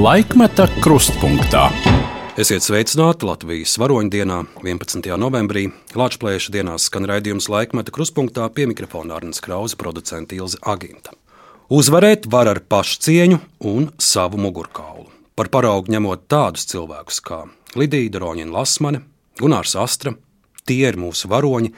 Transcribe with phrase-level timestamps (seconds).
[0.00, 1.66] Laikmeta krustpunktā.
[2.40, 5.10] Esiet sveicināti Latvijas varoņdienā, 11.
[5.20, 5.66] novembrī.
[5.92, 11.12] Latvijas dienās skan raidījums laikmeta krustpunktā pie mikrofona Arnēs Krausa, producents Ilze Aginta.
[11.68, 15.10] Uzvarēt var ar pašcieņu un savu mugurkaulu.
[15.36, 17.42] Par paraugu ņemot tādus cilvēkus kā
[17.76, 19.02] Lidija Droņina Lasmane,
[19.36, 20.14] Gunārs Astra,
[20.64, 21.74] tie ir mūsu varoņi,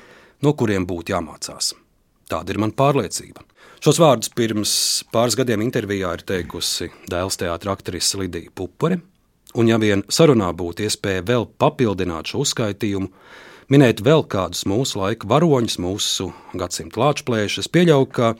[0.46, 1.74] no kuriem būtu jāmācās.
[2.30, 3.42] Tāda ir mana pārliecība.
[3.82, 4.72] Šos vārdus pirms
[5.10, 9.00] pāris gadiem intervijā ir teikusi dēls teātris aktrise Lidija Pupure,
[9.52, 13.10] Un, ja vien sarunā būtu iespēja vēl papildināt šo uzskaitījumu,
[13.72, 18.32] minēt vēl kādus mūsu laika varoņus, mūsu gadsimta lāčplēšus, pieļauju, ka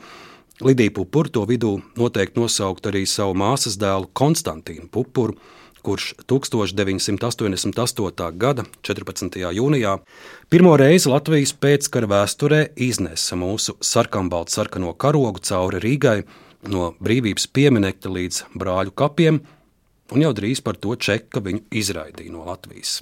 [0.65, 5.37] Lidija Pupuru to vidū noteikti nosaukt arī savu māsas dēlu Konstantīnu Pupuru,
[5.83, 8.29] kurš 1988.
[8.39, 9.37] gada 14.
[9.57, 9.97] jūnijā
[10.49, 16.21] pirmo reizi Latvijas pēckara vēsturē iznesa mūsu sarkanbaltu sarkano karogu cauri Rīgai
[16.71, 19.41] no brīvības pieminekļa līdz brāļu kapiem
[20.13, 23.01] un jau drīz par to čeka viņu izraidīja no Latvijas.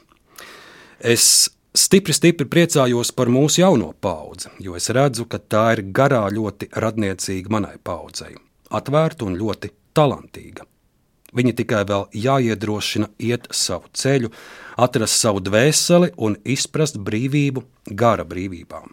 [1.01, 6.23] Es stipri, stipri priecājos par mūsu jauno paudzi, jo es redzu, ka tā ir garā
[6.33, 8.35] ļoti radniecīga manai paudzei,
[8.69, 10.70] atvērta un ļoti talantīga.
[11.31, 14.31] Viņa tikai vēl jāiedrošina iet savu ceļu,
[14.81, 17.63] atrast savu dvēseli un izprast brīvību,
[17.95, 18.91] gara brīvībām.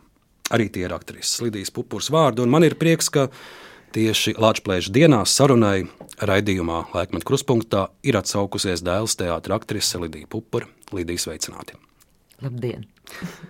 [0.55, 3.27] Arī tie ir aktrises Lidijas Pupurs vārdi, un man ir prieks, ka
[3.89, 5.87] Tieši Latvijas dienās sarunai
[6.21, 10.69] raidījumā Laikmet Kruspunktā ir atsaukusies dēls teātris aktrise Lidija Pupura.
[10.93, 11.79] Lidija sveicināti!
[12.45, 12.85] Labdien!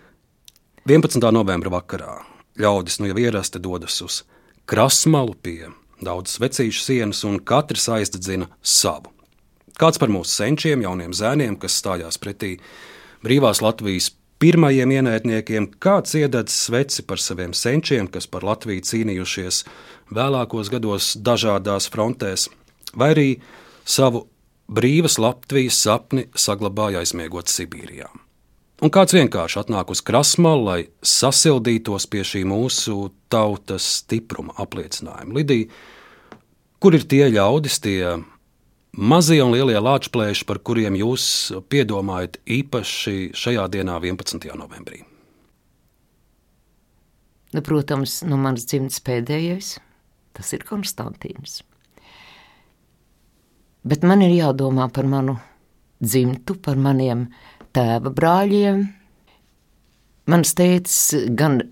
[0.88, 1.18] 11.
[1.34, 2.20] novembra vakarā
[2.56, 4.22] ļaudis nu jau ierasti dodas uz
[4.70, 5.72] krasmalu pie
[6.04, 9.12] daudzas vecīšu sienas, un katrs aizdedzina savu.
[9.78, 12.56] Kāds par mūsu senčiem, jauniem zēniem, kas stājās pretī
[13.22, 14.10] brīvās Latvijas
[14.42, 19.64] pirmajiem ienaidniekiem, kāds iededz sveci par saviem senčiem, kas par Latviju cīnījušies
[20.14, 22.48] vēlākos gados dažādās frontēs,
[22.94, 23.28] vai arī
[23.86, 24.26] savu
[24.68, 28.10] brīvas Latvijas sapni saglabāja aizmiegot Sibīrijā.
[28.78, 35.34] Un kāds vienkārši atnāk uz krasmalu, lai sasildītos pie šī mūsu tautas stipruma apliecinājuma.
[35.34, 35.66] Lidija,
[36.78, 38.18] kur ir tie ļaudis, tie
[38.98, 41.24] Mazie un lielie lāčplēši, par kuriem jūs
[41.70, 44.48] piedomājat īpaši šajā dienā, 11.
[44.58, 45.02] novembrī?
[47.52, 49.74] Nu, protams, no manas dzimtas pēdējais,
[50.36, 51.60] tas ir Konstantīns.
[53.86, 55.36] Bet man ir jādomā par manu
[56.02, 57.28] dzimtu, par maniem
[57.76, 58.86] tēva brāļiem.
[60.28, 61.00] Mans tēvs
[61.38, 61.62] gan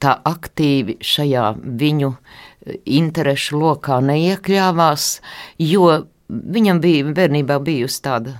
[0.00, 2.14] tā aktīvi šajā viņu
[2.84, 5.12] interešu lokā neiekļāvās,
[5.64, 5.90] jo
[6.30, 8.36] Viņam bija bērnībā bijusi tāda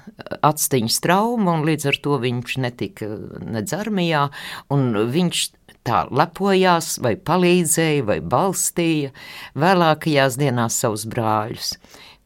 [0.46, 3.08] atsteņas trauma, un līdz ar to viņš netika
[3.42, 4.28] nedz armijā,
[4.70, 5.40] un viņš
[5.86, 9.10] tā lepojās, vai palīdzēja, vai balstīja
[9.58, 11.72] vēlākajās dienās savus brāļus,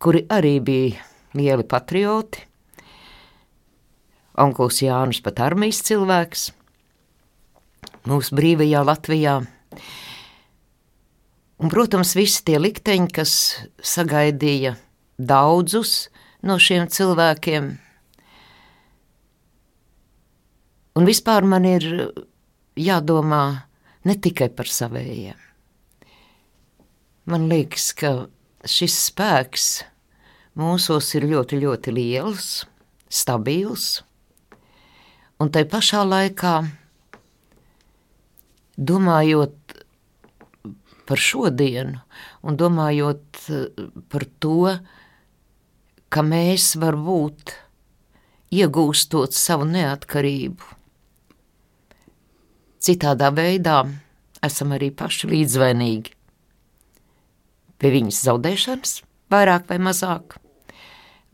[0.02, 2.44] kuri arī bija lieli patrioti.
[4.34, 6.48] Onkls Jānis pat armijas cilvēks
[8.10, 9.34] mūsu brīvajā Latvijā.
[11.62, 13.32] Un, protams, visi tie likteņi, kas
[13.78, 14.74] sagaidīja
[15.16, 16.08] daudzus
[16.44, 17.70] no šiem cilvēkiem.
[20.94, 21.86] Un vispār man ir
[22.78, 23.44] jādomā
[24.04, 25.38] ne tikai par savējiem.
[27.30, 28.26] Man liekas, ka
[28.68, 29.68] šis spēks
[30.60, 32.50] mūsos ir ļoti, ļoti liels,
[33.08, 34.02] stabils,
[35.42, 36.54] un tai pašā laikā,
[38.78, 39.78] domājot
[41.04, 42.00] par šodienu
[42.44, 43.42] un domājot
[44.10, 44.76] par to,
[46.08, 47.54] ka mēs varbūt
[48.54, 50.70] iegūstot savu neatkarību,
[52.84, 53.82] citādā veidā
[54.44, 56.12] esam arī paši līdzvainīgi.
[57.80, 58.92] Pie viņas zaudēšanas,
[59.32, 60.36] vairāk vai mazāk,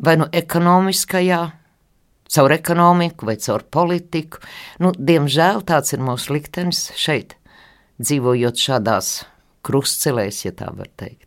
[0.01, 1.41] vai nu ekonomiskajā,
[2.31, 4.41] caur ekonomiku vai caur politiku.
[4.83, 7.37] Nu, diemžēl tāds ir mūsu liktenis šeit,
[8.03, 9.13] dzīvojot šādās
[9.67, 11.27] krustcelēs, ja tā var teikt.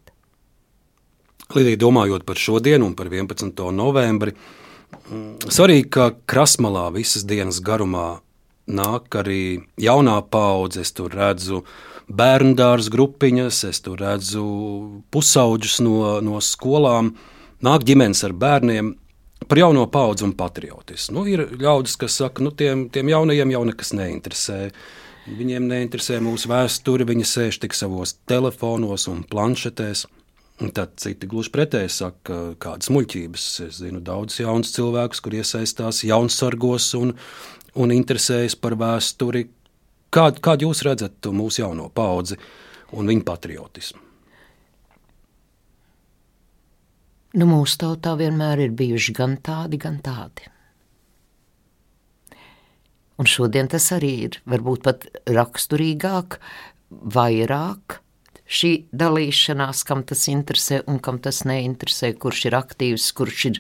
[1.54, 3.60] Lidija, domājot par šodienu un par 11.
[3.76, 4.34] novembri,
[5.52, 8.24] svarīgi, ka krasmalā visas dienas garumā
[8.66, 10.82] nāk arī jaunā paudze.
[10.82, 11.64] Es tur redzu
[12.08, 14.46] bērnu dārza grupiņas, es tur redzu
[15.14, 17.14] pusauģus no, no skolām,
[17.64, 18.96] nāk ģimenes ar bērniem.
[19.48, 21.16] Par jauno paudzi un patriotismu.
[21.18, 24.60] Nu, ir ļaudis, kas saka, ka nu, tiem, tiem jaunajiem jau nekas neinteresē.
[25.24, 30.06] Viņiem neinteresē mūsu vēsture, viņi sēž tik savos telefonos un planšetēs.
[30.76, 33.48] Tad citi gluži pretēji saka, kādas muļķības.
[33.66, 37.16] Es zinu daudzus jaunus cilvēkus, kur iesaistās jaunsargos un,
[37.74, 39.48] un interesējas par vēsturi.
[40.14, 42.38] Kādu kād jūs redzat mūsu jauno paudzi
[42.94, 44.03] un viņu patriotismu?
[47.34, 50.46] Nu, mūsu tautā vienmēr ir bijuši gan tādi, gan tādi.
[53.18, 56.38] Un šodien tas arī ir varbūt pat raksturīgāk,
[57.16, 57.98] vairāk
[58.54, 63.60] šī dalīšanās, kam tas interesē un kam tas neinteresē, kurš ir aktīvs, kurš, ir,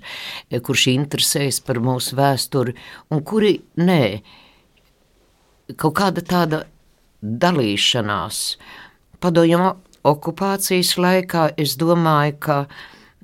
[0.61, 2.75] kurš interesējas par mūsu vēsturi
[3.09, 4.03] un kuri nē.
[5.79, 6.63] Kaut kāda tāda
[7.23, 8.41] dalīšanās.
[9.23, 9.69] Padomju
[10.03, 12.57] okupācijas laikā es domāju, ka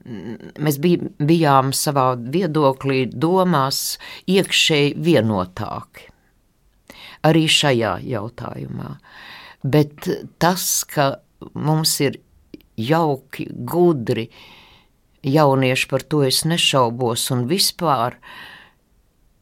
[0.05, 3.97] mēs bij, bijām savā viedoklī, domās
[4.29, 6.07] iekšēji vienotāki.
[7.27, 8.93] Arī šajā jautājumā.
[9.63, 10.07] Bet
[10.39, 11.19] tas, ka
[11.53, 12.21] mums ir
[12.79, 14.29] jauki, gudri
[15.27, 18.15] jaunieši, par to es nešaubos, un vispār,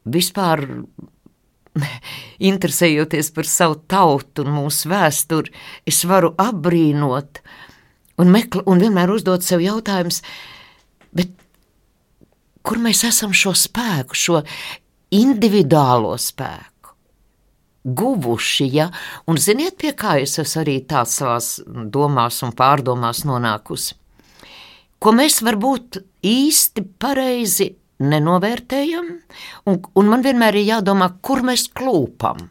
[0.10, 0.66] vispār
[2.50, 5.54] interesējoties par savu tautu un mūsu vēsturi,
[5.86, 7.44] es varu apbrīnot
[8.18, 10.22] un, mekl, un vienmēr uzdot sev jautājumus,
[11.16, 11.34] bet
[12.66, 14.42] kur mēs esam šo spēku, šo
[15.16, 16.74] individuālo spēku?
[17.88, 18.68] guvuši.
[18.74, 18.90] Ja?
[19.28, 23.96] Un ziniet, pie kā es esmu arī tāds savās domās un pārdomās nonākusi?
[25.00, 27.70] Ko mēs varbūt īsti pareizi
[28.02, 29.10] nenovērtējam,
[29.70, 32.50] un, un man vienmēr ir jādomā, kur mēs klūpam.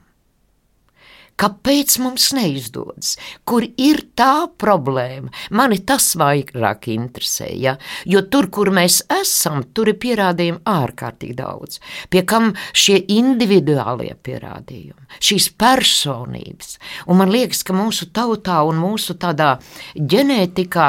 [1.37, 3.17] Kāpēc mums neizdodas?
[3.45, 5.29] Kur ir tā problēma?
[5.53, 7.75] Mani tas vairāk interesē, ja?
[8.09, 11.81] jo tur, kur mēs esam, tur ir pierādījumi ārkārtīgi daudz.
[12.09, 16.79] Pie kam šie individuālie pierādījumi, šīs personības.
[17.05, 19.59] Un man liekas, ka mūsu tautā un mūsu tādā
[19.93, 20.89] ģenētikā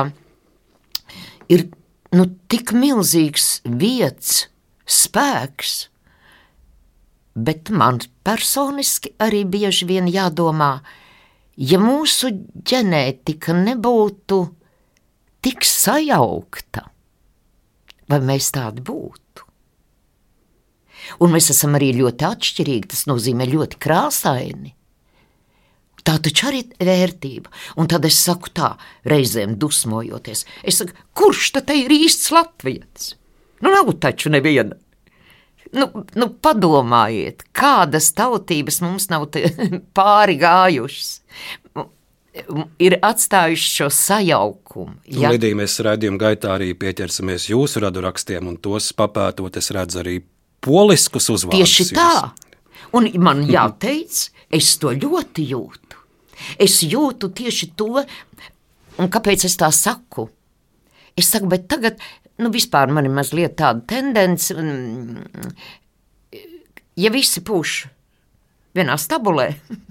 [1.52, 1.68] ir
[2.16, 4.46] nu, tik milzīgs vietas,
[4.88, 5.88] spēks
[7.38, 10.80] bet man personiski arī bieži vien jādomā,
[11.58, 12.32] ja mūsu
[12.68, 14.40] ģenētika nebūtu
[15.46, 16.88] tik sajaukta,
[18.10, 19.46] vai mēs tādi būtu?
[21.24, 24.74] Un mēs esam arī ļoti atšķirīgi, tas nozīmē ļoti krāsaini.
[26.08, 27.52] Tā taču arī ir vērtība.
[27.80, 28.74] Un tad es saku tā,
[29.08, 30.46] reizēm dusmojoties.
[30.64, 33.10] Es saku, kurš tad ir īsts latviečs?
[33.64, 34.78] Nu, nav taču neviena.
[35.76, 39.28] Nu, nu, padomājiet, kādas tautības mums nav
[39.98, 41.12] pāri gājušas.
[42.84, 45.00] Ir atstājuši šo sajaukumu.
[45.10, 45.32] Ja?
[45.34, 50.20] Lidija, mēs redzējuma gaitā arī pieķersimies jūsu radu rakstiem, un tos papētot, es redzu arī
[50.64, 51.58] poliskus uzvārdus.
[51.58, 52.12] Tieši tā.
[52.96, 56.04] Un man jāteic, es to ļoti jūtu.
[56.62, 58.04] Es jūtu tieši to,
[59.02, 60.28] un kāpēc es tā saku?
[61.18, 61.98] Es saku, bet tagad
[62.42, 64.56] nu, vispār man ir mazliet tāda tendence,
[66.98, 67.84] ja visi pūš
[68.78, 69.52] vienā stabulē.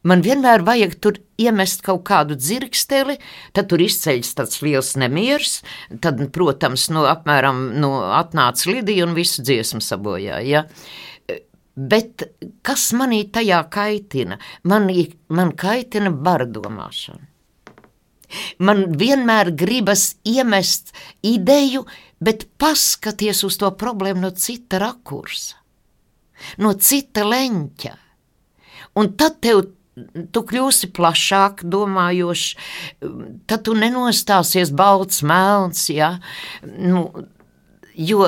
[0.00, 3.18] Man vienmēr vajag tur iemest kaut kādu dzirksteli,
[3.52, 5.58] tad tur izceļas tāds liels nemieris.
[6.00, 10.40] Tad, protams, no apmēram no atnāca Lidija un visu dziesmu sabojāja.
[10.48, 10.64] Ja?
[11.76, 12.24] Bet
[12.64, 14.40] kas manī tajā kaitina?
[14.64, 14.88] Man,
[15.28, 17.28] man kaitina bardomāšana.
[18.58, 20.94] Man vienmēr gribas iemest
[21.26, 21.84] ideju,
[22.20, 25.56] bet paskaties uz to problēmu no cita rakursa,
[26.58, 27.96] no cita leņķa.
[29.00, 29.64] Un tad tev
[30.34, 32.54] tu kļūsi plašāk domājošs,
[33.50, 36.14] tad tu nenostāsies balts, melns, ja?
[36.62, 37.04] nu,
[37.94, 38.24] jo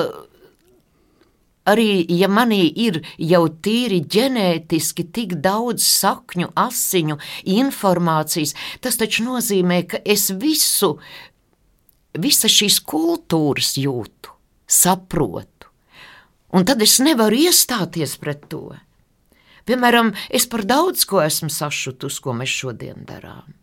[1.69, 7.17] Arī ja manī ir jau tīri ģenētiski tik daudz sakņu, asiņu,
[7.55, 8.51] informācijas,
[8.83, 10.97] tas taču nozīmē, ka es visu,
[12.19, 14.35] visas šīs kultūras jūtu,
[14.67, 15.71] saprotu.
[16.53, 18.67] Un tad es nevaru iestāties pret to.
[19.63, 23.62] Piemēram, es par daudz ko esmu sašutus, ko mēs šodien darām.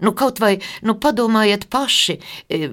[0.00, 0.56] Nu, kaut vai
[0.86, 2.18] nu, padomājiet paši,
[2.48, 2.72] e,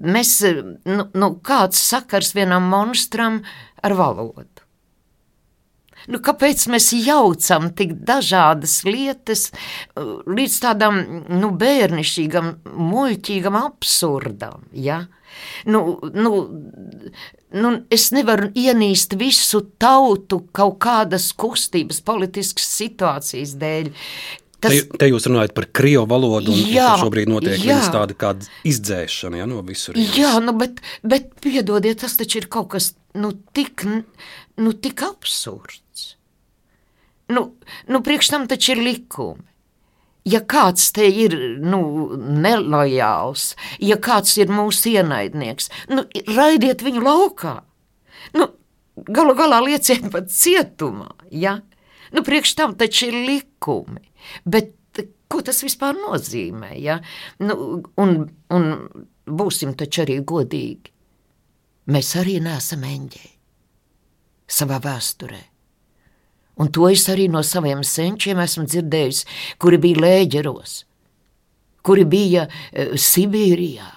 [0.00, 0.54] mēs, e,
[0.86, 3.42] nu, nu, kāds sakars vienam monstram
[3.82, 4.66] ar valodu.
[6.08, 12.52] Nu, kāpēc mēs jaucam tik dažādas lietas e, līdz tādam nu, bērnišķīgam,
[12.90, 14.64] muļķīgam absurdam?
[14.72, 15.04] Ja?
[15.64, 16.32] Nu, nu,
[17.54, 23.92] nu, es nevaru ienīst visu tautu kaut kādas kustības, politiskas situācijas dēļ.
[24.60, 24.74] Tas...
[24.74, 27.62] Te, te jūs runājat par krievu valodu, un jā, šobrīd notiek
[27.94, 28.34] tāda kā
[28.68, 29.96] izdzēšana ja, no visur.
[29.96, 33.86] Jā, nu, bet, bet piedodiet, tas taču ir kaut kas nu, tik,
[34.60, 36.10] nu, tik absurds.
[37.30, 37.54] Nu,
[37.88, 39.46] nu, priekš tam taču ir likumi.
[40.28, 41.32] Ja kāds te ir
[41.64, 41.80] nu,
[42.44, 47.54] nelojāls, ja kāds ir mūsu ienaidnieks, nu, raidiet viņu laukā.
[48.36, 48.50] Nu,
[49.08, 51.14] galu galā lieciet pat cietumā.
[51.32, 51.62] Ja?
[52.12, 54.09] Nu, priekš tam taču ir likumi.
[54.44, 54.74] Bet
[55.30, 56.74] ko tas vispār nozīmē?
[56.82, 56.98] Ja?
[57.42, 58.16] Nu, un,
[58.50, 58.70] un
[59.30, 60.94] būsim taču arī godīgi.
[61.90, 63.32] Mēs arī neesam eņģeļi
[64.50, 65.40] savā vēsturē.
[66.60, 69.22] Un to es arī no saviem senčiem esmu dzirdējis,
[69.62, 70.74] kuri bija lēģeros,
[71.86, 73.88] kuri bija e, Sibīrijā.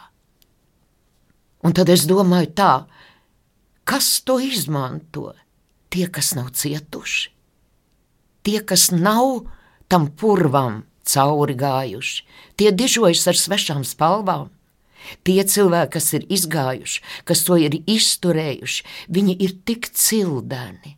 [1.68, 2.72] Un tad es domāju tā,
[3.88, 5.34] kas to izmanto?
[5.94, 7.28] Tie, kas nav cietuši,
[8.48, 9.44] tie, kas nav
[9.94, 12.24] tam purvam cauri gājuši,
[12.58, 14.50] tie dižojas ar svešām spalvām.
[15.28, 20.96] Tie cilvēki, kas ir izgājuši, kas to ir izturējuši, viņi ir tik cildeni,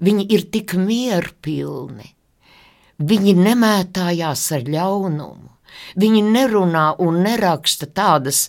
[0.00, 2.08] viņi ir tik mierpilni,
[2.98, 5.52] viņi nemētājās ar ļaunumu,
[6.00, 8.46] viņi nerunā un neraksta tādas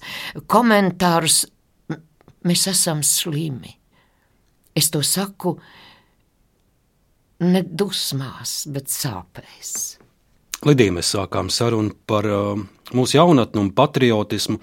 [0.47, 1.43] komentārus,
[2.47, 3.75] mēs esam slimi.
[4.73, 5.57] Es to saku
[7.45, 9.99] ne dusmās, bet sāpēs.
[10.63, 12.63] Lidija, mēs sākām sarunu par uh,
[12.95, 14.59] mūsu jaunatni un patriotismu.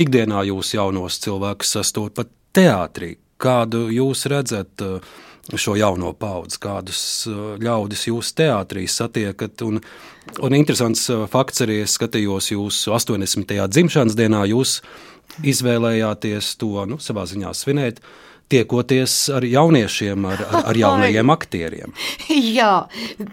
[0.00, 3.14] Ikdienā jūs jaunos cilvēkus sastopat teātrī.
[3.36, 5.04] Kādu jūs redzat uh,
[5.52, 9.60] šo jauno paudzi, kādus uh, ļaudis jūs teātrī satiekat?
[9.66, 9.82] Un,
[10.40, 13.52] un interesants uh, fakts arī es skatījos jūsu 80.
[13.68, 14.80] dzimšanas dienā, jūs
[15.44, 18.00] izvēlējāties to nu, savā ziņā svinēt
[18.52, 21.94] tiekoties ar jauniešiem, ar, ar, ar jaunajiem aktieriem.
[22.58, 22.72] Jā,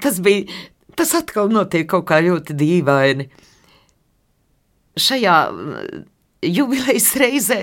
[0.02, 0.48] tas bija
[0.96, 3.28] Tas atkal notiek kaut kā ļoti dīvaini.
[5.00, 6.04] Šajā mm,
[6.54, 7.60] jubilejas reizē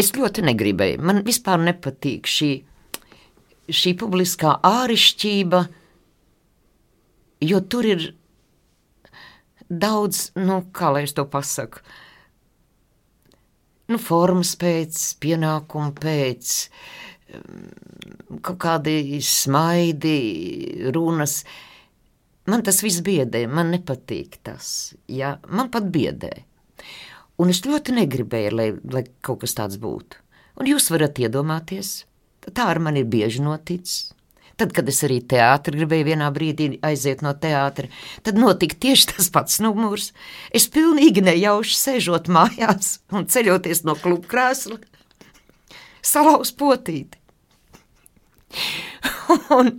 [0.00, 1.02] es ļoti negribēju.
[1.04, 2.50] Man vispār nepatīk šī,
[3.68, 5.62] šī publiskā ārišķība,
[7.44, 8.08] jo tur ir
[9.68, 11.84] daudz, nu, kā lai es to pasaku,
[13.92, 16.54] nu, formas pēc, pienākumu pēc.
[18.44, 20.16] Kaut kādi smaidi,
[20.94, 21.42] runas.
[22.50, 24.94] Man tas viss biedē, man nepatīk tas.
[25.08, 25.36] Ja?
[25.48, 26.32] Man pat biedē.
[27.42, 30.18] Un es ļoti negribēju, lai, lai kaut kas tāds būtu.
[30.60, 32.02] Un jūs varat iedomāties,
[32.52, 34.12] tā ar mani ir bieži noticis.
[34.60, 37.88] Tad, kad es arī teātrī gribēju vienā brīdī aiziet no teātra,
[38.26, 40.10] tad notika tieši tas pats numurs.
[40.54, 44.78] Es pilnīgi nejauši sēžot mājās un ceļoties no kluba krēsla,
[46.04, 47.18] salauz potīti.
[49.56, 49.70] Un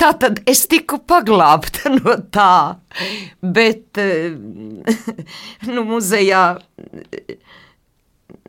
[0.00, 2.76] tā tad es tiku paglābta no tā,
[3.40, 4.34] bet eh,
[5.72, 6.44] nu, muzejā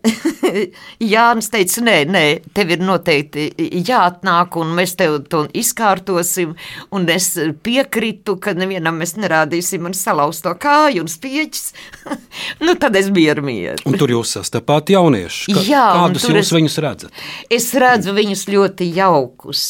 [1.14, 2.24] Jānis teica, nē, nē,
[2.56, 3.48] tev ir noteikti
[3.86, 6.56] jāatnāk, un mēs tev to izkārtosim.
[6.96, 7.32] Un es
[7.64, 11.68] piekritu, ka nevienam mēs nerādīsim man salauzto kāju un spieķis.
[12.66, 13.86] nu, tad es biju ar mieru.
[13.90, 15.52] Un tur jūs sastapāt jauniešus.
[15.54, 17.24] Ka, Jā, kādus jūs es, viņus redzat?
[17.52, 19.66] Es redzu viņus ļoti jaukus.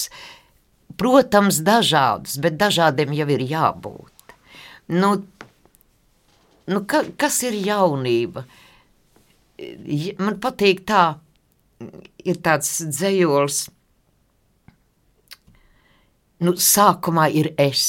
[1.01, 4.35] Protams, dažādus, bet dažādiem jau ir jābūt.
[4.91, 5.15] Nu,
[6.69, 8.45] nu, ka, kas ir jaunība?
[10.21, 11.03] Man patīk tā,
[12.25, 13.65] ir tāds dzējols.
[16.41, 17.83] Nu, sākumā ir es,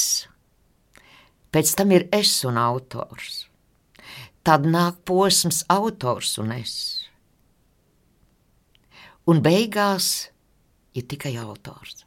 [1.52, 3.46] pēc tam ir es un autors.
[4.42, 6.74] Tad nāk posms, autors un es.
[9.30, 10.08] Un beigās
[10.98, 12.02] ir tikai autors.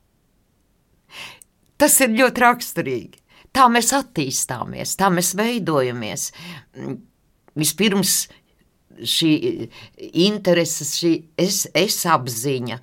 [1.80, 3.22] Tas ir ļoti raksturīgi.
[3.56, 6.28] Tā mēs attīstāmies, tā mēs veidojamies.
[7.56, 8.26] Vispirms
[9.02, 9.32] šī
[10.26, 12.80] interese, šī es, es apziņa,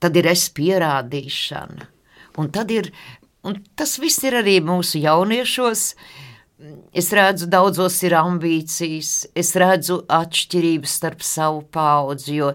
[0.00, 1.90] tad ir es pierādīšana.
[2.36, 2.90] Un tad ir,
[3.46, 6.15] un tas viss ir arī mūsu jauniešos, uh,
[6.96, 12.46] Es redzu, daudzos ir ambīcijas, es redzu atšķirības starp savu paudzi, jo,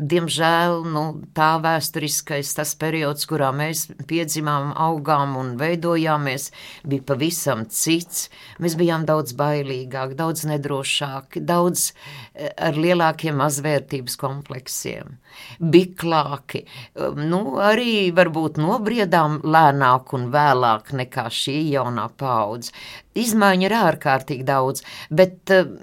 [0.00, 1.02] diemžēl, nu,
[1.36, 6.48] tā vēsturiskais tas periods, kurā mēs piedzimām, augām un veidojāmies,
[6.88, 8.30] bija pavisam cits.
[8.56, 11.90] Mēs bijām daudz bailīgāki, daudz nedrošāki, daudz
[12.32, 15.16] ar lielākiem mazvērtības kompleksiem,
[15.60, 16.64] biklāki.
[16.96, 22.72] Um, nu, arī varbūt nobriedām lēnāk un vēlāk nekā šī jaunā paudze
[23.18, 25.76] izmaiņu ir ārkārtīgi daudz, bet uh,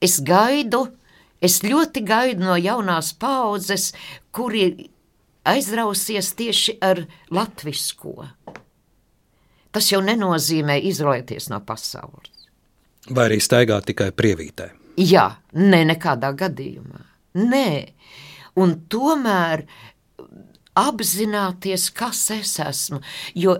[0.00, 0.86] es gaidu,
[1.44, 3.90] es ļoti gaidu no jaunās paudzes,
[4.32, 4.88] kuri
[5.48, 8.30] aizrausies tieši ar latvisko.
[9.72, 12.31] Tas jau nenozīmē izolēties no pasaules.
[13.10, 14.68] Vai arī staigāt tikai prievītē?
[15.00, 15.26] Jā,
[15.58, 17.00] ne nekādā gadījumā.
[17.40, 17.68] Nē,
[18.60, 19.64] un tomēr
[20.78, 23.00] apzināties, kas es esmu.
[23.34, 23.56] Jo,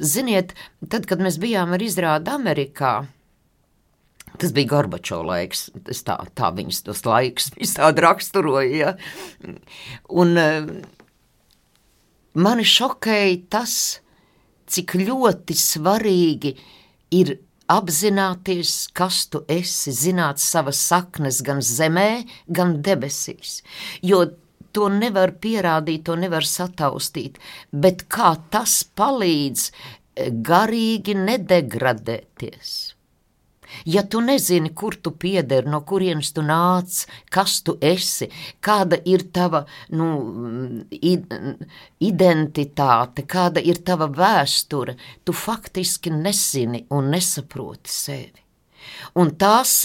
[0.00, 0.56] ziniet,
[0.88, 2.94] tad, kad mēs bijām ar izrādi Amerikā,
[4.40, 8.70] Tas bija Gorbačovs laiks, tas tā, tā viņas tos laikus visādi raksturoja.
[8.72, 9.56] Ja?
[10.22, 10.70] Un uh,
[12.40, 13.74] mani šokēja tas,
[14.70, 16.54] cik ļoti svarīgi
[17.18, 17.34] ir
[17.70, 22.10] apzināties, kas tu esi, zināt savas saknes gan zemē,
[22.46, 23.60] gan debesīs.
[24.02, 24.24] Jo
[24.72, 27.40] to nevar pierādīt, to nevar sataustīt,
[27.72, 29.70] bet kā tas palīdz
[30.46, 32.78] garīgi nedegradēties.
[33.86, 38.30] Ja tu nezini, kur tu pieder, no kurienes tu nāc, kas tu esi,
[38.62, 39.64] kāda ir tava
[39.96, 40.10] nu,
[42.10, 48.46] identitāte, kāda ir tava vēsture, tu faktiski nezini un nesaproti sevi.
[49.20, 49.84] Un tās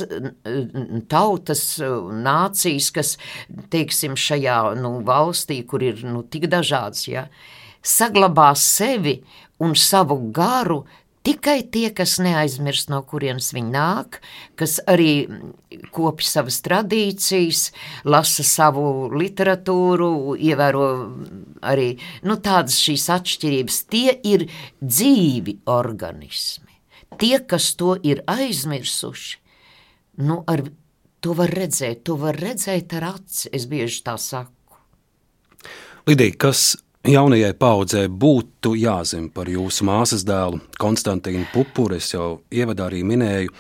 [1.12, 3.16] tautas, nācijas, kas,
[3.74, 7.28] teiksim, šajā nu, valstī, kur ir nu, tik dažādas, ja,
[7.86, 9.20] saglabā sevi
[9.62, 10.84] un savu garu
[11.26, 14.20] Tikai tie, kas neaizmirst, no kurienes viņi nāk,
[14.60, 15.26] kas arī
[15.96, 17.72] kopj savas tradīcijas,
[18.06, 20.86] lasa savu literatūru, ievēro
[21.66, 21.88] arī
[22.30, 24.46] nu, tādas šīs atšķirības, tie ir
[24.84, 26.78] dzīvi organismi.
[27.18, 29.40] Tie, kas to ir aizmirsuši,
[30.30, 30.62] nu, ar,
[31.26, 34.54] to var redzēt, to var redzēt ar aci, es bieži tā saku.
[36.06, 36.76] Lidija, kas
[37.10, 41.98] jaunajai paudzē būtu jāzina par jūsu māsas dēlu, Konstantīnu Pupuru.
[42.00, 43.54] Es jau ievadā arī minēju,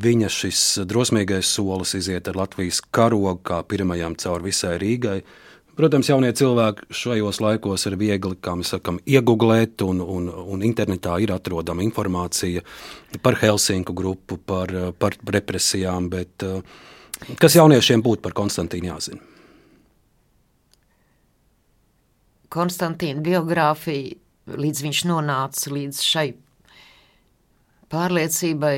[0.00, 5.20] viņa šis drosmīgais solis iziet ar Latvijas karogu kā pirmajam caur visai Rīgai.
[5.80, 11.14] Protams, jaunie cilvēki šajos laikos ir viegli, kā mēs sakām, iegūglēt, un, un, un internetā
[11.22, 12.64] ir atrodama informācija
[13.22, 16.44] par Helsinku grupu, par, par represijām, bet
[17.40, 19.29] kas jauniešiem būtu par Konstantīnu jāzina?
[22.50, 24.16] Konstantīna biogrāfija,
[24.50, 26.28] līdz viņš nonāca līdz šai
[27.90, 28.76] pārliecībai,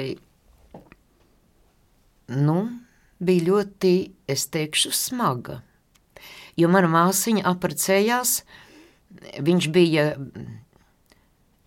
[2.43, 2.59] nu,
[3.23, 3.95] bija ļoti,
[4.33, 5.61] es teikšu, smaga.
[6.59, 8.43] Jo mana māsiņa apprecējās,
[9.41, 10.07] viņš bija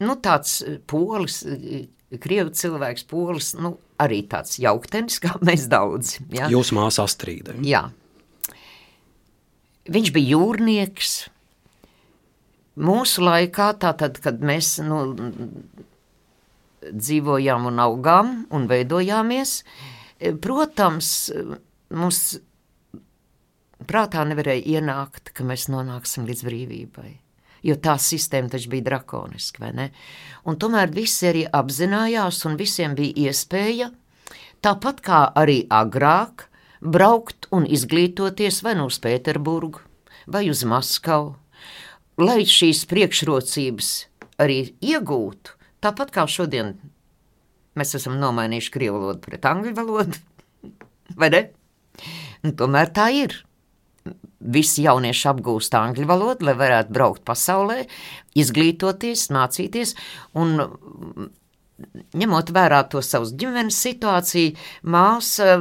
[0.04, 1.42] nu, tāds polis,
[2.22, 6.18] krievu cilvēks, polis, nu, arī tāds jauktenis, kā mēs daudz.
[6.34, 6.50] Ja?
[6.52, 7.56] Jūsu māsa Astrīda.
[7.66, 7.88] Jā.
[9.86, 11.16] Viņš bija jūrnieks,
[12.76, 15.02] Mūsu laikā, tātad, kad mēs nu,
[16.92, 19.62] dzīvojām un augām un veidojāmies,
[20.44, 21.12] protams,
[21.96, 22.22] mums
[23.88, 27.12] prātā nevarēja ienākt, ka mēs nonāksim līdz brīvībai.
[27.66, 29.86] Jo tā sistēma taču bija drakoniska, vai ne?
[30.46, 33.90] Un tomēr visi arī apzinājās, un visiem bija iespēja,
[34.62, 36.46] tāpat kā arī agrāk,
[36.86, 39.82] braukt un izglītoties vai nu uz Pēterburgu,
[40.30, 41.34] vai uz Maskavu,
[42.22, 43.92] lai šīs priekšrocības
[44.42, 46.76] arī iegūtu, tāpat kā šodien
[47.76, 50.22] mēs esam nomainījuši krievu valodu pret angļu valodu,
[51.20, 51.44] vai ne?
[52.46, 53.40] Un tomēr tā ir.
[54.56, 57.86] Visi jaunieši apgūst angļu valodu, lai varētu braukt pasaulē,
[58.38, 59.96] izglītoties, mācīties.
[60.38, 60.60] Un,
[62.16, 64.54] ņemot vērā to savas ģimenes situāciju,
[64.94, 65.56] māsa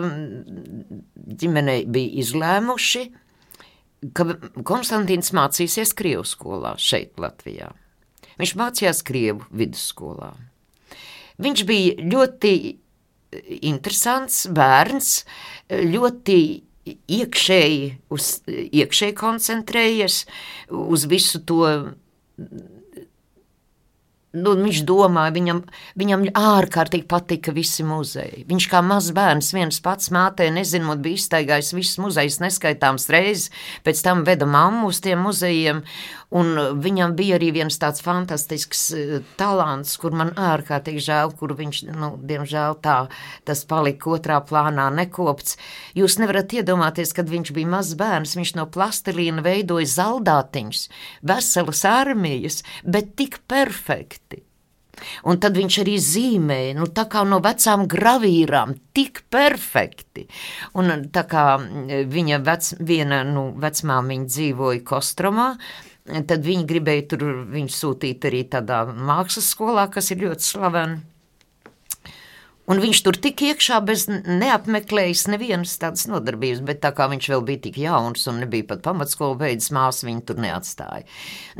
[1.41, 3.07] ģimenei bija izlēmuši,
[4.13, 4.27] ka
[4.67, 7.71] Konstantīns mācīsies Krievu skolā šeit, Latvijā.
[8.41, 10.33] Viņš mācījās Krievu vidusskolā.
[11.43, 12.55] Viņš bija ļoti
[13.67, 15.11] interesants bērns,
[15.71, 16.39] ļoti
[16.85, 20.21] iekšēji, uz, iekšēji koncentrējies
[20.69, 21.63] uz visu to
[24.35, 25.61] nu, viņš domāja, viņam,
[26.01, 28.45] viņam ārkārtīgi patika visi muzeji.
[28.49, 33.51] Viņš kā mazs bērns viens pats mātē, nezinot, bija iztaigājis visus muzejus neskaitāms reizes,
[33.87, 35.85] pēc tam veda mammu uz tiem muzejiem,
[36.35, 41.83] Un viņam bija arī viens tāds fantastisks e, talants, kur man ārkārtīgi žēl, kur viņš,
[41.95, 42.97] nu, diemžēl tā,
[43.47, 45.59] tas palika otrā plānā nekopts.
[45.95, 50.89] Jūs nevarat iedomāties, kad viņš bija mazs bērns, viņš no plastilīna veidoja zaldātiņus,
[51.23, 54.43] veselas armijas, bet tik perfekti.
[55.27, 60.27] Un tad viņš arī zīmēja, nu, tā kā no vecām gravīrām, tik perfekti.
[60.79, 61.47] Un tā kā
[62.11, 65.49] viņa vec, viena, nu, vecmāmiņa dzīvoja Kostromā,
[66.05, 71.01] Tad viņi gribēja tur viņu sūtīt arī tādā mākslas skolā, kas ir ļoti slavena.
[72.65, 77.45] Un viņš tur tik iekšā bez neapmeklējis nevienas tādas nodarbības, bet tā kā viņš vēl
[77.45, 81.05] bija tik jauns un nebija pat pamatskolu beidzis, māsa viņu tur neatstāja.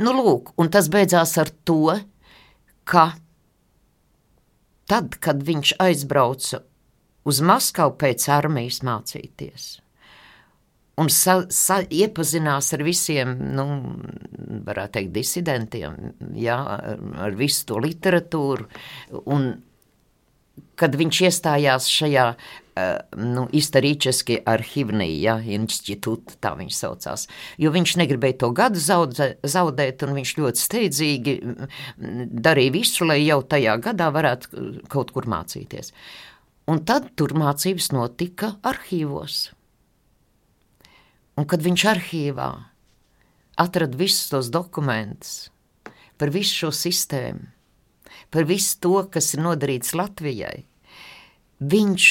[0.01, 1.93] Nu, lūk, un tas beidzās ar to,
[2.89, 3.11] ka
[4.89, 6.63] tad, kad viņš aizbrauca
[7.25, 9.69] uz Maskavu pēc armijas mācīties,
[11.01, 13.67] un sa, sa, iepazinās ar visiem, nu,
[14.65, 15.95] varētu teikt, disidentiem,
[16.39, 18.67] jā, ar, visu to literatūru.
[19.25, 19.49] Un
[20.79, 22.29] kad viņš iestājās šajā
[22.75, 27.25] nu, Istarīčeski arhivnī, ja, institūta, tā viņš saucās,
[27.61, 31.35] jo viņš negribēja to gadu zaudē, zaudēt, un viņš ļoti steidzīgi
[32.45, 35.93] darīja visu, lai jau tajā gadā varētu kaut kur mācīties.
[36.71, 39.53] Un tad tur mācības notika arhīvos.
[41.35, 42.49] Un kad viņš arhīvā
[43.59, 45.49] atrada visus tos dokumentus
[46.19, 47.49] par visu šo sistēmu,
[48.31, 50.63] par visu to, kas ir nodarīts Latvijai,
[51.59, 52.07] viņš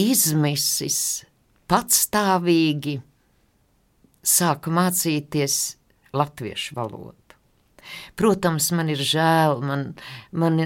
[0.00, 1.00] izmisis
[1.70, 2.98] patstāvīgi
[4.26, 5.60] sāka mācīties
[6.16, 7.16] latviešu valodu.
[8.18, 9.86] Protams, man ir žēl, man,
[10.30, 10.60] man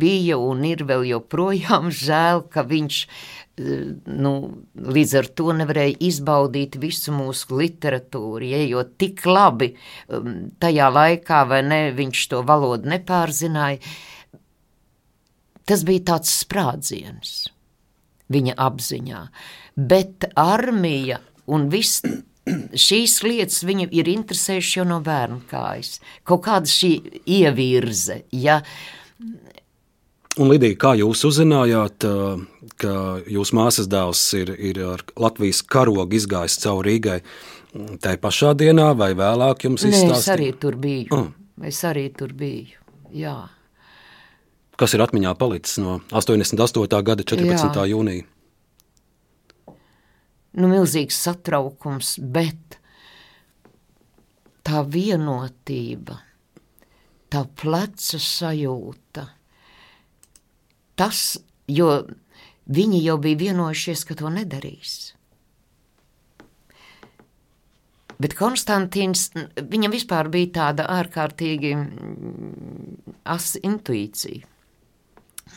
[0.00, 3.00] bija un ir vēl joprojām žēl, ka viņš
[3.58, 4.32] nu,
[4.78, 11.42] līdz ar to nevarēja izbaudīt visu mūsu literatūru, ja, jo tik labi um, tajā laikā,
[11.50, 13.82] vai ne, viņš to valodu nepārzināja.
[15.68, 17.36] Tas bija tāds sprādziens
[18.32, 19.22] viņa apziņā.
[19.78, 21.20] Bet armija
[21.52, 22.02] un viss
[22.88, 25.98] šīs lietas viņu ir interesējušas jau no bērnu kājas.
[26.28, 26.92] Kaut kāda šī
[27.38, 28.22] ievirze.
[28.32, 28.60] Ja.
[30.38, 32.06] Un, Lidija, kā jūs uzzinājāt,
[32.78, 32.94] ka
[33.26, 37.18] jūsu māsas dēls ir, ir ar Latvijas karogu izgājis cauri Rīgai?
[38.02, 40.14] Tā pašā dienā vai vēlāk jums izstāstīja?
[40.14, 41.10] Nē, es arī tur biju.
[41.14, 41.28] Oh.
[41.68, 42.78] Es arī tur biju,
[43.10, 43.36] jā
[44.78, 47.02] kas ir atmiņā palicis no 88.
[47.02, 47.66] gada 14.
[47.74, 47.86] Jā.
[47.92, 48.26] jūnija.
[50.58, 52.78] Nu, milzīgs satraukums, bet
[54.66, 56.16] tā vienotība,
[57.30, 59.07] tā pleca sajūta,
[60.98, 61.38] tas,
[61.70, 61.92] jo
[62.68, 65.14] viņi jau bija vienojušies, ka to nedarīs.
[68.18, 74.46] Bet Konstantīns, viņam vispār bija tāda ārkārtīgi mm, asa intuīcija.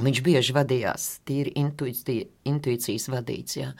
[0.01, 3.57] Viņš bieži vadījās, tīri intuīcija, intuīcijas vadīts.
[3.57, 3.71] Jā.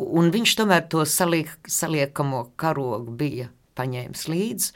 [0.00, 4.72] Un viņš tomēr to saliek, saliekamo karogu bija paņēmis līdzi.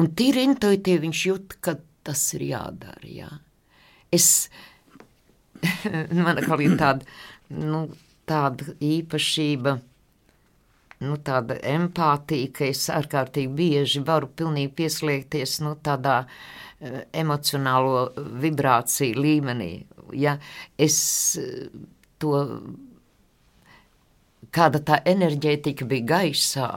[0.00, 3.04] Un tīri intuitīvi viņš jūt, ka tas ir jādara.
[3.12, 3.30] Jā.
[4.14, 4.48] Es,
[6.24, 7.04] man ir tāda,
[7.54, 7.86] nu,
[8.28, 9.78] tāda īpašība,
[11.04, 16.22] nu, tāda empātija, ka es ārkārtīgi bieži varu pilnīgi pieslēgties nu, tādā
[16.78, 18.04] Eh, emocionālo
[18.38, 19.72] vibrāciju līmenī.
[20.14, 20.36] Ja
[20.78, 20.98] es
[21.34, 21.64] eh,
[22.22, 22.36] to,
[24.54, 26.68] kāda tā enerģētika bija gaisā,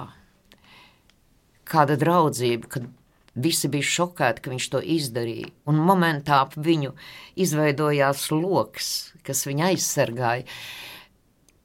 [1.69, 2.89] kāda draudzība, kad
[3.35, 6.93] visi bija šokēti, ka viņš to izdarīja, un momentā ap viņu
[7.39, 8.93] izveidojās loks,
[9.27, 10.47] kas viņu aizsargāja.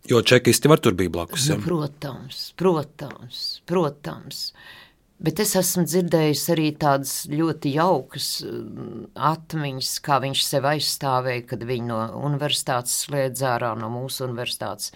[0.06, 1.48] Jo čekisti var tur bija blakus.
[1.50, 4.42] Nu, protams, protams, protams.
[5.16, 11.64] Bet es esmu dzirdējis arī tādas ļoti jaukas mm, atmiņas, kā viņš sev aizstāvēja, kad
[11.66, 14.92] viņu no universitātes slēdz ārā no mūsu universitātes.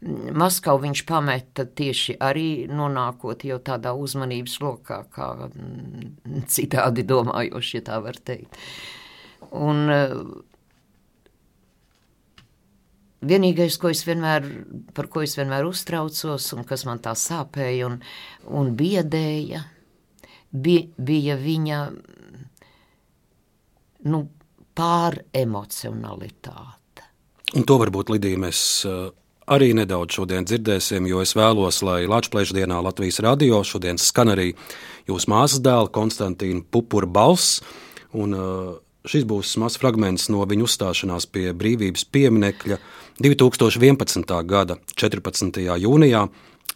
[0.00, 7.82] Maskavu viņš pameta tieši arī nonākot jau tādā uzmanības lokā, kā mm, citādi domājoši, ja
[7.90, 8.56] tā var teikt.
[9.50, 9.92] Un
[13.20, 14.46] Vienīgais, ko es vienmēr,
[14.96, 17.98] par ko es vienmēr uztraucos, un kas man tā sāpēja un,
[18.48, 19.60] un biedēja,
[20.48, 21.82] bija, bija viņa
[24.08, 24.22] nu,
[24.80, 27.04] pāremocionalitāte.
[27.60, 29.12] Un to varbūt Lidija mēs eh,
[29.50, 34.52] arī nedaudz šodien dzirdēsim, jo es vēlos, lai Latvijas dienā Latvijas radio šodien skan arī
[35.10, 37.60] jūsu māsas dēla Konstantīna Pupura balss.
[38.14, 42.76] Un, uh, Šis būs mazs fragments no viņa uzstāšanās pie brīvības pieminekļa
[43.24, 44.34] 2011.
[44.44, 45.56] gada 14.
[45.80, 46.26] jūnijā,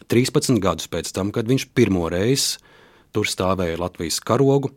[0.09, 2.57] 13 gadus pēc tam, kad viņš pirmo reizi
[3.13, 4.73] tur stāvēja Latvijas karogu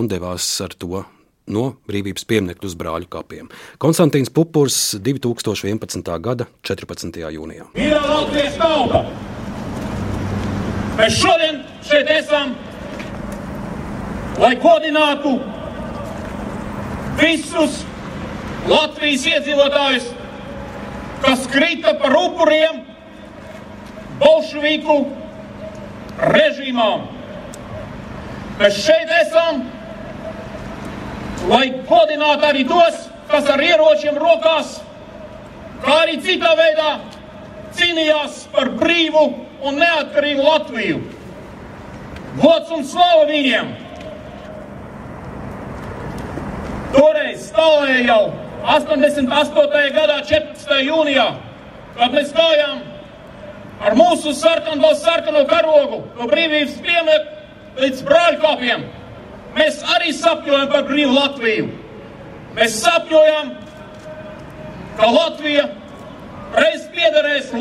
[0.00, 1.04] un devās ar to
[1.52, 3.48] no brīvības pieminekļa uz brāļu kapiem.
[3.82, 6.12] Konstantīns Pupurs 2011.
[6.24, 7.18] gada 14.
[7.34, 7.68] jūnijā.
[7.76, 9.04] Mīļā Latvijas tauta!
[10.98, 12.56] Mēs šodien šeit esam,
[14.42, 15.36] lai godinātu
[17.20, 17.84] visus
[18.68, 20.08] Latvijas iedzīvotājus,
[21.22, 22.82] kas krita par upuriem
[24.18, 24.98] bolševiku
[26.34, 27.06] režīmām.
[28.58, 29.62] Mēs šeit esam,
[31.48, 34.78] lai godinātu arī tos, kas ar ieročiem rokās,
[35.84, 36.96] kā arī citā veidā
[37.78, 39.24] cīnījās par brīvu
[39.68, 41.00] un neatkarīgu Latviju.
[42.38, 43.70] Gods un slava viņiem!
[46.94, 48.22] Toreiz stāvēja jau
[48.68, 49.82] 88.
[49.96, 50.78] gadā, 14.
[50.86, 51.26] jūnijā,
[51.98, 52.80] kad mēs gājām
[53.84, 58.86] ar mūsu sarkano, sarkano karogu no brīvības piemēra līdz brāļkāpiem.
[59.58, 61.70] Mēs arī sapņojam par brīvu Latviju.
[62.58, 63.56] Mēs sapņojam
[64.98, 65.66] ka Latvija
[66.58, 67.52] reiz piederēs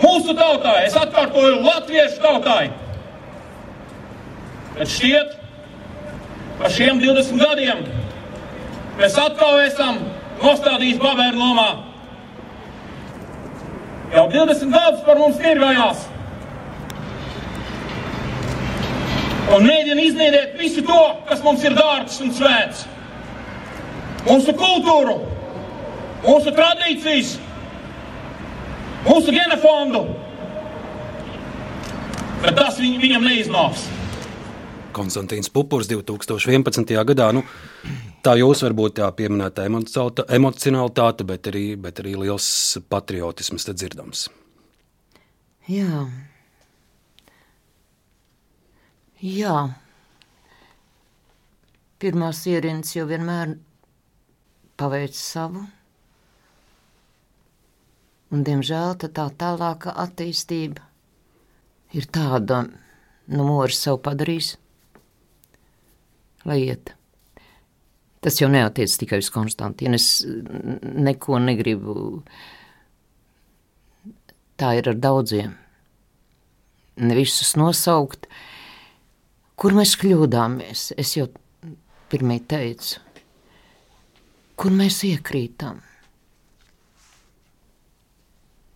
[0.00, 2.70] mūsu tautai, es atkārtoju, latviešu tautai.
[4.74, 5.36] Bet šķiet,
[6.60, 7.84] ka šiem 20 gadiem
[8.98, 10.00] mēs atkal esam
[10.40, 11.68] nostādījuši bavēru lomā.
[14.10, 16.08] Jau 20 gadus par mums tirgājās.
[19.50, 20.98] Un mēģina iznīdēt visu to,
[21.28, 22.84] kas mums ir dārgs un svēts.
[24.26, 25.16] Mūsu kultūru,
[26.26, 27.32] mūsu tradīcijas,
[29.08, 30.04] mūsu genofondu.
[32.44, 33.88] Bet tas viņ, viņam neiznāks.
[34.96, 36.94] Konstantīns Pupurs 2011.
[37.10, 37.30] gadā.
[37.34, 37.44] Nu,
[38.24, 42.48] tā jūs varbūt tā pieminēta emocionalitāte, bet arī, bet arī liels
[42.90, 44.26] patriotisms te dzirdams.
[45.70, 46.08] Jā.
[49.20, 49.56] Jā.
[52.00, 53.58] Pirmās ierīnas jau vienmēr
[54.80, 55.66] paveic savu.
[58.30, 60.86] Un, diemžēl tā tālāka attīstība
[61.92, 62.62] ir tāda,
[63.34, 64.54] nu, mūžs sev padarījis,
[66.48, 66.94] lai iet.
[68.24, 69.96] Tas jau neatiec tikai uz Konstantīnu.
[69.96, 72.22] Es neko negribu.
[74.60, 75.56] Tā ir ar daudziem.
[77.00, 78.28] Ne visus nosaukt,
[79.60, 80.90] kur mēs kļūdāmies.
[81.00, 81.28] Es jau
[82.10, 83.02] pirmie teicu,
[84.56, 85.82] kur mēs iekrītam.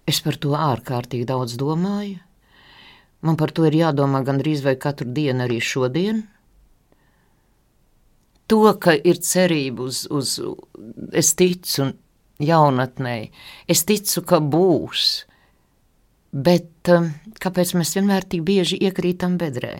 [0.05, 2.21] Es par to ārkārtīgi daudz domāju.
[3.25, 6.27] Man par to ir jādomā gandrīz vai katru dienu, arī šodien.
[8.53, 10.35] To, ka ir cerība uz, uz
[11.17, 11.95] es ticu
[12.45, 13.17] jaunatnē,
[13.73, 15.25] es ticu, ka būs.
[16.35, 17.09] Bet um,
[17.41, 19.79] kāpēc mēs vienmēr tik bieži iekrītam bedrē?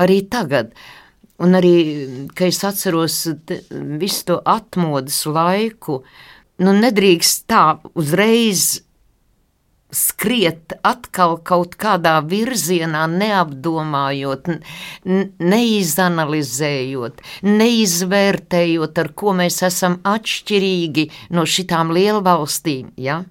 [0.00, 0.74] Arī tagad,
[1.40, 1.74] un arī,
[2.34, 3.22] kad es atceros
[4.00, 6.02] visu to atmodas laiku,
[6.60, 7.64] nu, nedrīkst tā
[7.98, 8.80] uzreiz
[9.90, 14.48] skriet atkal kaut kādā virzienā, neapdomājot,
[15.52, 22.94] neizanalizējot, neizvērtējot, ar ko mēs esam atšķirīgi no šitām lielvalstīm.
[23.00, 23.22] Ja?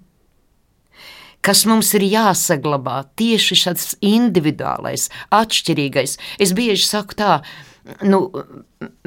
[1.45, 6.17] Kas mums ir jāsaglabā tieši šis individuālais, atšķirīgais.
[6.41, 7.39] Es bieži saku tā,
[8.03, 8.25] nu,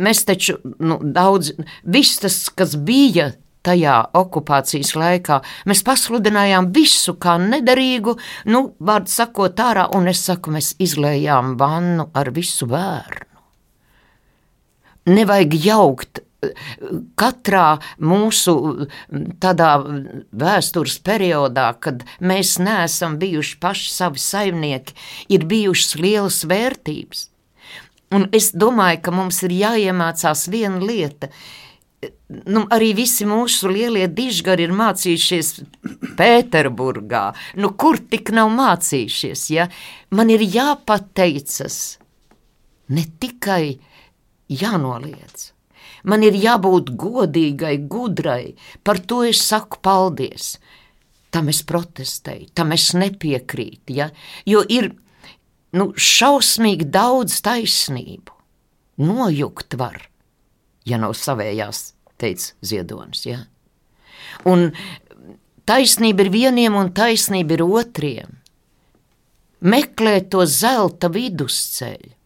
[0.00, 1.52] mēs taču nu, daudz,
[1.84, 3.32] viss tas, kas bija
[3.66, 5.38] tajā okupācijas laikā.
[5.70, 8.16] Mēs pasludinājām visu kā nederīgu,
[8.50, 13.28] nu, vārdu sakot, ārā, un es saku, mēs izlējām vannu ar visu bērnu.
[15.12, 16.22] Nevajag jaukt
[17.18, 17.66] katrā
[18.02, 18.54] mūsu
[19.42, 19.72] tādā
[20.42, 24.96] vēstures periodā, kad mēs neesam bijuši paši savi saimnieki,
[25.32, 27.28] ir bijušas lielas vērtības.
[28.12, 31.30] Un es domāju, ka mums ir jāiemācās viena lieta,
[32.44, 35.52] nu, arī visi mūsu lielie dižgari ir mācījušies
[36.18, 37.24] Pēterburgā.
[37.62, 39.46] Nu, kur tik nav mācījušies?
[39.54, 39.68] Ja?
[40.12, 41.78] Man ir jāpateicas,
[42.92, 43.78] ne tikai
[44.52, 45.51] jānoliedz.
[46.08, 48.54] Man ir jābūt godīgai, gudrai.
[48.82, 50.56] Par to es saku paldies.
[51.32, 53.96] Tam es protestēju, tam es nepiekrītu.
[53.96, 54.10] Ja?
[54.44, 54.92] Jo ir
[55.72, 58.34] nu, šausmīgi daudz taisnību.
[59.02, 60.02] Nojukt var
[60.88, 63.24] ja nav savējās, teica Ziedonis.
[63.26, 63.42] Ja?
[64.48, 64.70] Un
[65.68, 68.38] taisnība ir vieniem un taisnība ir otriem.
[69.62, 72.16] Meklēt to zelta vidusceļu.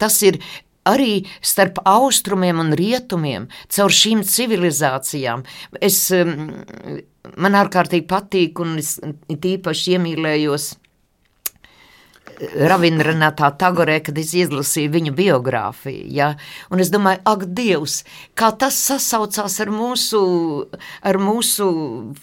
[0.00, 0.40] Tas ir
[0.88, 5.44] arī starp austrumiem un rietumiem, caur šīm civilizācijām.
[5.80, 8.96] Es, man ārkārtīgi patīk, un es
[9.28, 10.72] tīpaši iemīlējos
[12.40, 16.06] Ravinranatā Tagorē, kad es izlasīju viņa biogrāfiju.
[16.14, 16.32] Ja?
[16.72, 18.00] Un es domāju, ak, Dievs,
[18.38, 20.22] kā tas sasaucās ar mūsu,
[21.06, 21.68] ar mūsu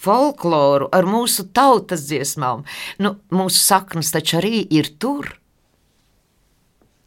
[0.02, 2.66] folkloru, ar mūsu tautas dziesmām.
[3.02, 5.32] Nu, mūsu saknes taču arī ir tur.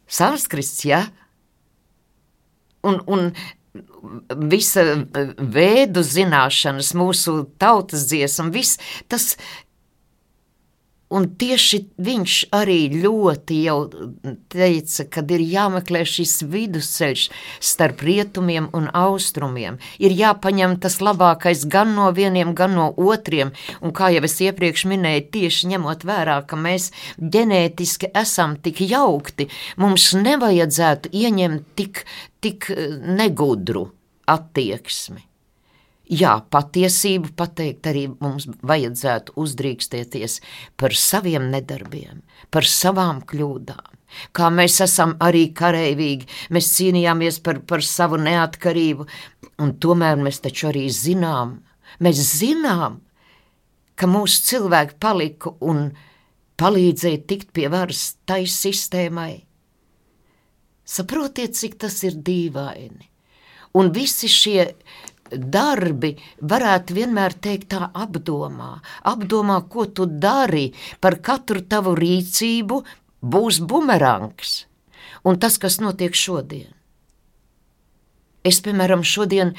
[0.06, 1.06] Sanskrists, ja?
[2.86, 3.30] Un, un
[4.50, 4.84] visa
[5.36, 8.78] vēdu zināšanas, mūsu tautas dziesma, viss
[9.10, 9.34] tas
[11.14, 13.76] Un tieši viņš arī ļoti jau
[14.50, 17.26] teica, ka ir jāmeklē šis vidusceļš
[17.62, 19.78] starp rietumiem un austrumiem.
[20.02, 23.54] Ir jāpaņem tas labākais gan no vieniem, gan no otriem.
[23.78, 26.90] Un kā jau es iepriekš minēju, tieši ņemot vērā, ka mēs
[27.22, 29.46] ģenētiski esam tik jaukti,
[29.78, 32.02] mums nevajadzētu ieņemt tik,
[32.42, 32.72] tik
[33.06, 33.86] negudru
[34.26, 35.25] attieksmi.
[36.06, 40.38] Jā, patiesību pateikt arī mums vajadzētu uzdrīkstēties
[40.78, 42.20] par saviem nedarbiem,
[42.54, 43.96] par savām kļūdām.
[44.30, 49.08] Kā mēs esam arī karavīgi, mēs cīnījāmies par, par savu neatkarību.
[49.64, 51.56] Un tomēr mēs taču arī zinām,
[51.98, 53.00] mēs zinām,
[53.96, 55.88] ka mūsu cilvēki palika un
[56.60, 59.42] palīdzēja tikt pie varas tai sistēmai.
[60.86, 63.10] Saprotiet, cik tas ir dīvaini.
[63.76, 64.70] Un visi šie
[65.32, 72.80] darbi varētu vienmēr teikt tā apdomā, apdomā, ko tu dari, par katru tavu rīcību
[73.22, 74.64] būs bumerangs.
[75.26, 76.70] Un tas, kas notiek šodien.
[78.46, 79.54] Es, piemēram, šodien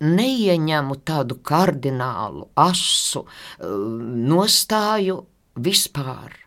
[0.00, 3.26] neieņemu tādu kardinālu, asu
[3.60, 5.18] nostāju
[5.60, 6.38] vispār.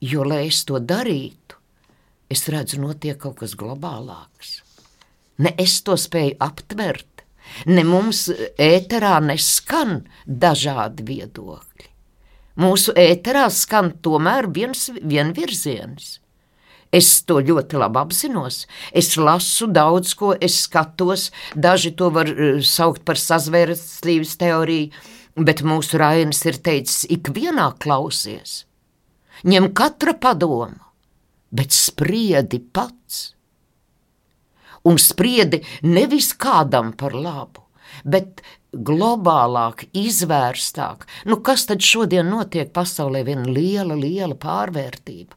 [0.00, 1.58] Jo, lai es to darītu,
[2.32, 4.62] es redzu, notiek kaut kas globālāks.
[5.40, 7.24] Ne es to spēju aptvert,
[7.66, 8.26] ne mums
[8.60, 11.88] ēterā neskan dažādi viedokļi.
[12.60, 16.18] Mūsu ēterā skan tomēr viens vienvirziens.
[16.90, 18.64] Es to ļoti labi apzinos.
[18.92, 24.90] Es lasu daudz ko, es skatos, daži to var uh, saukt par sazvērstības teoriju,
[25.38, 28.64] bet mūsu Rainis ir teicis, ikvienā klausies.
[29.46, 30.82] Ņem katra padomu,
[31.54, 33.30] bet spriedi pats.
[34.88, 37.66] Un spriedi nevis kādam par labu,
[38.04, 38.40] bet
[38.72, 41.06] globālāk, izvērstāk.
[41.28, 43.24] Nu, kas tad šodien notiek pasaulē?
[43.26, 45.36] Viena liela, liela pārvērtība.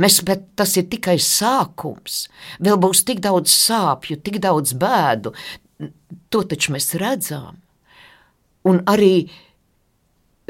[0.00, 2.28] Mēs, bet tas ir tikai sākums.
[2.62, 5.34] Vēl būs tik daudz sāpju, tik daudz bēdu.
[6.30, 7.58] To taču mēs redzam.
[8.68, 9.26] Un arī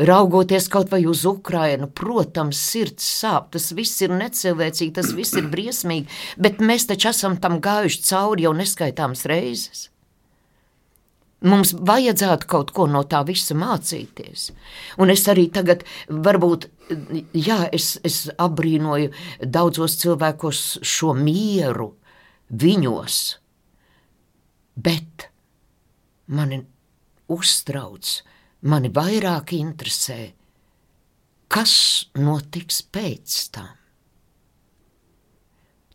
[0.06, 3.50] raugoties kaut vai uz Ukrajinu, protams, sirds sāp.
[3.54, 6.08] Tas viss ir necilvēcīgi, tas viss ir briesmīgi,
[6.40, 9.88] bet mēs taču esam tam gājuši cauri jau neskaitāmas reizes.
[11.40, 14.50] Mums vajadzētu kaut ko no tā visa mācīties.
[15.00, 16.66] Un es arī tagad, varbūt,
[17.32, 21.94] jā, es, es apbrīnoju daudzos cilvēkos šo mieru
[22.50, 23.20] viņos,
[24.76, 25.30] bet
[26.28, 26.60] mani
[27.32, 28.20] uztrauc,
[28.62, 30.20] mani vairāk interesē,
[31.48, 31.74] kas
[32.18, 33.74] notiks pēc tam.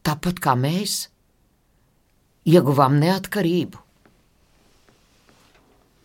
[0.05, 0.99] Tāpat kā mēs
[2.45, 3.85] ieguvām neatkarību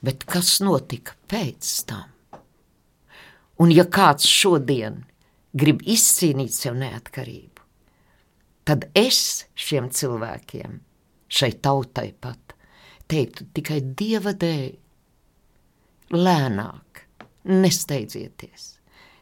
[0.05, 2.09] bet kas notika pēc tam?
[3.61, 5.03] Un ja kāds šodien
[5.53, 7.65] grib izcīnīt sev neatkarību,
[8.65, 10.79] tad es šiem cilvēkiem,
[11.29, 12.55] šai tautai pat,
[13.11, 14.71] teiktu tikai dieva dēļ,
[16.15, 17.05] lēnāk,
[17.51, 18.75] nesteidzieties,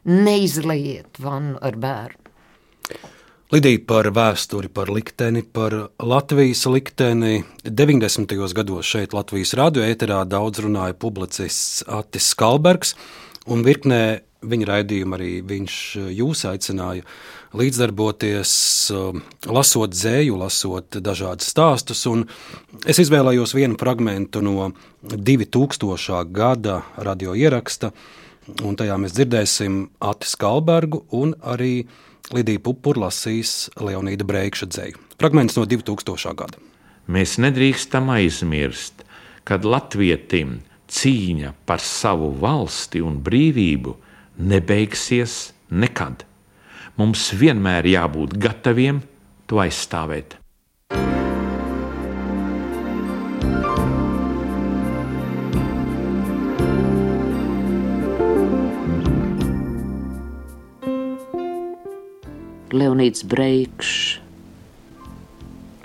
[0.09, 2.29] neizlejiet vannu ar bērnu.
[3.49, 5.73] Lidija par vēsturi, par likteni, par
[6.05, 7.39] Latvijas likteni.
[7.65, 8.35] 90.
[8.53, 12.93] gados šeit Latvijas radio ēterā daudz runāja publicists Atis Skalbergs,
[13.49, 14.01] un virknē
[14.39, 15.75] viņa raidījuma arī viņš
[16.15, 17.03] jūs aicināja
[17.59, 18.51] līdzdarboties,
[19.49, 22.05] lasot dzēju, lasot dažādus stāstus,
[22.85, 24.71] es izvēlējos vienu fragmentu no
[25.03, 26.21] 2000.
[26.31, 27.91] gada radio ieraksta,
[28.63, 31.87] un tajā mēs dzirdēsim Atis Skalbergu un arī
[32.33, 35.05] Lidija Pupura lasīs Leonīda Breikša dzēju.
[35.19, 36.35] Fragments no 2000.
[36.37, 36.61] gada.
[37.09, 39.01] Mēs nedrīkstam aizmirst,
[39.43, 40.59] kad latvietim
[40.89, 43.95] cīņa par savu valsti un brīvību
[44.39, 46.25] nebeigsies nekad.
[46.99, 49.03] Mums vienmēr jābūt gataviem
[49.47, 50.35] to aizstāvēt.
[62.69, 64.19] Leonīds Breikšs,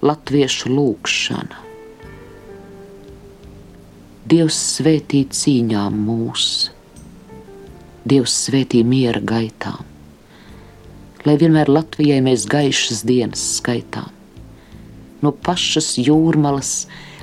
[0.04, 1.73] Latviešu lūkšana.
[4.24, 6.46] Dievs svētī cīņām mūs,
[8.08, 9.84] Dievs svētī miera gaitām,
[11.24, 14.10] lai vienmēr Latvijai mēs gaišas dienas skaitām.
[15.20, 16.74] No pašas jūrmalas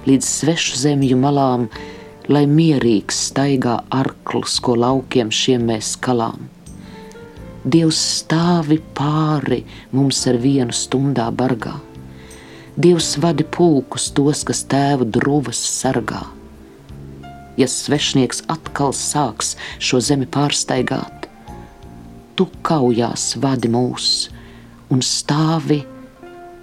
[0.06, 1.68] līdz svešu zemju malām,
[2.30, 6.50] lai mierīgs staigā arklis, ko laukiem šiem mēs kalām
[7.62, 9.60] Dievs stāvi pāri
[9.94, 11.76] mums ar vienu stundā bargā.
[12.74, 16.23] Dievs vadi pulkus tos, kas tēvu drūvas sargā.
[17.60, 21.27] Ja svešnieks atkal sāks šo zemi pārsteigāt,
[22.39, 24.29] tu kaujās vadi mūs
[24.91, 25.81] un stāvi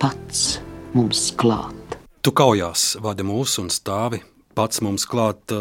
[0.01, 0.59] pats
[0.97, 1.99] mums klāt.
[2.25, 4.23] Tu kaujās vadi mūs un stāvi
[4.57, 5.55] pats mums klāt.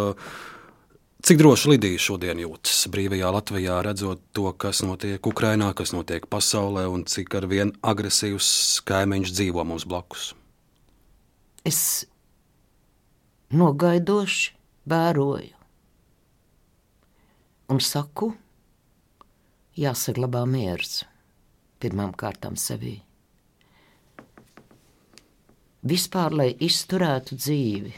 [1.27, 6.85] Cik droši Lidija šodien jūtas brīvajā Latvijā, redzot to, kas notiek Ukrajinā, kas notiek pasaulē,
[6.87, 8.49] un cik ar vien agresīvs
[8.87, 10.31] kaimiņš dzīvo mums blakus?
[11.67, 12.07] Es
[13.51, 14.56] nogaidoši
[14.87, 15.55] vēroju
[17.67, 18.31] un saku,
[19.77, 21.01] jāsaglabā miers
[21.83, 22.95] pirmām kārtām sevī.
[25.87, 27.93] vispār, lai izturētu dzīvi,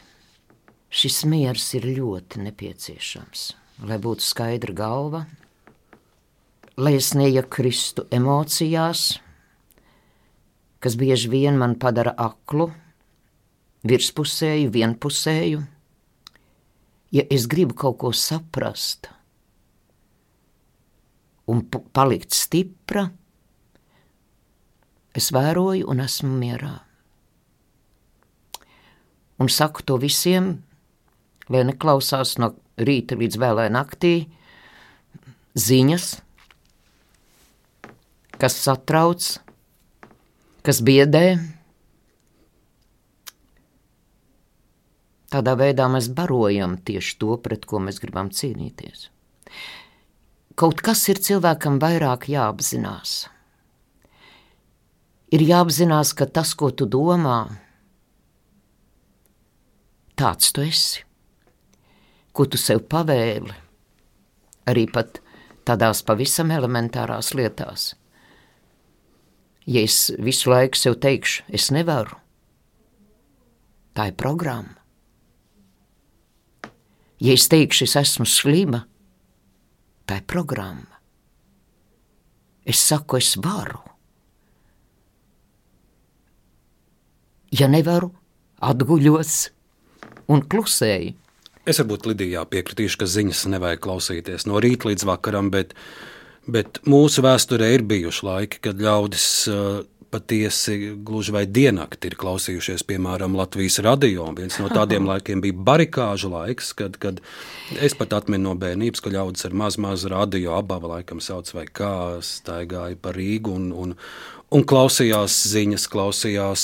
[0.90, 3.46] šis miers ir ļoti nepieciešams.
[3.88, 5.24] Lai būtu skaidra galva,
[6.76, 9.20] lai es neiekristu emocijās,
[10.80, 12.68] kas bieži vien man padara aklu,
[13.88, 15.62] virspusēju, vienpusēju.
[17.10, 19.10] Ja es gribu kaut ko saprast
[21.50, 23.08] un palikt stipra,
[25.18, 26.76] es vēroju un esmu mierā.
[29.40, 30.52] Un saku to visiem,
[31.50, 34.14] lai neklausās no rīta līdz vēlai naktī
[35.58, 36.10] ziņas,
[38.40, 39.32] kas satrauc,
[40.62, 41.24] kas biedē.
[45.30, 49.08] Tādā veidā mēs barojam tieši to, pret ko mēs gribam cīnīties.
[50.58, 53.28] Kaut kas ir cilvēkam vairāk jāapzinās.
[55.30, 57.44] Ir jāapzinās, ka tas, ko tu domā,
[60.18, 61.06] tāds tu esi
[62.32, 63.52] ko tu sev pavēli,
[64.70, 65.20] arī pat
[65.68, 67.92] tādās pavisam elementārās lietās.
[69.68, 72.16] Ja es visu laiku sev teikšu, es nevaru,
[73.94, 74.79] tā ir programma.
[77.20, 78.84] Ja es teikšu, es esmu slima,
[80.08, 81.00] tā ir programma.
[82.64, 83.82] Es saku, es varu.
[87.52, 88.12] Ja nevaru,
[88.62, 89.34] atguļos
[90.30, 91.16] un klusēju.
[91.68, 95.74] Es varbūt Lidijā piekritīšu, ka ziņas nevajag klausīties no rīta līdz vakaram, bet,
[96.48, 102.82] bet mūsu vēsturē ir bijuši laiki, kad ļaudis uh, patiesi gluži vai diennakti ir klausījušies,
[102.88, 104.26] piemēram, Latvijas radio.
[104.36, 107.22] Viens no tādiem laikiem bija barikāžu laiks, kad, kad
[107.78, 111.66] es pat atminu no bērnības, ka ļaudis ar maz, maz radio abava laikam sauc vai
[111.66, 111.94] kā
[112.26, 113.94] staigāja pa Rīgu un, un,
[114.50, 116.62] un klausījās ziņas, klausījās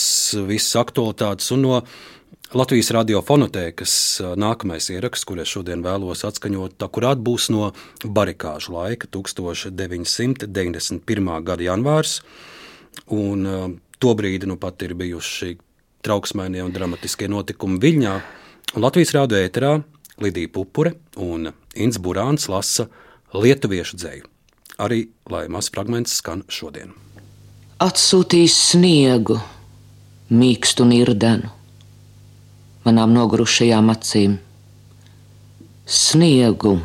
[0.51, 1.81] visas aktualitātes un no
[2.55, 3.93] Latvijas radiofonotēkas
[4.39, 7.73] nākamais ieraksts, kur es šodien vēlos atskaņot, akurāt būs no
[8.07, 11.43] barikāžu laika, 1991.
[11.43, 12.23] gada janvārs.
[13.13, 13.67] Un, uh,
[14.03, 15.57] tobrīd nu pat ir bijuši
[16.07, 18.15] trauksmainie un dramatiskie notikumi Viļņā.
[18.77, 19.73] Un Latvijas rādio ēterā
[20.23, 22.89] Lidija Pupure un Inns Burāns lasa
[23.35, 24.31] lietuviešu dzēju.
[24.83, 26.93] Arī lai mazs fragments skan šodien.
[27.81, 29.37] Atsūtīs sniegu,
[30.33, 31.53] mīkstu un irdenu
[32.87, 34.37] manām nogurušajām acīm.
[35.87, 36.77] Sniegu,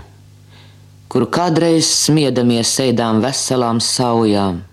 [1.12, 4.64] kuru kādreiz smiedamies ēdām veselām saujām.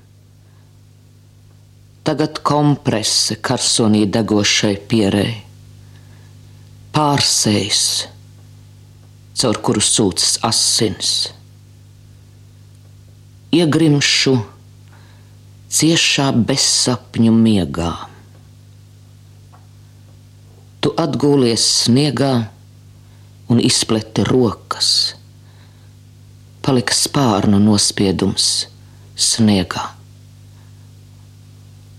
[2.09, 5.35] Tagad komprese karsonī degošai pierei,
[6.97, 7.83] pārsējs,
[9.37, 11.11] caur kuru sūcas asins.
[13.53, 14.33] Iegrimšu
[15.69, 17.91] ciešā bezsapņu miegā.
[20.81, 22.33] Tu atgūlies sniegā
[23.53, 24.91] un izpleti rokas.
[26.65, 28.51] Palika spārnu nospiedums
[29.29, 29.98] sniegā.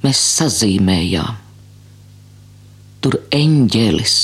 [0.03, 1.39] Mēs sazīmējām.
[3.03, 4.15] Tur eņģelis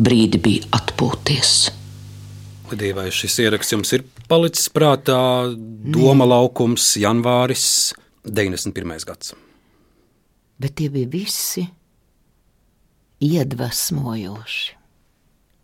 [0.00, 1.52] brīdi bija atpūties.
[2.70, 5.18] Lidija, vai šis ieraksts jums ir palicis prātā?
[5.56, 7.94] Doma laukums, janvāris,
[8.26, 9.06] 91.
[9.06, 9.34] gads.
[10.58, 11.66] Bet tie bija visi
[13.22, 14.76] iedvesmojoši,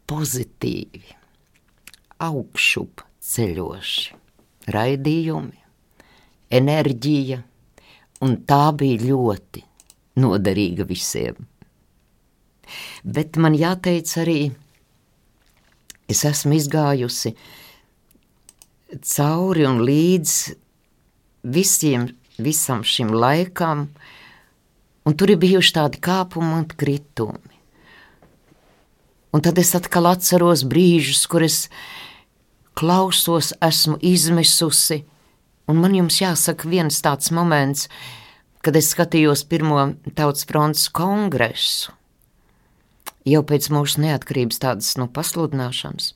[0.09, 1.17] pozitīvi,
[2.23, 4.21] augšup ceļoši
[4.73, 5.59] raidījumi,
[6.53, 7.41] enerģija,
[8.23, 9.65] un tā bija ļoti
[10.23, 11.37] noderīga visiem.
[13.03, 14.41] Bet man jāteic arī,
[16.09, 17.35] es esmu izgājusi
[18.93, 20.35] cauri un līdz
[21.43, 23.89] visiem, visam šim laikam,
[25.05, 27.59] un tur ir bijuši tādi kāpumi un kritumi.
[29.33, 31.65] Un tad es atkal atceros brīžus, kur es
[32.77, 35.03] klausos, esmu izmisusi,
[35.71, 37.89] un man jums jāsaka viens tāds moments,
[38.63, 41.93] kad es skatījos pirmo tautas fronts kongresu,
[43.27, 46.13] jau pēc mūsu neatkarības tādas nu, pasludināšanas.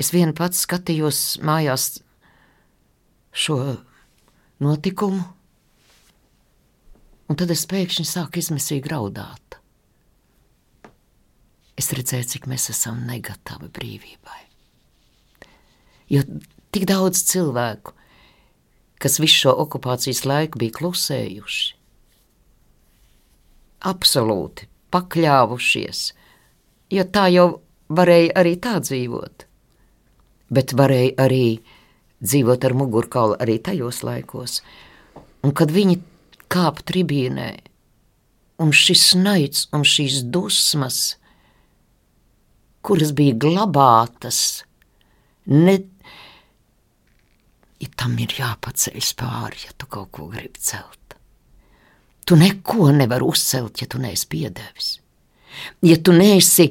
[0.00, 2.00] Es vienu pats skatījos mājās
[3.32, 3.58] šo
[4.62, 5.22] notikumu,
[7.28, 9.58] un tad es pēkšņi sāku izmisīgi raudāt.
[11.78, 14.40] Es redzēju, cik mēs esam negatavi brīvībai.
[16.12, 16.26] Jo
[16.72, 17.94] tik daudz cilvēku,
[19.02, 21.74] kas visu šo okupācijas laiku bija klusējuši,
[23.92, 26.02] absolūti pakļāvušies,
[26.92, 27.46] jo tā jau
[27.92, 29.46] varēja arī tā dzīvot,
[30.52, 31.46] bet varēja arī
[32.22, 34.60] dzīvot ar mugurkaulu arī tajos laikos.
[35.42, 35.98] Un kad viņi
[36.52, 37.50] kāpa tribīnē
[38.62, 41.16] un šis naids un šīs dusmas,
[42.82, 44.62] kuras bija glabātas,
[45.46, 45.78] ne,
[47.82, 51.16] ja tam ir jāpaceļas pāri, ja tu kaut ko gribi celt.
[52.22, 54.92] Tu neko nevari uzcelt, ja tu neesi piedevis.
[55.84, 56.68] Ja tu neesi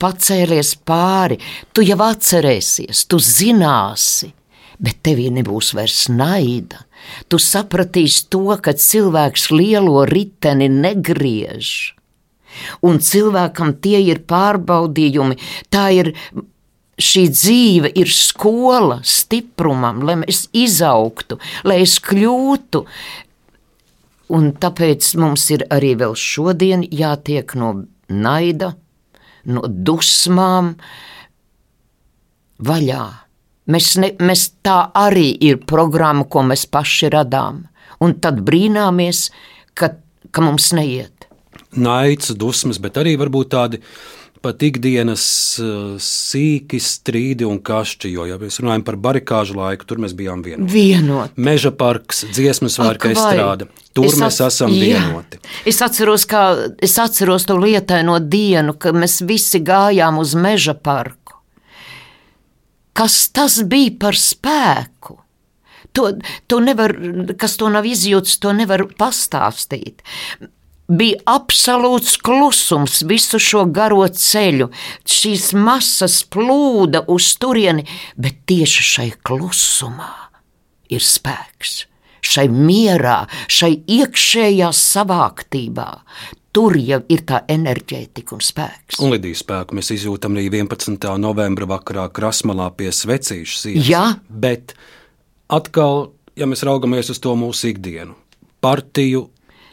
[0.00, 1.36] pacēlies pāri,
[1.72, 4.32] tu jau atcerēsies, tu zināsi,
[4.80, 6.82] bet tevī nebūs vairs naida.
[7.28, 11.92] Tu sapratīsi to, ka cilvēks lielo riteni negriež.
[12.86, 15.36] Un cilvēkam tie ir pārbaudījumi,
[15.74, 16.14] tā ir
[17.00, 22.84] šī dzīve ir skola stiprumam, lai es izaugtu, lai es kļūtu.
[24.34, 27.74] Un tāpēc mums ir arī vēl šodien jātiek no
[28.08, 28.72] naida,
[29.44, 30.74] no dusmām
[32.64, 33.04] vaļā.
[33.64, 37.62] Mēs, ne, mēs tā arī ir programma, ko mēs paši radām,
[38.04, 39.28] un tad brīnāmies,
[39.76, 39.94] ka,
[40.30, 41.28] ka mums neiet.
[41.74, 43.80] Naids, dusmas, bet arī varbūt tādi
[44.44, 45.24] pat ikdienas
[45.62, 48.12] uh, sīki strīdi un kašķi.
[48.12, 50.70] Jo, ja mēs runājam par barikāžu laiku, tur mēs bijām vienoti.
[50.74, 51.34] Vienot.
[51.40, 53.70] Meža parks, dziesmas vārka izstrāde.
[53.94, 54.98] Tur Es mēs esam Jā.
[54.98, 55.40] vienoti.
[55.70, 56.44] Es atceros, kā,
[56.82, 61.38] es atceros to lietaino dienu, kad mēs visi gājām uz meža parku.
[62.94, 65.18] Kas tas bija par spēku?
[65.94, 66.08] To,
[66.50, 66.94] to nevar,
[67.38, 70.02] kas to nav izjūts, to nevar pastāstīt.
[70.84, 74.68] Bija absolūts klusums visu šo garo ceļu.
[75.08, 77.86] Šīs masas plūda uz turieni,
[78.20, 80.12] bet tieši šai klusumā
[80.92, 81.84] ir spēks.
[82.24, 85.88] Šai mierā, šai iekšējā savāktībā,
[86.56, 89.00] tur jau ir tā enerģētika un spēks.
[89.04, 91.08] Un lidīs spēku mēs izjūtam arī 11.
[91.20, 93.88] novembra vakarā Krasmalā pie svecīšu sienas.
[93.88, 94.04] Jā.
[94.28, 94.76] Bet
[95.52, 98.16] atkal, ja mēs raugamies uz to mūsu ikdienu,
[98.64, 99.28] partiju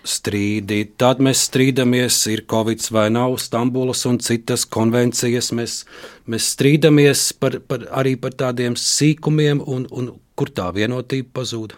[0.08, 5.52] strīdi, tad mēs strīdamies, ir Covid vai nav, Stambulas un citas konvencijas.
[5.58, 5.78] Mēs,
[6.26, 11.78] mēs strīdamies par, par, arī par tādiem sīkumiem, un, un kur tā vienotība pazūd.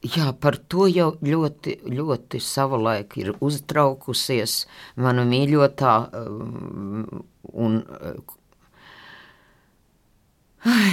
[0.00, 4.62] Jā, par to jau ļoti, ļoti savulaik ir uztraukusies
[4.96, 8.38] mana mīļotā um, un uh,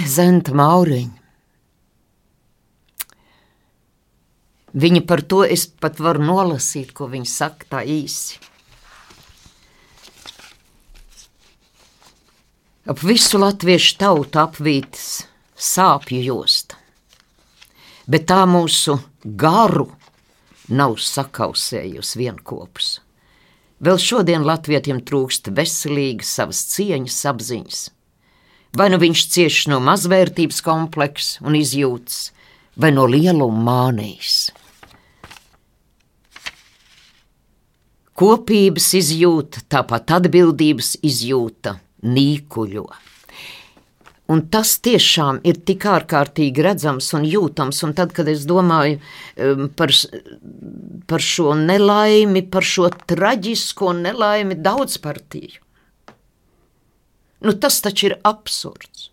[0.08, 1.27] Zenta Mauriņa.
[4.78, 8.38] Viņa par to es pat varu nolasīt, ko viņa saka tā īsi.
[12.88, 15.08] Ap visu latviešu tautu apvītas
[15.58, 16.78] sāpju josta
[18.08, 18.96] bet tā mūsu
[19.38, 19.86] garu
[20.72, 22.98] nav sakausējusi vienopus.
[23.84, 27.82] Vēl šodien latvietiem trūkst veselīgas savas cieņas apziņas.
[28.76, 32.32] Vai nu viņš cieš no mazvērtības kompleksa un izjūtas,
[32.76, 34.48] vai no lieluma mānijas.
[38.18, 42.88] Kopības izjūta, tāpat atbildības izjūta nīkuļo.
[44.28, 47.78] Un tas tiešām ir tik ārkārtīgi redzams un jūtams.
[47.86, 49.94] Un tad, kad es domāju um, par,
[51.08, 55.62] par šo nelaimi, par šo traģisko nelaimi daudzpartiju,
[57.46, 59.08] nu, tas taču ir absurds.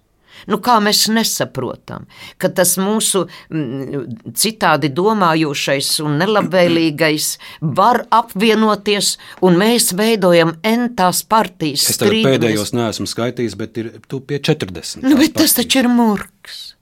[0.52, 2.06] Nu, kā mēs nesaprotam,
[2.42, 7.32] ka tas mūsu mm, citādi domājošais un nelabvēlīgais
[7.80, 9.16] var apvienoties,
[9.46, 11.90] un mēs veidojam entās partijas.
[11.90, 12.32] Es tagad strīdamies.
[12.38, 15.06] pēdējos neesmu skaitījis, bet ir tu pie 40.
[15.06, 16.75] Nu, bet tas taču ir murgs.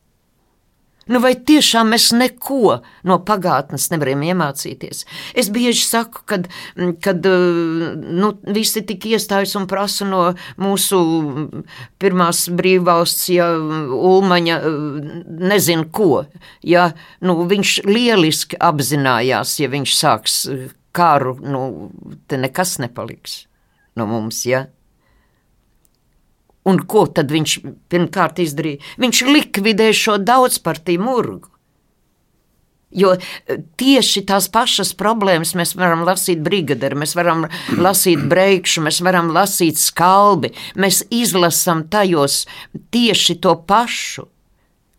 [1.12, 2.78] Nu, vai tiešām mēs neko
[3.08, 5.04] no pagātnes nevaram iemācīties?
[5.36, 6.48] Es bieži saku, kad,
[7.04, 10.22] kad uh, nu, visi tik iestājas un prasa no
[10.62, 11.02] mūsu
[12.00, 15.10] pirmās brīvvalsts, ja Ulmaņa uh,
[15.54, 16.12] nezinu ko.
[16.64, 16.92] Ja,
[17.24, 21.66] nu, viņš lieliski apzinājās, ja viņš sāks uh, karu, nu,
[22.32, 23.44] te nekas nepaliks
[24.00, 24.46] no mums.
[24.48, 24.68] Ja?
[26.70, 27.58] Un ko tad viņš
[27.92, 28.80] pirmkārt izdarīja?
[29.04, 31.50] Viņš likvidēja šo daudzpartiju murgu.
[32.94, 39.02] Jo eh, tieši tās pašas problēmas mēs varam lasīt brigaderu, mēs varam lasīt breikšu, mēs
[39.06, 40.54] varam lasīt skalbi.
[40.80, 42.44] Mēs izlasām tajos
[42.94, 44.30] tieši to pašu.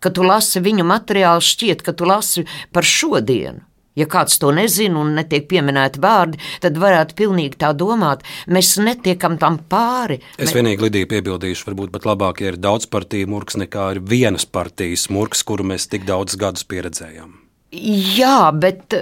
[0.04, 2.44] Kad tu lasi viņu materiālu, šķiet, ka tu lasi
[2.76, 3.62] par šodienu.
[3.94, 8.24] Ja kāds to nezina un netiek pieminēti vārdi, tad varētu pilnīgi tā domāt.
[8.50, 10.18] Mēs netiekam tam pāri.
[10.38, 14.48] Es vienīgi Lidiju piebildīšu, varbūt pat labāk, ja ir daudz partiju murgs nekā ir vienas
[14.50, 17.36] partijas murgs, kuru mēs tik daudz gadus pieredzējām.
[17.74, 18.98] Jā, bet,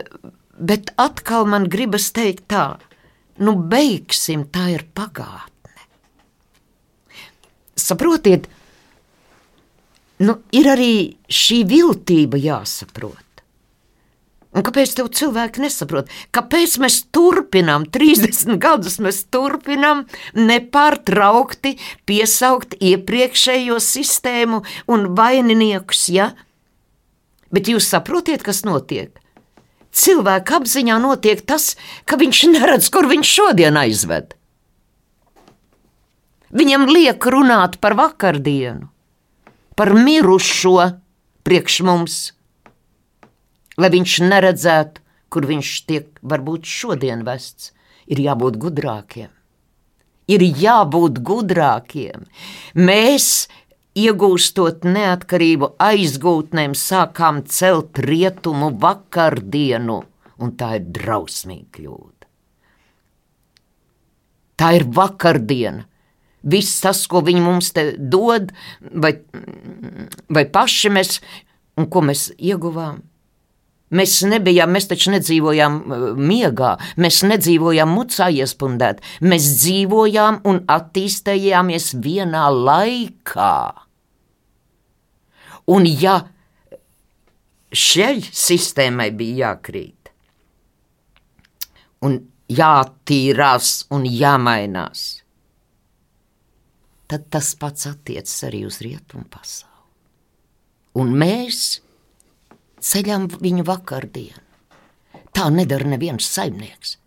[0.56, 2.66] bet atkal man gribas teikt tā,
[3.40, 5.48] nu beigsim, tā ir pagātne.
[7.80, 8.44] Saprotiet,
[10.20, 10.94] nu ir arī
[11.32, 13.31] šī viltība jāsaprot.
[14.52, 16.10] Un kāpēc tev cilvēki nesaprot?
[16.36, 20.04] Kāpēc mēs turpinām, 30 gadus mēs turpinām
[20.36, 21.78] nepārtraukti
[22.08, 24.60] piesaukt iepriekšējo sistēmu
[24.92, 26.32] un vaininiekus, ja?
[27.52, 29.16] Bet jūs saprotiet, kas notiek?
[29.92, 31.72] Cilvēka apziņā notiek tas,
[32.04, 34.36] ka viņš neredz, kur viņš šodien aizved.
[36.52, 38.90] Viņam liek runāt par vakardienu,
[39.76, 40.92] par mirušo
[41.44, 42.20] priekš mums
[43.80, 45.02] lai viņš neredzētu,
[45.32, 47.72] kur viņš tiek varbūt šodien vests,
[48.06, 49.30] ir jābūt gudrākiem.
[50.30, 52.26] Ir jābūt gudrākiem.
[52.78, 53.48] Mēs,
[53.98, 60.02] iegūstot neatkarību aizgūtnēm, sākām celt rietumu vakardienu,
[60.42, 62.28] un tā ir drausmīga kļūda.
[64.60, 65.88] Tā ir vakardiena.
[66.42, 68.50] Viss tas, ko viņi mums te dod,
[68.80, 69.12] vai,
[70.26, 71.20] vai paši mēs,
[71.78, 72.98] un ko mēs ieguvām,
[73.92, 81.92] Mēs nebijām, mēs taču nedzīvojām uh, miegā, mēs nedzīvojām mucā iespundēt, mēs dzīvojām un attīstījāmies
[82.02, 83.56] vienā laikā.
[85.72, 86.18] Un ja
[87.72, 90.10] šai sistēmai bija jākrīt,
[92.02, 92.18] un
[92.52, 95.04] jātīrās un jāmainās,
[97.08, 99.70] tad tas pats attiecas arī uz rietumu pasauli.
[101.00, 101.81] Un mēs
[102.82, 104.40] ceļam viņu vakardienu.
[105.32, 106.98] Tā nedara neviens saimnieks.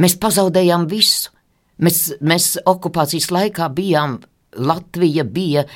[0.00, 1.32] Mēs pazaudējām visu.
[1.76, 4.20] Mēs, mēs okupācijas laikā bijām,
[4.56, 5.66] Latvija bija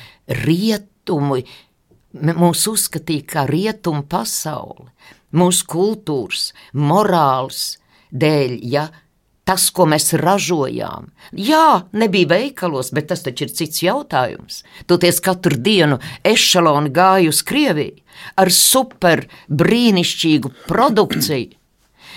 [0.41, 1.43] rietumi,
[2.17, 4.87] mūs uzskatīja kā rietumu pasauli,
[5.37, 7.75] mūsu kultūras, morāls
[8.09, 8.87] dēļ, ja
[9.51, 11.09] tas, ko mēs ražojām.
[11.35, 14.61] Jā, nebija veikalos, bet tas taču ir cits jautājums.
[14.87, 17.99] Toties katru dienu ešaloni gāja uz Krieviju
[18.39, 21.57] ar super brīnišķīgu produkciju.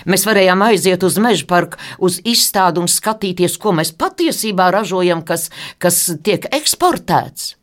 [0.05, 5.47] Mēs varējām aiziet uz meža parku, uz izstādi un skatīties, ko mēs patiesībā ražojam, kas,
[5.81, 7.55] kas tiek eksportēts.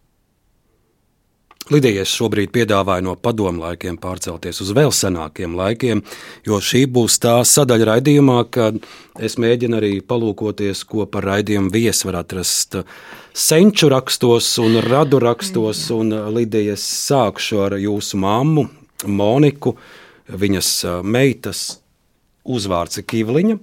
[1.71, 6.01] Lidija šobrīd piedāvāja no padomu laikiem pārcelties uz vēl senākiem laikiem,
[6.47, 8.81] jo šī būs tā sadaļa raidījumā, kad
[9.23, 12.81] es mēģinu arī palūkoties, ko par raidījumu viesi var atrast
[13.33, 15.85] senču rakstos un radu rakstos.
[15.95, 18.67] Un Lidijas sākšu ar jūsu mammu,
[19.07, 19.77] Moniku,
[20.27, 21.63] viņas meitas
[22.43, 23.59] uzvārds ir Kivliņa.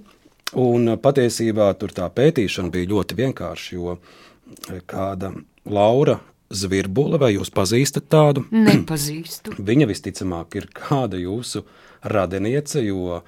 [0.60, 4.00] Un patiesībā tur tā pētīšana bija ļoti vienkārša, jo
[4.88, 5.34] kāda
[5.70, 6.16] Laura
[6.50, 8.42] Zvirbula, vai jūs pazīstat tādu?
[8.66, 9.54] Nepazīstu.
[9.62, 11.62] Viņa visticamāk ir kāda jūsu
[12.10, 13.20] radiniece, jo,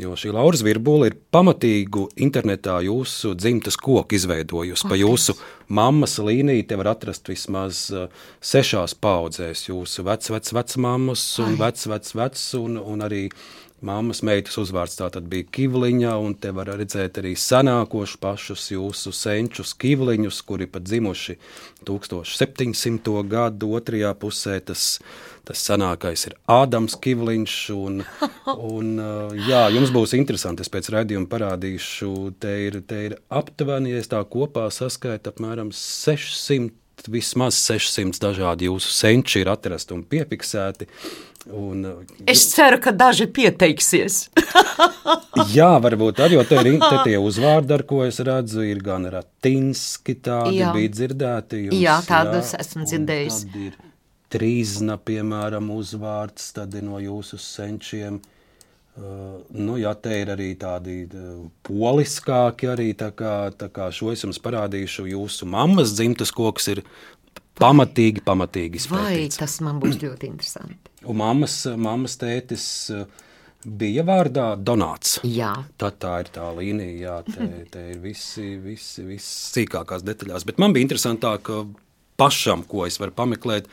[0.00, 4.88] jo šī Laura Zvirbula ir pamatīgu internetā jūsu dzimtas koku izveidojusi.
[4.88, 5.36] Pa jūsu
[5.68, 8.08] mammas līniju te var atrast vismaz uh,
[8.40, 13.26] sešās paudzēs jūsu vec, vec, vecmāmas un vec, vec, vec un, un arī
[13.82, 19.10] Māmas meitas uzvārds tā tad bija Kivliņa, un te var redzēt arī senākos pašus jūsu
[19.10, 21.34] senčus Kivliņus, kuri pat dzimuši
[21.88, 23.14] 1700.
[23.26, 24.60] gadu otrajā pusē.
[24.62, 24.84] Tas,
[25.42, 28.04] tas senākais ir Ādams Kivliņš, un,
[28.74, 28.92] un
[29.48, 34.12] jā, jums būs interesanti, es pēc raidījuma parādīšu, te ir, te ir aptuveni, ja es
[34.12, 36.70] tā kopā saskaitu, apmēram 600
[37.08, 40.88] vismaz 600 dažādi jūsu senči ir atrasti un piefiksēti.
[41.50, 41.82] Un,
[42.30, 44.28] es ceru, ka daži pieteiksies.
[45.56, 49.08] jā, varbūt arī, jo te ir te tie uzvārdi, ar ko es redzu, ir gan
[49.10, 50.70] ratinski tādi jā.
[50.76, 51.64] bija dzirdēti.
[51.66, 53.40] Jums, jā, tādus jā, esmu dzirdējis.
[54.32, 58.22] Trīzna, piemēram, uzvārds, tad ir no jūsu senčiem.
[58.92, 64.10] Uh, nu, jā, te ir arī tādi uh, poliskāki, arī tā kā, tā kā šo
[64.12, 65.06] es jums parādīšu.
[65.14, 66.82] Jūsu mammas dzimtas koks ir
[67.56, 69.38] pamatīgi, pamatīgi izpētīts.
[69.40, 70.92] Vai tas man būs ļoti interesanti.
[71.08, 73.06] Un mammas, mammas tētis uh,
[73.64, 75.22] bija vārdā Donāts.
[75.24, 75.54] Jā.
[75.80, 80.44] Tā, tā ir tā līnija, jā, te, te ir visi, visi, visi sīkākās detaļās.
[80.48, 81.48] Bet man bija interesantāk
[82.20, 83.68] pašam, ko es varu pameklēt,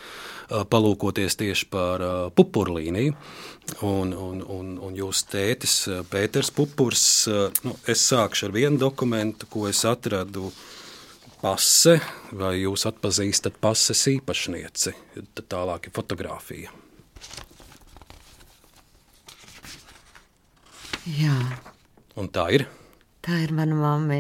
[0.50, 2.04] palūkoties tieši par
[2.38, 3.16] pupurlīniju.
[3.86, 5.76] Un, un, un, un jūsu tētis,
[6.12, 7.04] Pēters Pupurs,
[7.64, 10.52] nu, es sākšu ar vienu dokumentu, ko es atradu.
[11.40, 11.94] Pase,
[12.36, 14.92] vai jūs atpazīstat pases īpašnieci?
[15.38, 16.74] Tad tālāk ir fotografija.
[21.08, 21.38] Jā.
[22.20, 22.68] Un tā ir?
[23.24, 24.20] Tā ir mana mamma.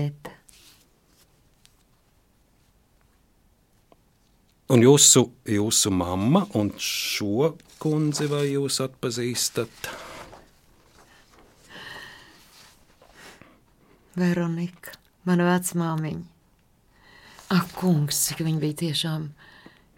[4.69, 9.89] Un jūsu, jūsu mamma un šo kundzi vai jūs atpazīstat?
[14.19, 16.25] Veronika, mana vecmāmiņa.
[17.55, 19.29] Ak, kungs, cik viņa bija tiešām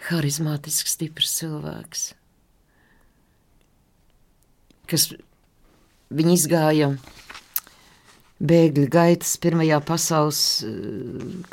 [0.08, 2.12] harizmātisks, stiprs cilvēks.
[4.92, 5.08] kas
[6.12, 6.92] viņi izgāja
[8.42, 10.72] bēgļu gaitas Pirmajā pasaules eh,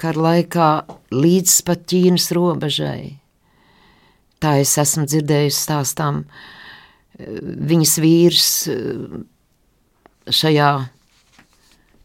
[0.01, 0.69] kara laikā
[1.15, 3.19] līdz pat Ķīnas robežai.
[4.39, 6.23] Tā es esmu dzirdējusi stāstām.
[7.19, 9.19] Viņas vīrs eh,
[10.31, 10.71] šajā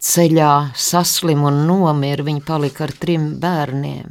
[0.03, 4.09] ceļā saslim un nomira, viņa palika ar trim bērniem.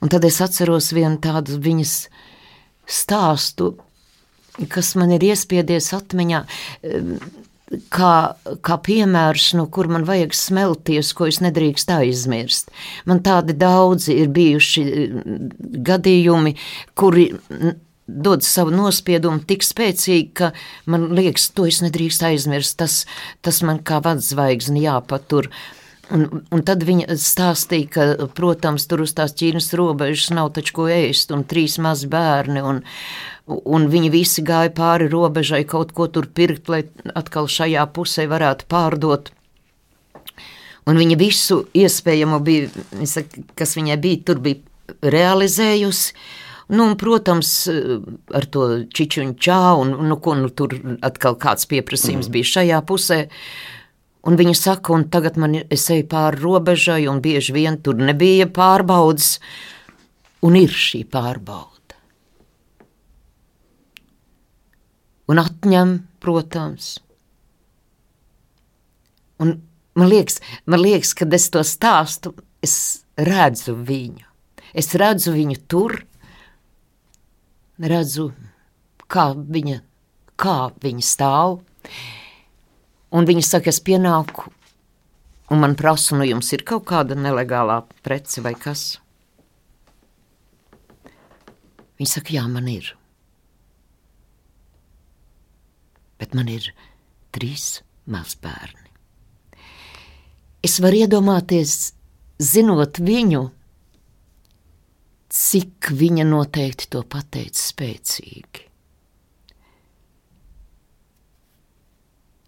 [0.00, 1.94] Un tad es atceros vienu tādu viņas
[2.90, 3.74] stāstu,
[4.72, 6.42] kas man ir iespiedies atmiņā
[7.92, 8.14] kā,
[8.66, 12.72] kā piemērs, no kur man vajag smelties, ko es nedrīkst aizmirst.
[13.08, 15.52] Man tādi daudzi ir bijuši mm,
[15.86, 16.56] gadījumi,
[16.98, 17.30] kuri
[18.10, 20.50] dod savu nospiedumu tik spēcīgi, ka
[20.90, 22.78] man liekas, to es nedrīkst aizmirst.
[22.80, 23.04] Tas,
[23.44, 25.50] tas man kā vadzvaigzni jāpatur.
[26.10, 28.04] Un, un tad viņa stāstīja, ka,
[28.34, 32.80] protams, tur uz tās Ķīnas robežas nav taču ko ēst, un trīs mazi bērni, un,
[33.46, 36.82] un viņi visi gāja pāri robežai kaut ko tur pirkt, lai
[37.14, 39.30] atkal šajā pusē varētu pārdot.
[40.90, 42.70] Un viņa visu iespējamo bija,
[43.58, 46.14] kas viņai bija, tur bija realizējusi.
[46.70, 47.50] Nu, un, protams,
[48.34, 50.74] ar to čičuņu čau, un nu, ko, nu, tur
[51.06, 52.34] atkal kāds pieprasījums mm.
[52.34, 53.24] bija šajā pusē.
[54.28, 58.46] Un viņa saka, un tagad man ir, eju pāri robežai, un bieži vien tur nebija
[58.52, 59.38] pārbaudas,
[60.44, 61.80] un ir šī pārbauda.
[65.30, 66.98] un atņem, protams.
[69.40, 69.54] Un
[69.96, 74.26] man liekas, man liekas, kad es to stāstu, es redzu viņu.
[74.76, 75.96] Es redzu viņu tur,
[77.80, 78.30] redzu,
[79.10, 79.80] kā viņa,
[80.38, 81.60] kā viņa stāv.
[83.10, 84.52] Un viņa saka, es pienāku,
[85.50, 89.00] un man prasa, nu jums ir kaut kāda nelegālā prece vai kas?
[91.98, 92.94] Viņa saka, jā, man ir.
[96.20, 96.68] bet man ir
[97.34, 97.80] trīs
[98.10, 98.88] mazbērni.
[100.60, 101.94] Es varu iedomāties,
[102.36, 103.46] zinot viņu,
[105.30, 108.66] cik viņa noteikti to pateica spēcīgi.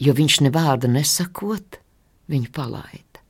[0.03, 1.79] Jo viņš ne vārda nesakot,
[2.33, 3.21] viņu palaida.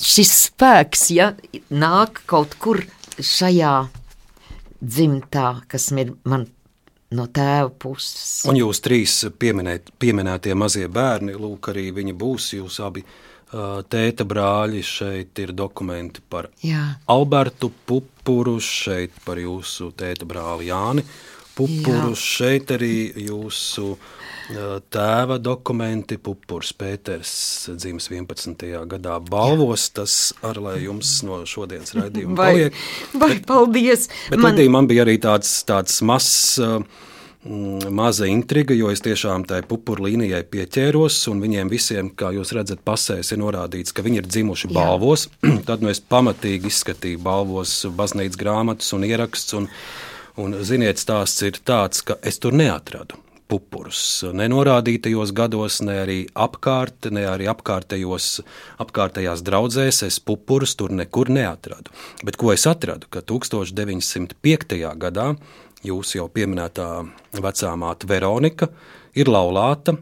[0.00, 1.32] Šis spēks, ja
[1.68, 2.80] nāk kaut kur
[3.20, 3.74] šajā
[4.80, 6.46] dzimtā, kas ir man
[7.16, 8.44] no tēva puses.
[8.48, 13.04] Un jūs trīs pieminēt, pieminētie mazie bērni, lūk, arī viņi būs jūs abi.
[13.50, 16.84] Tēta brāļi šeit ir dokumenti par Jā.
[17.10, 21.02] Albertu Pupuru, šeit par jūsu tēta brāli Jāni
[21.56, 22.18] Pupuru, Jā.
[22.18, 22.94] šeit arī
[23.28, 23.94] jūsu
[24.90, 27.32] tēva dokumenti, Pupurs Pēters
[27.76, 28.64] dzimis 11.
[28.90, 30.00] gadā balvos, Jā.
[30.00, 32.80] tas ar lai jums no šodienas raidījuma vai, paliek.
[33.12, 34.08] Vai, bet, paldies!
[34.32, 34.58] Bet man...
[34.74, 40.42] man bija arī tāds, tāds mazs mm, maza intriga, jo es tiešām tai pupuru līnijai
[40.50, 45.28] pieķēros, un viņiem visiem, kā jūs redzat, pasēs ir norādīts, ka viņi ir dzimuši balvos.
[45.68, 49.70] Tad nu es pamatīgi izskatīju balvos baznīcas grāmatas un ierakstus,
[50.36, 53.18] un, ziniet, stāsts ir tāds, ka es tur neatradu
[53.50, 54.22] pupurus.
[54.36, 58.28] Nenorādītajos gados, ne arī apkārt, ne arī apkārtējos,
[58.82, 61.90] apkārtējās draudzēs es pupurus tur nekur neatradu.
[62.26, 63.10] Bet ko es atradu?
[63.10, 64.78] Ka 1905.
[65.02, 65.26] gadā
[65.86, 66.88] jūsu jau pieminētā
[67.40, 68.70] vecā māte Veronika
[69.18, 69.96] ir laulāta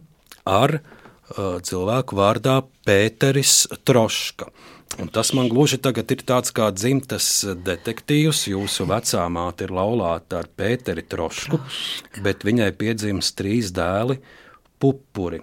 [0.48, 4.50] ar uh, cilvēku vārdā Pēteris Troška.
[4.98, 7.26] Un tas man gluži tagad ir tāds kā dzimtas
[7.64, 8.46] detektīvs.
[8.50, 12.22] Jūsu vecā māte ir laulāta ar Pēteri Trošku, Troška.
[12.24, 14.18] bet viņai piedzimst trīs dēli-
[14.80, 15.40] pupuri.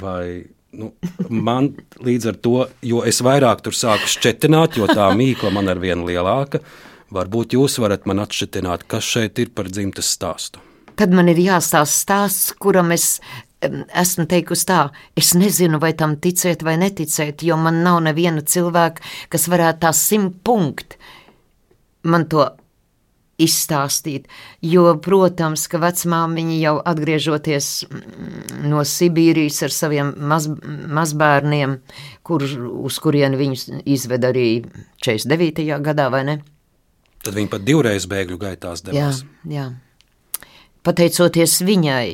[0.00, 0.92] Vai, nu,
[1.28, 5.78] man līdz ar to, jo es vairāk tur sāku šķetināt, jo tā mīkla man ir
[5.78, 6.60] viena lielāka,
[7.12, 10.58] varbūt jūs varat man atšķitināt, kas šeit ir par dzimtas stāstu.
[10.96, 13.20] Tad man ir jāstāsta stāsts, kuram es
[13.60, 14.80] esmu teikusi tā,
[15.18, 19.92] es nezinu, vai tam ticēt vai neticēt, jo man nav neviena cilvēka, kas varētu tā
[19.96, 21.00] simt punktu
[22.08, 22.46] man to
[23.40, 24.28] izstāstīt.
[24.64, 30.48] Jo, protams, ka vecmāmiņa jau atgriežoties mm, no Sibīrijas ar saviem maz,
[31.00, 31.78] mazbērniem,
[32.26, 34.48] kur, uz kurien viņus izved arī
[35.04, 35.64] 49.
[35.84, 36.40] gadā, vai ne?
[37.20, 39.22] Tad viņi pat divreiz bēgļu gaitās devās.
[39.44, 40.50] Jā, jā.
[40.84, 42.12] Pateicoties viņai,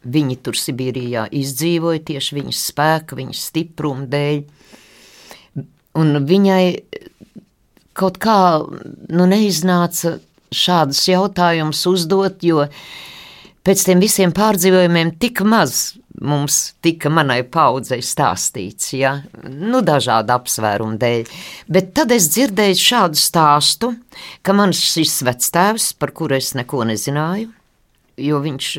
[0.00, 4.42] Viņi tur Sibīrijā izdzīvoja tieši viņas spēka, viņas stipruma dēļ.
[6.00, 6.64] Un viņai
[8.00, 10.16] kaut kā nu, neiznāca
[10.50, 12.64] šādus jautājumus uzdot, jo
[13.66, 19.14] pēc tiem visiem pārdzīvojumiem tik maz mums tika manai paudzei stāstīts, ja?
[19.44, 21.30] nu, dažādu apsvērumu dēļ.
[21.72, 23.92] Bet tad es dzirdēju šādu stāstu,
[24.44, 27.50] ka mans šis vectēvs, par kuru es neko nezināju,
[28.20, 28.70] jo viņš,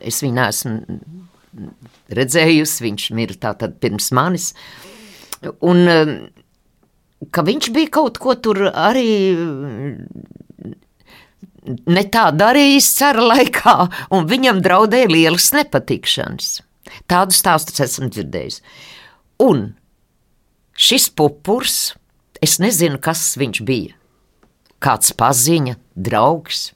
[0.00, 0.98] es viņu neesmu
[2.16, 4.50] redzējusi, viņš mirra tātad pirms manis,
[5.64, 5.86] un
[7.32, 9.08] ka viņš bija kaut ko tur arī
[11.66, 13.76] ne tā darījis cara laikā,
[14.14, 16.60] un viņam draudēja lielas nepatikšanas.
[17.10, 18.60] Tādu stāstu esmu dzirdējis.
[19.42, 19.68] Un
[20.78, 21.96] šis pupurs,
[22.44, 23.96] es nezinu, kas viņš bija.
[24.82, 26.70] Kāds paziņa, draugs.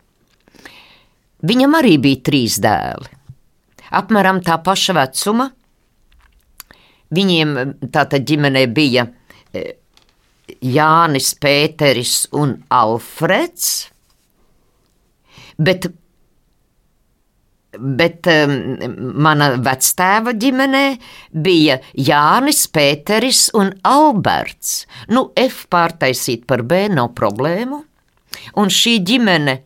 [1.46, 3.16] Viņam arī bija trīs dēli.
[3.96, 5.48] Apmēram tā paša vecuma.
[7.10, 7.56] Viņiem
[7.90, 9.08] tātad ģimenē bija
[9.52, 9.72] eh,
[10.62, 13.90] Jānis, Pēteris un Alfreds
[15.60, 15.86] bet,
[18.00, 18.28] bet
[19.26, 20.84] mana vectēva ģimenē
[21.44, 24.84] bija Jānis, Pēteris un Alberts.
[25.12, 27.84] Nu, F pārtaisīt par B nav problēmu.
[28.62, 29.56] Un šī ģimene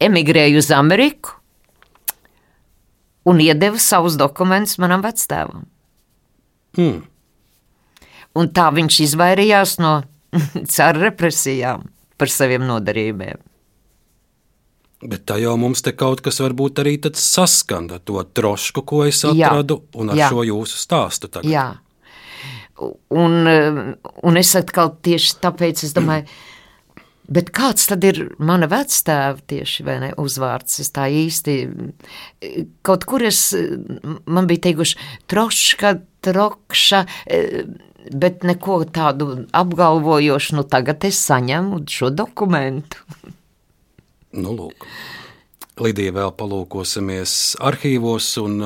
[0.00, 1.36] emigrēja uz Ameriku
[3.28, 5.66] un iedeva savus dokumentus manam vectēvam.
[6.78, 7.02] Hmm.
[8.38, 10.00] Un tā viņš izvairījās no
[10.74, 11.88] cara represijām
[12.20, 13.40] par saviem nodarījumiem.
[15.00, 19.22] Bet tā jau mums te kaut kas varbūt arī saskan ar to trošku, ko es
[19.24, 20.28] atradu, jā, un ar jā.
[20.28, 21.30] šo jūsu stāstu.
[21.32, 21.48] Tagad.
[21.48, 21.68] Jā,
[23.08, 26.28] un, un es atkal tieši tāpēc es domāju,
[27.30, 30.80] bet kāds tad ir mana vectēva tieši, vai ne, uzvārds?
[30.82, 31.56] Es tā īsti,
[32.86, 33.50] kaut kur es,
[34.26, 34.98] man bija teikuši
[35.30, 35.94] troška,
[36.26, 37.04] trokša,
[38.10, 43.04] bet neko tādu apgalvojošu, nu tagad es saņemu šo dokumentu.
[44.30, 44.86] Nu, lūk.
[45.80, 48.58] Lidija vēl palūkosimies arhīvos, un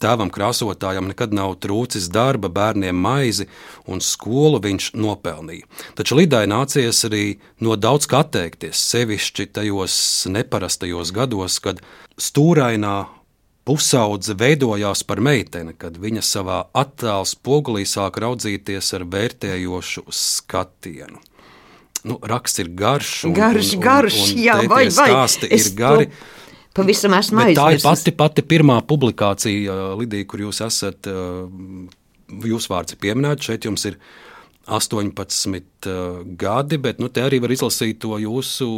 [0.00, 3.44] Tēvam krāsotājam nekad nav trūcis darba, bērniem maizi,
[3.84, 5.66] un skolu viņš nopelnīja.
[5.98, 7.24] Taču Lidai nācies arī
[7.60, 9.98] no daudz kā atteikties, sevišķi tajos
[10.32, 11.82] neparastajos gados, kad
[12.16, 12.96] stūrainā
[13.68, 21.20] pusaudze veidojās par meiteni, kad viņa savā attēlā spogulī sāk raudzīties ar vērtējošu skatienu
[22.04, 23.12] nu, raksts ir garš.
[23.28, 25.10] Un, garš, un, garš, un, un jā, vai, vai.
[25.12, 26.08] Stāsti ir gari.
[26.76, 27.58] Pavisam esmu aizmirsis.
[27.58, 31.08] Tā ir pati, pati pirmā publikācija, Lidija, kur jūs esat,
[32.46, 33.98] jūsu vārds ir pieminēts, šeit jums ir
[34.70, 35.88] 18
[36.38, 38.68] gadi, bet nu, te arī var izlasīt to jūsu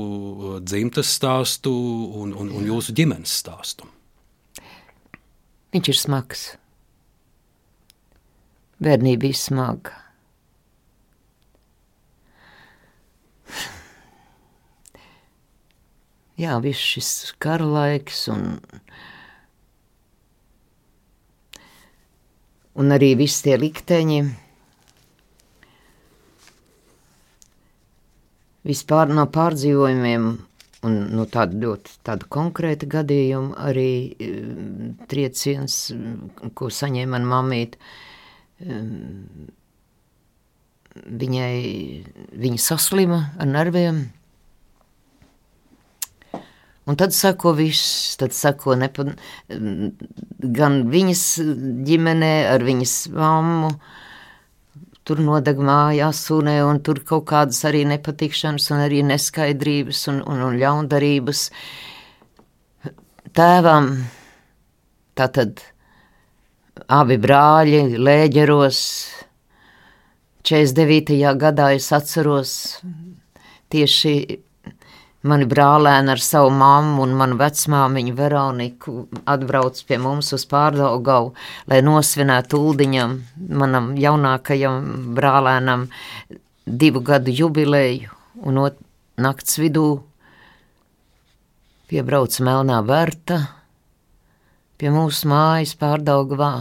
[0.64, 1.72] dzimtas stāstu
[2.22, 3.90] un, un, un jūsu ģimenes stāstu.
[5.72, 6.44] Viņš ir smags.
[8.82, 10.02] Bērnība bija smaga.
[16.42, 17.10] jā, viss šis
[17.42, 18.56] kara laiks un,
[22.78, 24.22] un arī visi tie likteņi.
[28.62, 30.26] Vispār no pārdzīvojumiem
[30.86, 33.90] un no tāda ļoti tāda konkrēta gadījuma arī
[34.26, 35.76] um, trieciens,
[36.58, 37.76] ko saņēma man mamīt.
[38.62, 39.50] Um,
[40.92, 41.54] viņai,
[42.42, 44.02] viņa saslima ar nerviem,
[46.86, 49.04] Un tad sako viss, tad sako nepa,
[50.58, 51.22] gan viņas
[51.86, 53.70] ģimenē, ar viņas mammu.
[55.02, 60.44] Tur nodeg māja, asunē, un tur kaut kādas arī nepatikšanas, un arī neskaidrības un, un,
[60.46, 61.48] un ļaundarības.
[63.34, 63.88] tēvam,
[65.18, 65.64] tātad
[66.86, 68.78] abi brāļi lēģeros.
[70.42, 71.18] 49.
[71.38, 72.54] gadā es atceros
[73.70, 74.14] tieši
[75.28, 78.94] mani brālēni ar savu mammu un manu vecmāmiņu Veroniku
[79.30, 81.32] atbrauc pie mums uz pārdaugavu,
[81.70, 83.16] lai nosvinētu Uldiņam,
[83.62, 85.86] manam jaunākajam brālēnam,
[86.66, 88.10] divu gadu jubileju
[88.42, 88.62] un
[89.22, 89.86] nakts vidū
[91.92, 93.42] piebrauc Melnā Verta
[94.80, 96.54] pie mūsu mājas pārdaugavā,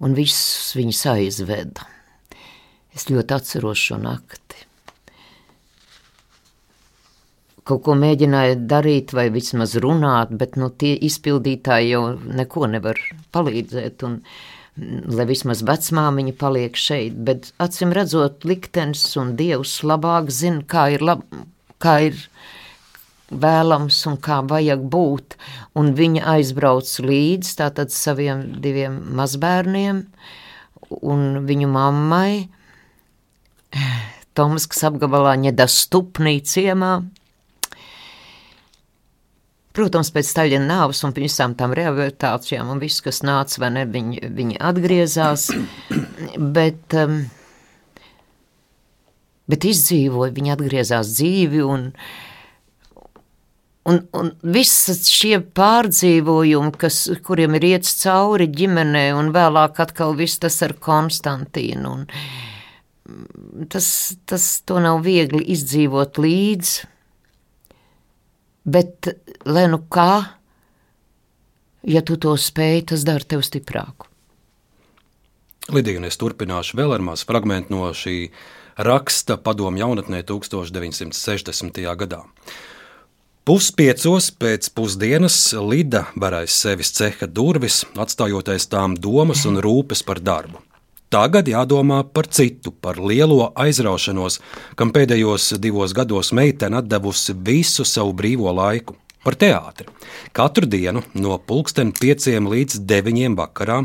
[0.00, 1.84] un visus viņus aizveda.
[2.96, 4.45] Es ļoti atceros šo nakti.
[7.66, 13.00] Kaut ko mēģināja darīt, vai vismaz runāt, bet nu, tie izpildītāji jau neko nevar
[13.34, 14.04] palīdzēt.
[14.06, 14.20] Un,
[15.16, 21.04] lai vismaz vecmāmiņa paliek šeit, bet acīm redzot, liktenis un dievs labāk zina, kā ir,
[21.10, 21.24] lab,
[21.82, 22.20] kā ir
[23.30, 25.36] vēlams un kā vajag būt.
[25.76, 30.04] Un viņa aizbrauc līdz tātad saviem diviem mazbērniem
[31.02, 32.46] un viņu mammai
[34.36, 36.98] Tomaskas apgabalā Ņedastupnī ciemā.
[39.76, 44.22] Protams, pēc Staļina nāves un visām tām rehabilitācijām un viss, kas nāca, vai ne, viņi,
[44.38, 45.50] viņi atgriezās,
[46.56, 47.18] bet, um,
[49.52, 51.90] bet izdzīvoja, viņi atgriezās dzīvi un
[53.86, 60.40] Un, un visas šie pārdzīvojumi, kas, kuriem ir iets cauri ģimenē, un vēlāk atkal viss
[60.42, 61.92] tas ar Konstantīnu.
[61.94, 63.86] Un tas,
[64.26, 66.72] tas to nav viegli izdzīvot līdz,
[68.66, 69.08] bet,
[69.46, 70.12] lai nu kā,
[71.86, 74.10] ja tu to spēj, tas dara tev stiprāku.
[75.72, 78.28] Lidija, un es turpināšu vēl ar mazu fragment no šī
[78.86, 81.82] raksta padomu jaunatnē 1960.
[81.98, 82.22] gadā.
[83.46, 90.18] Puspiecos pēc pusdienas Lida varēja sevis ceha durvis, atstājot aiz tām domas un rūpes par
[90.18, 90.58] darbu.
[91.10, 94.40] Tagad jādomā par citu, par lielo aizraušanos,
[94.74, 98.96] kam pēdējos divos gados meitene atdevusi visu savu brīvo laiku.
[99.26, 99.88] Par teātri.
[100.30, 103.80] Katru dienu no pulksten pieciem līdz deviņiem vakarā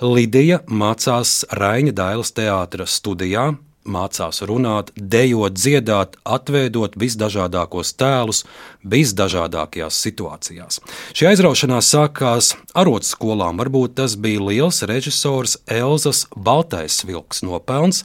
[0.00, 3.50] Lidija mācās Raņa Dailas teātras studijā,
[3.90, 8.44] mācās runāt, dejot, dziedāt, atveidot visdažādākos tēlus,
[8.84, 10.80] visdažādākajās situācijās.
[11.16, 18.04] Šī aizraušanās sākās arotskolām, varbūt tas bija liels režisors Elzas Baltais vilks nopelns,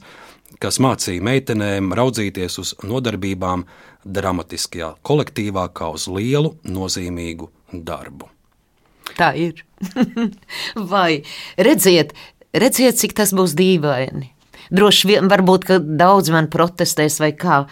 [0.62, 3.66] kas mācīja meitenēm raudzīties uz nodarbībām
[4.04, 8.30] dramatiskajā kolektīvā kā uz lielu, nozīmīgu darbu.
[9.18, 9.64] Tā ir.
[10.92, 11.22] Vai
[11.60, 12.14] redziet,
[12.56, 14.33] redziet, cik tas būs dīvaini.
[14.74, 17.64] Droši vien, varbūt, ka daudz man protestēs vai kā.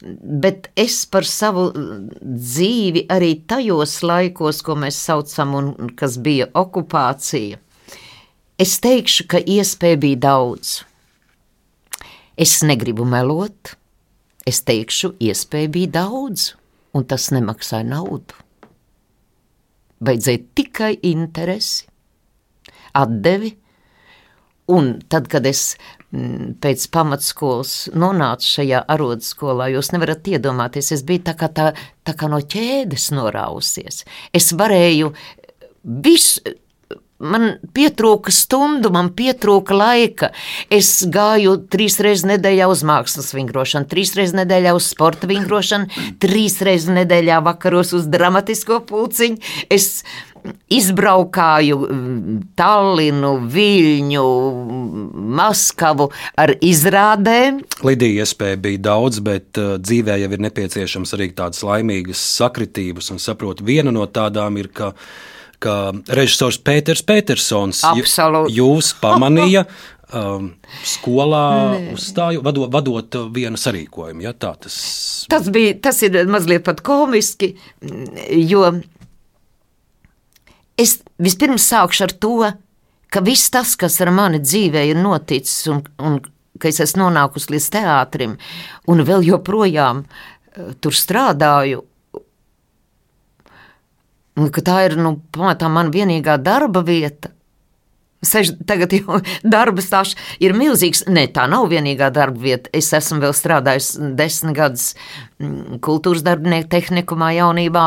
[0.00, 1.66] Bet es par savu
[2.20, 7.60] dzīvi arī tajos laikos, ko mēs saucam, un kas bija okupācija,
[8.60, 10.80] es teikšu, ka iespēja bija daudz.
[12.40, 13.74] Es negribu melot,
[14.48, 16.54] es teikšu, iespēja bija daudz,
[16.96, 18.36] un tas nemaksāja naudu.
[20.00, 21.84] Vajadzēja tikai interesi,
[22.96, 23.52] atdevi,
[24.72, 25.74] un tad, kad es
[26.10, 31.70] pēc pamatskolas nonācu šajā arodskolā, jūs nevarat iedomāties, es biju tā kā, tā,
[32.06, 34.02] tā kā no ķēdes norausies.
[34.34, 35.12] Es varēju
[36.04, 36.56] visu,
[37.20, 40.30] man pietrūka stundu, man pietrūka laika.
[40.72, 45.90] Es gāju trīs reizes nedēļā uz mākslas vingrošanu, trīs reizes nedēļā uz sporta vingrošanu,
[46.22, 49.40] trīs reizes nedēļā vakaros uz dramatisko pulciņu.
[49.70, 50.02] Es
[50.72, 54.26] izbraukāju mm, Tallinu, Viļņu,
[55.40, 56.08] Maskavu
[56.40, 57.60] ar izrādēm.
[57.86, 63.20] Lidija iespēja bija daudz, bet uh, dzīvē jau ir nepieciešams arī tādas laimīgas sakritības, un
[63.22, 64.94] saprotu, viena no tādām ir, ka
[65.62, 68.52] ka režisors Pēters Petersons Absolut.
[68.52, 69.66] jūs pamanīja
[70.12, 70.52] um,
[70.86, 71.44] skolā
[71.94, 74.24] uzstāju, vadot, vadot vienu sarīkojumu.
[74.24, 74.78] Ja, tā, tas...
[75.30, 77.54] Tas, bija, tas ir mazliet pat komiski,
[78.50, 78.64] jo
[80.80, 82.34] Es vispirms sākšu ar to,
[83.12, 86.20] ka viss tas, kas ar mani dzīvē ir noticis, un, un
[86.60, 88.36] ka es esmu nonākusi līdz teātrim,
[88.88, 91.84] un vēl joprojām uh, tur strādāju,
[94.40, 97.34] un ka tā ir nu, pamatā mana vienīgā darba vieta.
[98.20, 99.16] Seš, tagad jau
[99.54, 101.06] darba stāsts ir milzīgs.
[101.08, 102.68] Nē, tā nav vienīgā darba vieta.
[102.76, 104.90] Es esmu vēl strādājis desmit gadus
[105.40, 107.86] mm, kultūras darbinieku tehnikumā, jaunībā,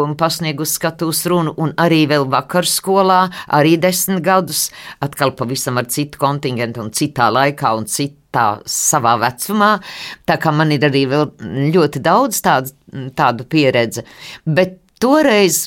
[0.00, 4.70] un pasniegusi skatuves runu, un arī vēl vakar skolā, arī desmit gadus,
[5.04, 9.74] atkal pavisam ar citu kontingentu, un citā laikā, un citā savā vecumā.
[10.24, 11.04] Tā kā man ir arī
[11.76, 12.72] ļoti daudz tādu,
[13.12, 14.08] tādu pieredzi.
[14.48, 15.66] Bet toreiz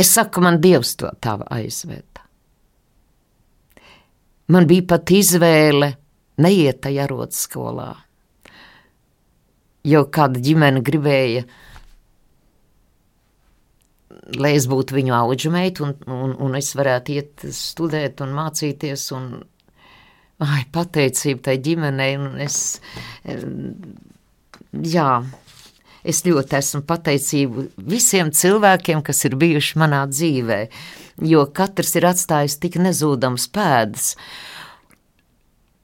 [0.00, 2.24] es saku, man Dievs to tā aizveda.
[4.50, 5.92] Man bija pat izvēle
[6.42, 7.90] neiet tajā rotskolā,
[9.86, 11.44] jo kāda ģimene gribēja,
[14.40, 19.30] lai es būtu viņu auģmeita un, un, un es varētu iet studēt un mācīties un
[20.40, 22.80] ai, pateicība tai ģimenei un es,
[24.72, 25.08] jā,
[26.04, 30.60] es ļoti esmu pateicību visiem cilvēkiem, kas ir bijuši manā dzīvē,
[31.30, 34.14] jo katrs ir atstājis tik nezūdams pēdas.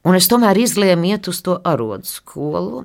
[0.07, 2.85] Un es tomēr izlēmu iet uz to arodu skolu,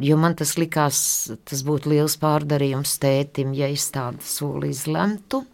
[0.00, 0.98] jo man tas likās,
[1.44, 5.44] tas būtu liels pārdarījums tētim, ja es tādu soli izlemtu.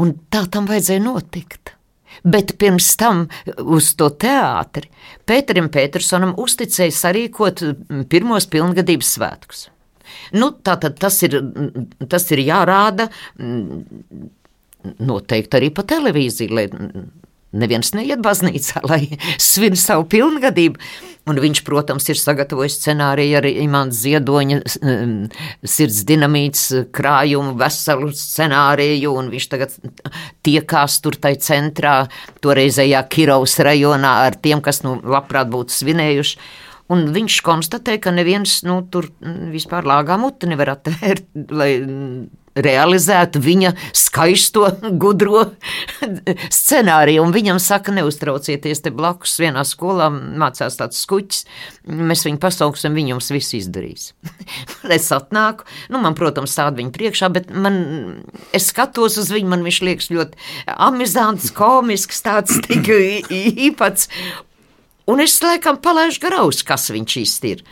[0.00, 1.59] Un tā tam vajadzēja notikt.
[2.24, 3.26] Bet pirms tam
[3.64, 4.90] uz to teātri
[5.28, 7.62] Pēterim Petersonam uzticēja sarīkot
[8.12, 9.68] pirmos pilngadības svētkus.
[10.34, 11.38] Nu, tā tad tas ir,
[12.10, 13.08] tas ir jārāda
[14.98, 16.66] noteikti arī pa televīziju, lai
[17.56, 19.06] neviens neiet baznīcā, lai
[19.40, 20.80] svin savu pilngadību.
[21.28, 24.56] Un viņš, protams, ir sagatavojis scenāriju ar Imants Ziedoņa
[25.68, 26.62] sirds dinamīts
[26.96, 29.76] krājumu, veselu scenāriju, un viņš tagad
[30.46, 31.98] tiekās tur tai centrā,
[32.42, 36.40] toreizējā Kirovas rajonā ar tiem, kas, nu, labprāt būtu svinējuši.
[36.90, 39.06] Un viņš konstatēja, ka neviens nu, tur
[39.52, 41.28] vispār lāgā muti nevar atvērt,
[41.60, 41.70] lai
[42.58, 44.66] realizētu viņa skaisto,
[45.00, 45.44] gudro
[46.50, 47.22] scenāriju.
[47.24, 51.44] Un viņam saka, neuztraucieties, te blakus vienā skolā mācās tāds skuķis,
[51.86, 54.10] mēs viņu pasauksim, viņš jums visu izdarīs.
[54.98, 57.80] es atnāku, nu, man, protams, tāda viņa priekšā, bet man,
[58.56, 62.90] es skatos uz viņu, man viņš liekas ļoti amizants, komisks, tāds tik
[63.68, 64.10] īpats.
[65.10, 67.62] Un es laikam palaidu garaus, kas viņš īsti ir.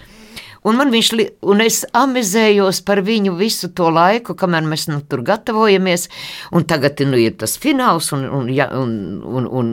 [0.66, 1.10] Un, viņš,
[1.46, 6.08] un es amizējos par viņu visu to laiku, kamēr mēs nu, tur gatavojamies.
[6.54, 8.50] Un tagad nu, ir tas fināls, un, un,
[8.82, 8.92] un,
[9.38, 9.72] un, un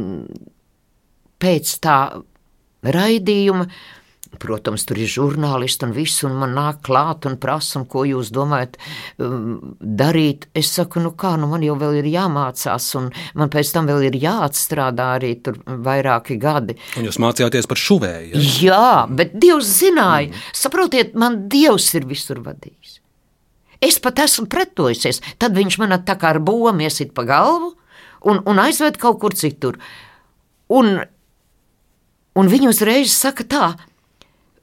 [1.42, 2.00] pēc tā
[2.86, 3.68] raidījuma
[4.42, 8.78] Protams, tur ir žurnālisti un viss, un man nāk klāt un prasa, ko jūs domājat
[9.22, 10.50] um, darīt.
[10.56, 14.10] Es saku, nu kā, nu man jau vēl ir jāmācās, un man pēc tam vēl
[14.10, 16.78] ir jāatstrādā arī tur vairāki gadi.
[17.00, 18.36] Un jūs mācījāties par šuvēju?
[18.36, 18.44] Ja?
[18.66, 20.52] Jā, bet Dievs zināja, mm.
[20.66, 23.00] saprotiet, man Dievs ir visur vadījis.
[23.84, 27.74] Es pat esmu pretojusies, tad viņš man tā kā ar bomu iesit pa galvu
[28.26, 29.78] un, un aizved kaut kur citur.
[30.74, 30.98] Un,
[32.36, 33.66] un viņi uzreiz saka tā,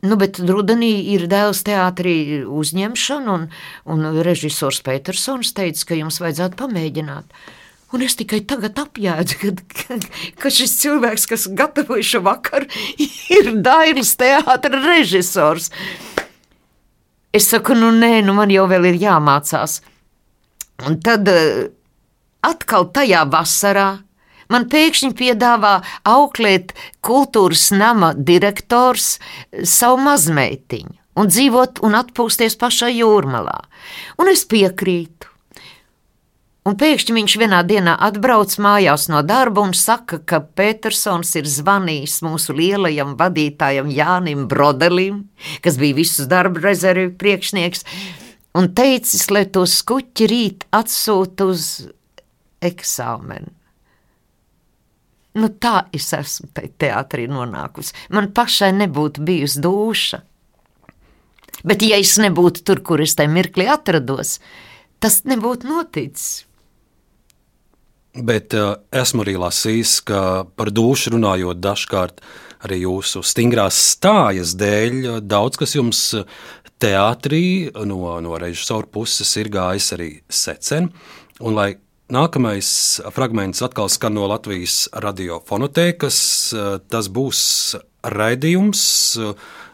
[0.02, 3.44] Nu, bet rudenī ir dēls teātrī uzņemšana, un,
[3.86, 7.36] un režisors Petersons teica, ka jums vajadzētu pamēģināt.
[7.94, 9.98] Un es tikai tagad apjēdzu, ka, ka,
[10.42, 12.66] ka šis cilvēks, kas gatavoja šo vakaru,
[13.38, 15.70] ir Dairis teātris režisors.
[17.30, 19.78] Es saku, nu nē, nu man jau vēl ir jāmācās.
[20.82, 21.68] Un tad eh,
[22.42, 23.86] atkal tajā vasarā
[24.52, 25.78] Man pēkšņi piedāvā
[26.08, 26.74] auklēt
[27.04, 29.16] kultūras nama direktors
[29.64, 33.58] savu mazmeitiņu un dzīvot un atpūsties pašā jūrmalā.
[34.20, 35.28] Un es piekrītu.
[36.62, 42.20] Un pēkšņi viņš vienā dienā atbrauc mājās no darba un saka, ka Petersons ir zvanījis
[42.22, 45.24] mūsu lielajam vadītājam Jānim Brodelim,
[45.64, 47.82] kas bija visus darba rezervi priekšnieks,
[48.54, 51.66] un teicis, lai to skuķi rīt atsūta uz
[52.62, 53.50] eksāmenu.
[55.38, 57.94] Nu, tā es esmu te teātrī nonākusi.
[58.12, 60.20] Man pašai nebūtu bijusi duša.
[61.62, 64.38] Bet, ja es nebūtu tur, kur es tajā mirklī atrados,
[65.00, 66.42] tas nebūtu noticis.
[68.12, 70.22] Bet uh, esmu arī lasījis, ka
[70.58, 72.20] par dušu runājot dažkārt
[72.66, 76.02] arī jūsu stingrās stājas dēļ, daudz kas jums
[76.82, 80.90] teātrī no, no režisora puses ir gājis arī secen.
[81.40, 81.70] Un, lai
[82.12, 86.16] Nākamais fragments atkal skan no Latvijas radiofonotēkas.
[86.92, 87.40] Tas būs
[88.04, 88.82] raidījums,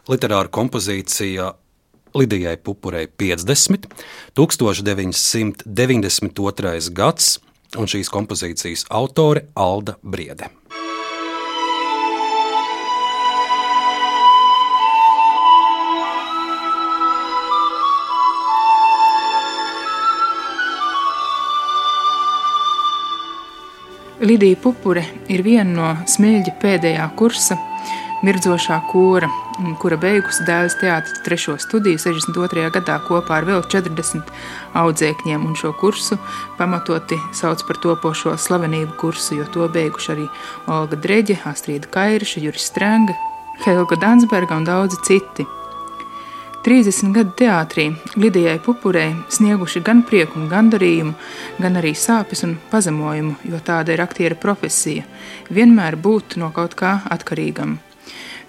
[0.06, 1.51] literāra kompozīcija
[2.15, 3.90] Lidijai Pupurei 50,
[4.39, 6.94] 1992.
[6.94, 7.43] gads,
[7.74, 10.47] un šīs kompozīcijas autore Alda Briede.
[24.20, 27.55] Lidija Pupure ir viena no smilģa pēdējā kursa
[28.27, 29.28] mirdzošā kora,
[29.78, 32.65] kura beigusi dēls teātris trešo studiju 62.
[32.74, 34.32] gadā kopā ar vēl 40
[34.81, 36.19] audzēkņiem, un šo kursu
[36.59, 40.27] pamatoti sauc par topošo slavenību kursu, jo to beiguši arī
[40.66, 43.15] Olga Dreģe, Astrīda Kairiša, Juris Strenga,
[43.62, 45.47] Helga Dansberga un daudzi citi.
[46.69, 47.86] 30 gadu teātrī
[48.20, 51.15] Lidijai Pupurei snieguši gan prieku un gandarījumu,
[51.57, 55.07] gan arī sāpes un pazemojumu, jo tāda ir aktiera profesija-
[55.57, 57.78] vienmēr būt no kaut kā atkarīgam.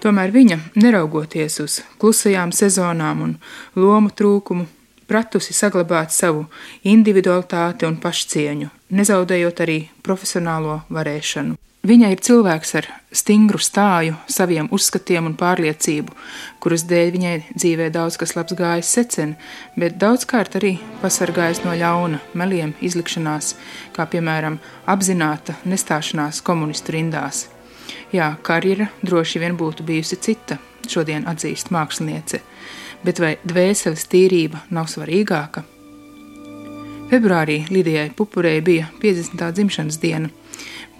[0.02, 3.38] Tomēr viņa, neraugoties uz klusajām sezonām un
[3.74, 4.66] lomu trūkumu,
[5.08, 6.44] pratusi saglabāt savu
[6.84, 11.56] individualitāti un pašcieņu, nezaudējot arī profesionālo varēšanu.
[11.80, 12.86] Viņa ir cilvēks ar
[13.16, 16.12] stingru stāju, saviem uzskatiem un pārliecību,
[16.60, 19.30] kuras dēļ viņai dzīvē daudz kas labs gājis secen,
[19.80, 23.54] bet daudzkārt arī pasargājis no ļauna, meliem, izlikšanās,
[23.96, 24.58] kā piemēram
[24.92, 27.46] apzināta nestāšanās komunistu rindās.
[28.12, 32.42] Jā, karjera droši vien būtu bijusi cita, šodien atzīst māksliniece,
[33.06, 35.64] bet vai dvēseles tīrība nav svarīgāka?
[37.08, 39.48] Februārī Lidijai Pupurei bija 50.
[39.56, 40.28] dzimšanas diena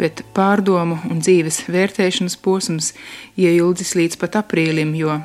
[0.00, 2.92] bet pārdomu un dzīves vērtēšanas posms
[3.36, 5.18] ieildzis līdz pat aprīlim, jo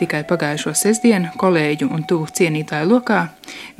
[0.00, 3.20] tikai pagājušo sestdienu kolēģu un tuvu cienītāju lokā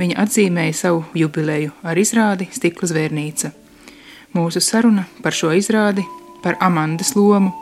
[0.01, 3.53] viņa atzīmēja savu jubileju ar izrādi Stikla zvērnīca.
[4.37, 6.05] Mūsu saruna par šo izrādi,
[6.45, 7.53] par Amandas lomu,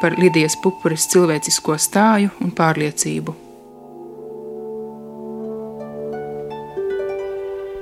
[0.00, 3.36] par Lidijas pupuris cilvēcisko stāju un pārliecību.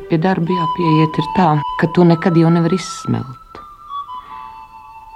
[0.08, 1.50] Pie darba jāpieiet ir tā,
[1.82, 3.47] ka to nekad jau nevar izsmelt.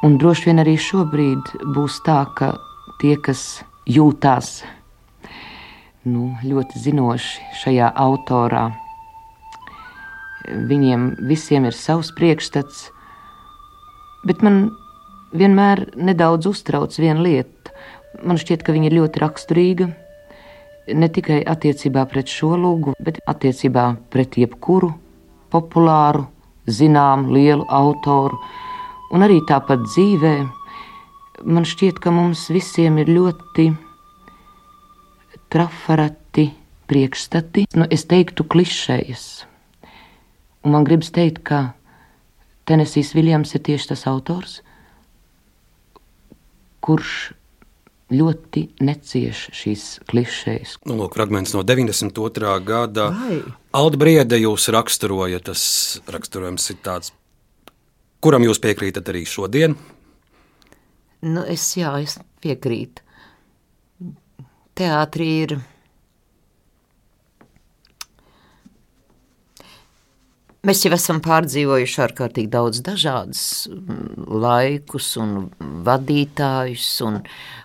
[0.02, 2.56] Un droši vien arī šobrīd būs tā, ka
[2.98, 4.64] tie, kas jūtās
[6.10, 8.64] nu, ļoti zinoši šajā autorā,
[10.50, 12.88] viņiem visiem ir savs priekšstats,
[14.26, 14.64] bet man
[15.38, 17.70] vienmēr nedaudz uztrauc viena lieta.
[18.26, 19.88] Man šķiet, ka viņa ir ļoti raksturīga
[20.98, 24.90] ne tikai attiecībā pret šo lūgu, bet attiecībā pret jebkuru
[25.54, 26.26] populāru,
[26.66, 28.42] zināmu, lielu autoru
[29.12, 30.34] Un arī tāpat dzīvē
[31.44, 33.68] man šķiet, ka mums visiem ir ļoti
[35.52, 36.48] trafarati
[36.88, 39.26] priekšstati, nu, es teiktu, klišejas.
[40.62, 41.72] Un man gribas teikt, ka
[42.68, 44.60] Tenesijs Viljams ir tieši tas autors,
[46.82, 47.32] kurš
[48.12, 50.76] ļoti necieš šīs klišejas.
[50.88, 52.52] Nu, lūk, fragments no 92.
[52.66, 53.08] gada.
[53.72, 55.64] Alda Briede jūs raksturojat, tas
[56.12, 57.12] raksturojums ir tāds
[58.22, 59.74] kuram jūs piekrītat arī šodien?
[61.22, 63.04] Nu, es, jā, es piekrītu.
[64.78, 65.58] Teātrī ir.
[70.62, 75.32] Mēs jau esam pārdzīvojuši ārkārtīgi daudz dažādus mm, laikus un
[75.86, 77.18] vadītājus, un,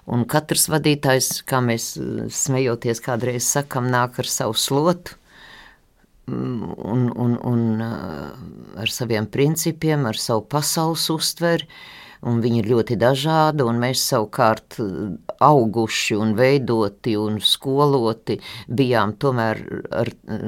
[0.09, 1.91] un katrs vadītājs, kā mēs
[2.33, 5.13] smejoties kādreiz sakam, nāk ar savu slotu
[6.27, 11.67] un, un, un uh, ar saviem principiem, ar savu pasaules uztveri.
[12.27, 15.13] Un viņi ir ļoti dažādi, un mēs savukārt uh,
[15.45, 19.61] auguši un veidoti un skoloti bijām tomēr
[19.93, 20.47] ar uh,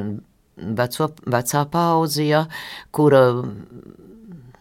[0.57, 2.45] veco, vecā paudzi, ja,
[2.91, 3.23] kura,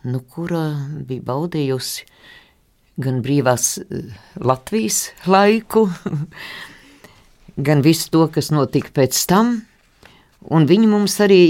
[0.05, 0.65] nu, kura
[1.09, 2.07] bija baudījusi
[2.99, 3.79] gan brīvās
[4.43, 5.87] Latvijas laiku,
[7.69, 9.59] gan visu to, kas notika pēc tam
[10.55, 11.41] Un viņi mums arī,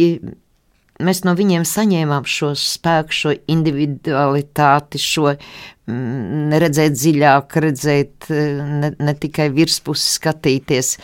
[1.05, 9.15] mēs no viņiem saņēmām šo spēku, šo individualitāti, šo mm, redzēt dziļāk, redzēt ne, ne
[9.23, 10.97] tikai virspusi skatīties.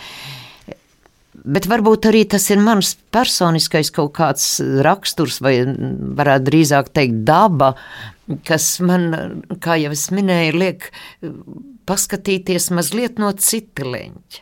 [1.44, 4.46] Bet varbūt arī tas ir mans personiskais kaut kāds
[4.86, 7.74] raksturs, vai varētu drīzāk teikt, daba,
[8.48, 10.88] kas man, kā jau es minēju, liek
[11.84, 14.40] paskatīties mazliet no cita leņķa.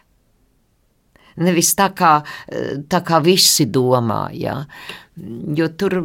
[1.40, 2.18] Nevis tā kā,
[2.92, 4.59] tā kā visi domā, ja?
[5.56, 5.98] jo tur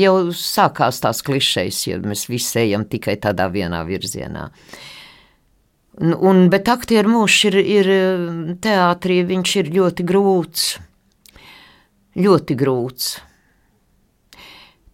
[0.00, 4.48] jau sākās tās klišejas, ja mēs visi ejam tikai tādā vienā virzienā.
[6.00, 7.90] Un, un, bet aktieru mūžs ir, ir
[8.64, 10.64] teātrī, viņš ir ļoti grūts,
[12.18, 13.12] ļoti grūts.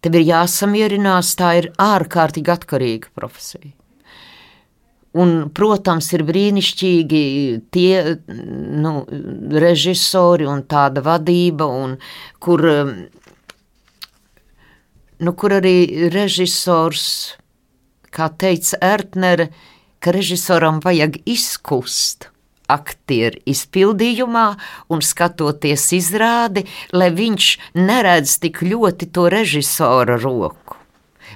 [0.01, 3.73] Tev ir jāsamierinās, tā ir ārkārtīgi atkarīga profesija.
[5.11, 7.23] Un, protams, ir brīnišķīgi
[7.75, 7.95] tie
[8.31, 8.93] nu,
[9.63, 11.97] režisori un tāda vadība, un
[12.39, 12.63] kur,
[15.19, 17.05] nu, kur arī režisors,
[18.07, 19.51] kā teica Ertnere,
[19.99, 22.29] ka režisoram vajag izkust
[22.71, 24.47] aktieru izpildījumā
[24.95, 26.63] un skatoties izrādi,
[26.95, 30.80] lai viņš neredz tik ļoti to režisora roku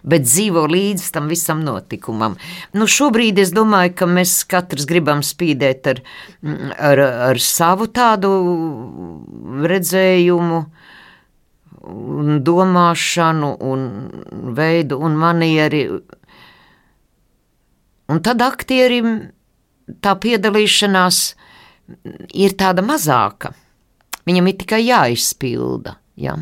[0.04, 2.38] bet dzīvo līdz tam visam notikumam.
[2.74, 6.02] Nu, šobrīd es domāju, ka mēs katrs gribam spīdēt ar,
[6.80, 8.32] ar, ar savu tādu
[9.66, 10.66] redzējumu,
[11.86, 13.84] un domāšanu, un
[14.58, 15.86] veidu un manieri.
[18.10, 19.18] Un tad aktierim
[20.02, 21.22] tā piedalīšanās
[22.34, 23.54] ir tāda mazāka.
[24.26, 25.98] Viņam ir tikai jāizpilda.
[26.18, 26.38] Ja?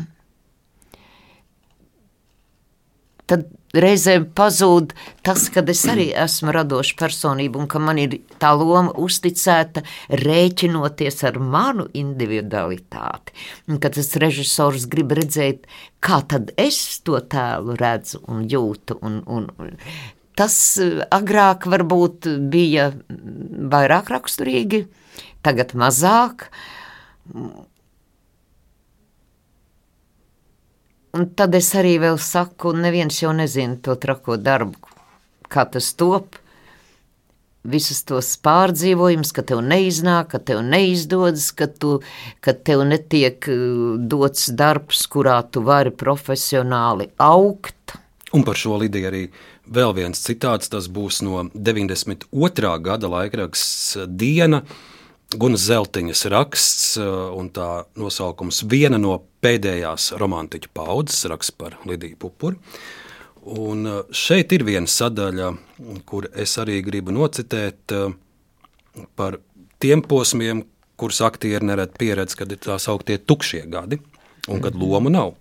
[3.30, 4.92] Tad reizēm pazūd
[5.24, 9.82] tas, ka es arī esmu radoša personība un ka man ir tā loma uzticēta
[10.22, 13.34] rēķinoties ar manu individualitāti.
[13.68, 15.64] Un kad tas režisors grib redzēt,
[16.04, 18.98] kā tad es to tēlu redzu un jūtu.
[19.00, 19.48] Un, un,
[20.38, 22.90] tas eh, agrāk varbūt bija
[23.74, 24.84] vairāk raksturīgi,
[25.46, 26.50] tagad mazāk.
[31.14, 34.74] Un tad es arī vēl saku, neviens jau nezina to trako darbu,
[35.46, 36.40] kā tas top.
[37.64, 41.94] Visus tos pārdzīvojumus, ka tev neiznāk, ka tev neizdodas, ka, tu,
[42.44, 47.94] ka tev netiek uh, dots darbs, kurā tu vari profesionāli augt.
[48.34, 49.22] Un par šo Lidiju arī
[49.70, 50.68] vēl viens citāts.
[50.68, 52.74] Tas būs no 92.
[52.84, 54.64] gada laikraksts Diena.
[55.38, 62.18] Gunas Zeltiņas raksts, uh, un tā nosaukums viena no pēdējās romantiķu paudzes, raksts par Lidiju
[62.20, 62.60] Pupuru.
[63.44, 65.50] Un uh, šeit ir viena sadaļa,
[66.08, 68.14] kur es arī gribu nocitēt uh,
[69.18, 69.38] par
[69.82, 70.64] tiem posmiem,
[71.00, 73.98] kurus aktieri nereti pieredz, kad ir tā sauktie tukšie gadi,
[74.48, 75.34] un kad lomu nav.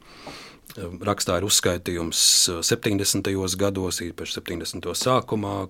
[0.74, 2.20] Rakstā ir uzskaitījums
[2.66, 3.30] 70.
[3.62, 4.90] gados, īpaši 70.
[4.98, 5.68] sākumā,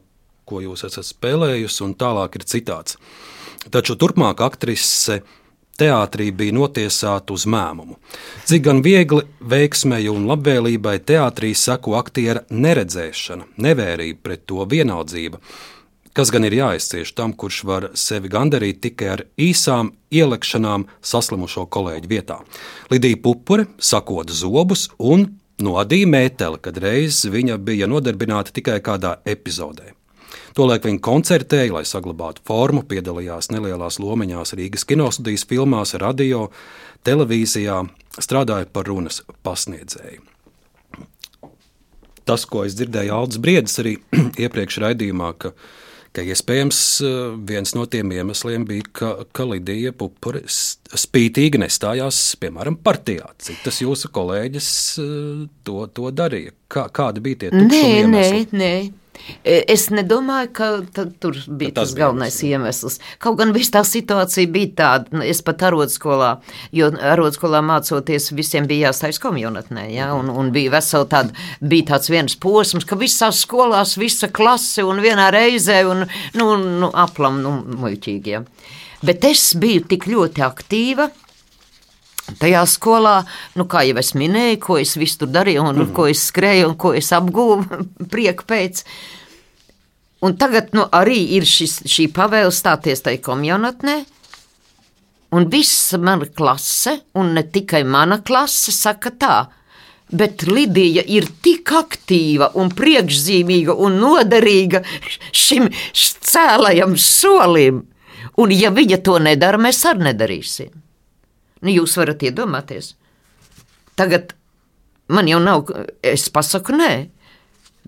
[0.48, 2.96] ko jūs esat spēlējusi, un tālāk ir citāts.
[3.72, 5.22] Taču turpmāk aktrise
[5.80, 7.98] teātrī bija notiesāta uz mēmumu.
[8.50, 15.40] Cik gan viegli veiksmēji un labvēlībai teātrī sako aktiera neredzēšana, nevērība pret to vienaldzība,
[16.14, 22.12] kas gan ir jāizcieš tam, kurš var sevi gandarīt tikai ar īsām ielekšanām saslimušo kolēģi
[22.12, 22.40] vietā.
[22.94, 25.32] Lidija Pupure sakoda zobus un
[25.64, 29.96] nodīja mēteli, kad reiz viņa bija nodarbināta tikai kādā epizodē.
[30.58, 36.48] Tolēk viņa koncertēja, lai saglabātu formu, piedalījās nelielās lomiņās Rīgas kinostudijas filmās, radio,
[37.08, 37.82] televīzijā,
[38.22, 40.22] strādāja par runas pasniedzēju.
[42.24, 43.98] Tas, ko es dzirdēju Aldis Briedis arī
[44.46, 45.52] iepriekš raidījumā, ka,
[46.16, 47.18] ka iespējams eh,
[47.50, 53.28] viens no tiem iemesliem bija, ka, ka Lidija Pupuri spītīgi nestājās, piemēram, partijā.
[53.44, 54.70] Citas jūsu kolēģis
[55.04, 56.56] eh, to, to darīja.
[56.72, 58.46] Kā, kādi bija tie tukšumi Nē, iemesli?
[58.54, 59.03] nē, nē.
[59.44, 60.68] E, Es nedomāju, ka
[61.22, 63.00] tur bija Ka tas tas bija galvenais iemesls.
[63.24, 66.32] Kaut gan viss tā situācija bija tāda, nu, es pat arodskolā,
[66.76, 72.12] jo arodskolā mācoties, visiem bija jāstājas komjonatnē, ja, un, un bija vesela tāda, bija tāds
[72.14, 76.08] viens posms, ka visās skolās visa klase un vienā reizē, un,
[76.40, 76.50] nu,
[76.84, 78.44] nu aplam, nu, muļķīgi, ja.
[79.04, 81.10] Bet es biju tik ļoti aktīva,
[82.24, 83.18] Tajā skolā,
[83.60, 85.90] nu, kā jau es minēju, ko es visu tur darīju, un mm.
[85.96, 87.82] ko es skrēju, un ko es apgūvu
[88.14, 88.84] prieku pēc.
[90.24, 93.98] Un tagad nu, arī ir šis, šī pavēle stāties tajā komjonatnē.
[95.36, 99.38] Un visa mana klase, un ne tikai mana klase, saka tā.
[100.14, 104.84] Bet Lidija ir tik aktīva un priekšzīmīga un noderīga
[105.34, 107.84] šim cēlajam solim.
[108.40, 110.83] Un, ja viņa to nedara, mēs arī nedarīsim.
[111.64, 112.94] Nu, jūs varat iedomāties.
[114.00, 114.34] Tagad
[115.14, 115.70] man jau nav,
[116.04, 116.94] es pasaku, nē.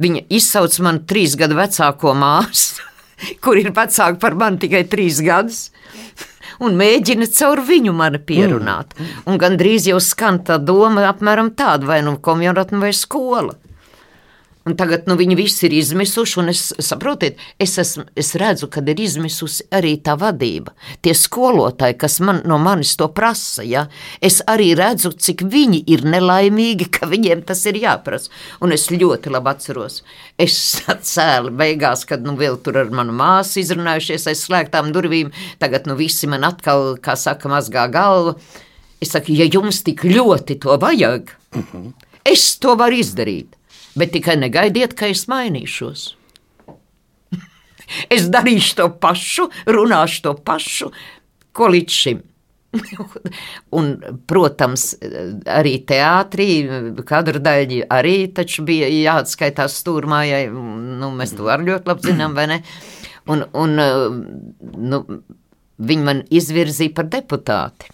[0.01, 2.83] Viņa izsauc man trīs gadu vecāko māsu,
[3.43, 5.69] kur ir vecāka par mani tikai trīs gadus.
[6.63, 8.93] Un mēģina caur viņu mani pierunāt.
[8.95, 9.15] Mm.
[9.27, 13.57] Un gandrīz jau skan tā doma, apmēram tāda, vai nu komjonatne vai skola.
[14.65, 18.81] Un tagad nu, viņi visi ir izmisuši, un es saprotiet, es, esmu, es redzu, ka
[18.81, 20.71] ir izmisusi arī tā vadība.
[21.05, 23.83] Tie skolotāji, kas man, no manis to prasa, ja?
[24.25, 28.31] es arī redzu, cik viņi ir nelaimīgi, ka viņiem tas ir jāprasa.
[28.65, 29.99] Un es ļoti labi atceros,
[30.41, 30.55] es
[31.11, 35.29] cēlu beigās, kad nu, vēl tur ar manu māsu izrunājušies aiz slēgtām durvīm,
[35.61, 38.33] tagad nu, visi man atkal, kā saka, mazgā galva.
[38.97, 41.29] Es saku, ja jums tik ļoti to vajag,
[42.33, 43.53] es to varu izdarīt.
[43.95, 46.05] Bet tikai negaidiet, ka es mainīšos.
[48.15, 50.91] es darīšu to pašu, runāšu to pašu,
[51.55, 52.23] ko līdz šim.
[53.77, 53.93] Un,
[54.27, 54.89] protams,
[55.47, 56.49] arī teātrī,
[57.07, 58.17] kadra daļa arī
[58.67, 60.43] bija jāatskaitās stūrmājai.
[60.51, 62.61] Nu, mēs to arī ļoti labi zinām, vai ne?
[63.31, 63.79] Un, un
[64.91, 65.01] nu,
[65.79, 67.89] viņi man izvirzīja par deputāti.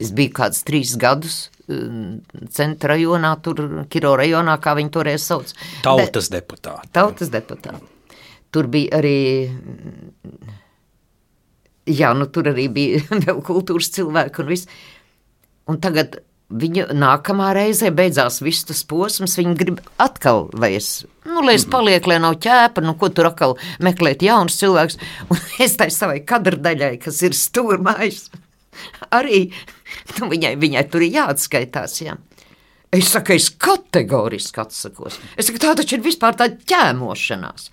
[0.00, 5.50] Es biju kāds trīs gadus centra rajonā, tur Kiro rajonā, kā viņi toreiz sauc.
[5.84, 6.92] Tautas De, deputāti.
[6.94, 7.90] Tautas deputāti.
[8.54, 9.18] Tur bija arī,
[11.90, 14.70] jā, nu tur arī bija vēl kultūras cilvēki un viss.
[15.66, 21.40] Un tagad viņa nākamā reizē beidzās viss tas posms, viņa grib atkal, lai es, nu,
[21.42, 25.00] lai es palieku, lai nav ķēpa, nu, ko tur atkal meklēt jaunus cilvēkus.
[25.32, 28.28] Un es tai savai kadra daļai, kas ir stūrmājs,
[29.18, 29.48] arī
[30.20, 32.00] nu, viņai, viņai tur ir jāatskaitās.
[32.04, 32.16] Jā.
[32.94, 35.16] Es saku, es kategoriski atsakos.
[35.34, 37.64] Es saku, tā taču ir vispār tāda ķēmošanās.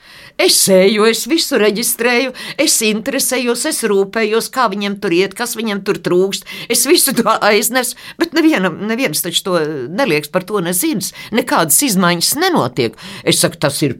[0.41, 5.83] Es eju, es visu reģistrēju, es interesējos, es rūpējos, kā viņiem tur iet, kas viņiem
[5.85, 6.49] tur trūkst.
[6.73, 9.61] Es visu to aiznesu, bet nevienam, neviens taču to
[9.93, 11.11] nelieks par to nezins.
[11.31, 12.97] Nekādas izmaiņas nenotiek.
[13.21, 13.99] Es saku, tas ir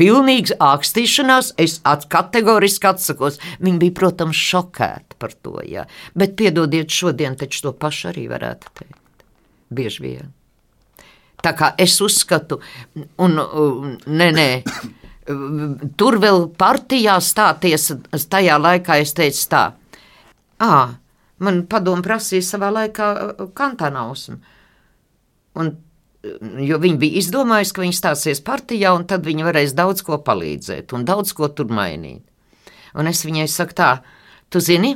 [0.00, 3.36] pilnīgs ākstīšanās, es at kategoriski atsakos.
[3.60, 5.84] Viņi bija, protams, šokēti par to, jā.
[6.16, 9.28] Bet piedodiet, šodien taču to pašu arī varētu teikt.
[9.76, 10.34] Bieži vien.
[11.46, 12.58] Tā kā es uzskatu,
[13.22, 14.50] un nē, nē.
[15.98, 17.92] Tur vēl partijā stāties,
[18.30, 19.62] tajā laikā es teicu tā,
[20.62, 20.96] ah,
[21.38, 23.08] man padomu prasīja savā laikā
[23.56, 24.38] kantānausmu.
[25.56, 25.72] Un,
[26.66, 30.94] jo viņi bija izdomājuši, ka viņi stāsies partijā, un tad viņi varēs daudz ko palīdzēt
[30.96, 32.24] un daudz ko tur mainīt.
[32.96, 33.90] Un es viņai saku tā,
[34.50, 34.94] tu zini,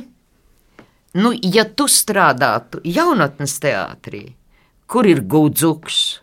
[1.15, 4.25] nu, ja tu strādātu jaunatnes teātrī,
[4.89, 6.20] kur ir gudzuks,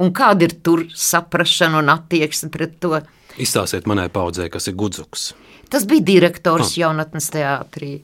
[0.00, 2.98] un kāda ir tur saprāšana un attieksme pret to.
[3.40, 5.30] Izstāstiet manai paudzei, kas ir gudzuks.
[5.70, 6.78] Tas bija direktors ah.
[6.84, 8.00] jaunatnes teātrī.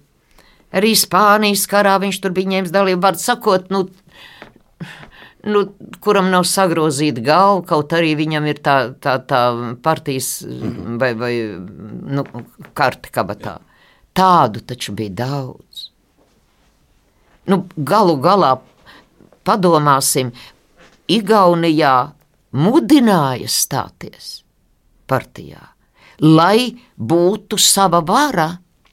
[0.77, 3.87] Arī Spānijas karā viņš tur bija ņēmis dalību, var sakot, nu,
[5.47, 5.63] nu,
[6.05, 9.43] kuram nav sagrozīta galva, kaut arī viņam ir tā, tā, tā
[9.83, 10.99] partijas mhm.
[11.03, 11.33] vai, vai
[12.19, 12.27] nu,
[12.77, 13.59] karte kabatā.
[14.17, 15.91] Tādu taču bija daudz.
[17.47, 18.57] Nu, galu galā
[19.47, 20.33] padomāsim,
[21.09, 21.97] Igaunijā
[22.57, 24.41] mudināja stāties
[25.07, 25.63] partijā,
[26.23, 28.49] lai būtu sava vara.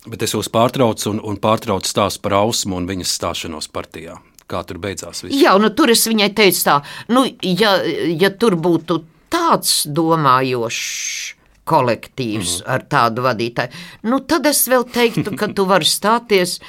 [0.05, 4.19] Bet es jūs pārtraucu un, un pārtraucu stāstu par Ausmu un viņas stāšanos partijā.
[4.51, 5.23] Kā tur beidzās?
[5.23, 5.39] Viss?
[5.39, 6.79] Jā, nu tur es viņai teicu tā,
[7.15, 7.77] nu, ja,
[8.19, 8.99] ja tur būtu
[9.31, 12.73] tāds domājošs kolektīvs mm -hmm.
[12.73, 13.71] ar tādu vadītāju,
[14.11, 16.59] nu tad es vēl teiktu, ka tu vari stāties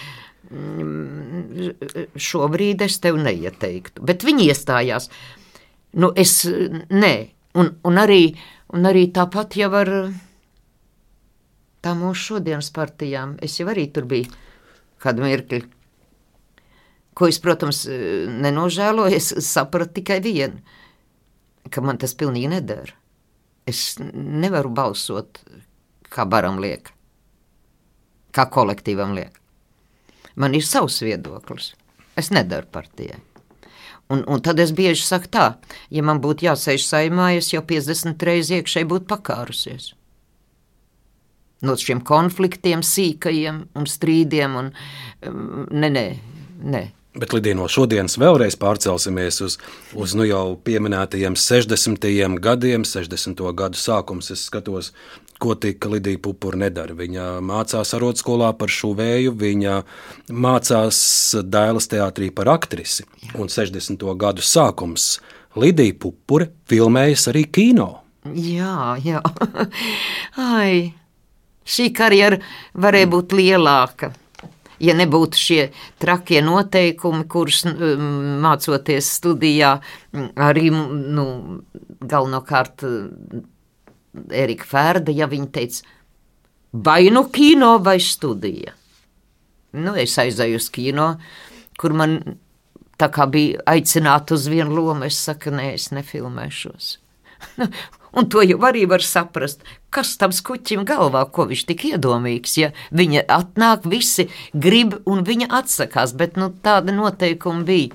[2.15, 4.03] šobrīd es tev neieteiktu.
[4.07, 5.09] Bet viņi iestājās.
[5.99, 6.43] Nu, es,
[6.91, 7.15] nē,
[7.59, 8.35] un, un, arī,
[8.75, 9.93] un arī tāpat jau ar
[11.85, 13.37] tā mūsu šodienas partijām.
[13.45, 14.31] Es jau arī tur biju
[15.05, 15.63] kādu mirkli.
[17.15, 20.59] Ko es, protams, nenožēloju, es sapratu tikai vienu,
[21.71, 22.97] ka man tas pilnīgi nedara.
[23.71, 25.39] Es nevaru balsot,
[26.11, 26.91] kā baram liek,
[28.35, 29.44] kā kolektīvam liek.
[30.41, 31.73] Man ir savs viedoklis.
[32.19, 33.21] Es nedaru partijai.
[34.13, 35.45] Un, un tad es bieži saku tā,
[35.91, 39.95] ja man būtu jāsēž saimā, es jau 50 reizes iekšēji būtu pakārusies.
[41.65, 44.69] No šiem konfliktiem, sīkajiem un strīdiem, un
[45.73, 46.05] nē, nē,
[46.75, 46.85] nē.
[47.15, 49.57] Bet Lidija no šodienas vēlreiz pārcelsimies uz,
[49.95, 52.09] uz nu jau pieminētajiem 60.
[52.43, 53.43] gadiem, 60.
[53.55, 54.33] gadu sākums.
[54.35, 54.91] Es skatos,
[55.39, 56.95] ko tika Lidija Pupura nedara.
[56.97, 59.77] Viņa mācās arotskolā par šuvēju, viņa
[60.33, 60.99] mācās
[61.45, 63.07] dēlas teātrī par aktrisi.
[63.39, 64.05] Un 60.
[64.21, 65.19] gadu sākums
[65.61, 67.91] Lidija Pupura filmējas arī kino.
[68.25, 69.21] Jā, jā.
[70.57, 70.93] Ai,
[71.69, 72.41] šī karjera
[72.81, 74.15] varēja būt lielāka
[74.83, 75.61] ja nebūtu šie
[76.03, 79.77] trakie noteikumi, kurus mācoties studijā,
[80.35, 81.27] arī nu,
[82.03, 82.85] galvenokārt
[84.31, 85.83] Erika Fērda, ja viņa teica,
[86.73, 88.75] vai nu kino vai studija.
[89.75, 91.09] Nu, es aizēju uz kino,
[91.81, 92.21] kur man
[93.01, 96.97] tā kā bija aicināta uz vienu lomu, es saku, nē, es nefilmēšos.
[98.15, 102.53] Un to jau arī var saprast, kas tam skuķim galvā, ko viņš tik iedomīgs.
[102.61, 107.91] Ja viņa atnāk, visi grib un viņa atsakās, bet nu, tāda noteikuma bija.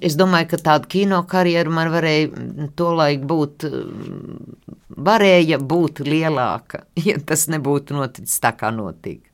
[0.00, 2.46] Es domāju, ka tāda kino karjera man varēja
[2.78, 3.66] tolaik būt,
[4.96, 9.28] varēja būt lielāka, ja tas nebūtu noticis tā, kā notika.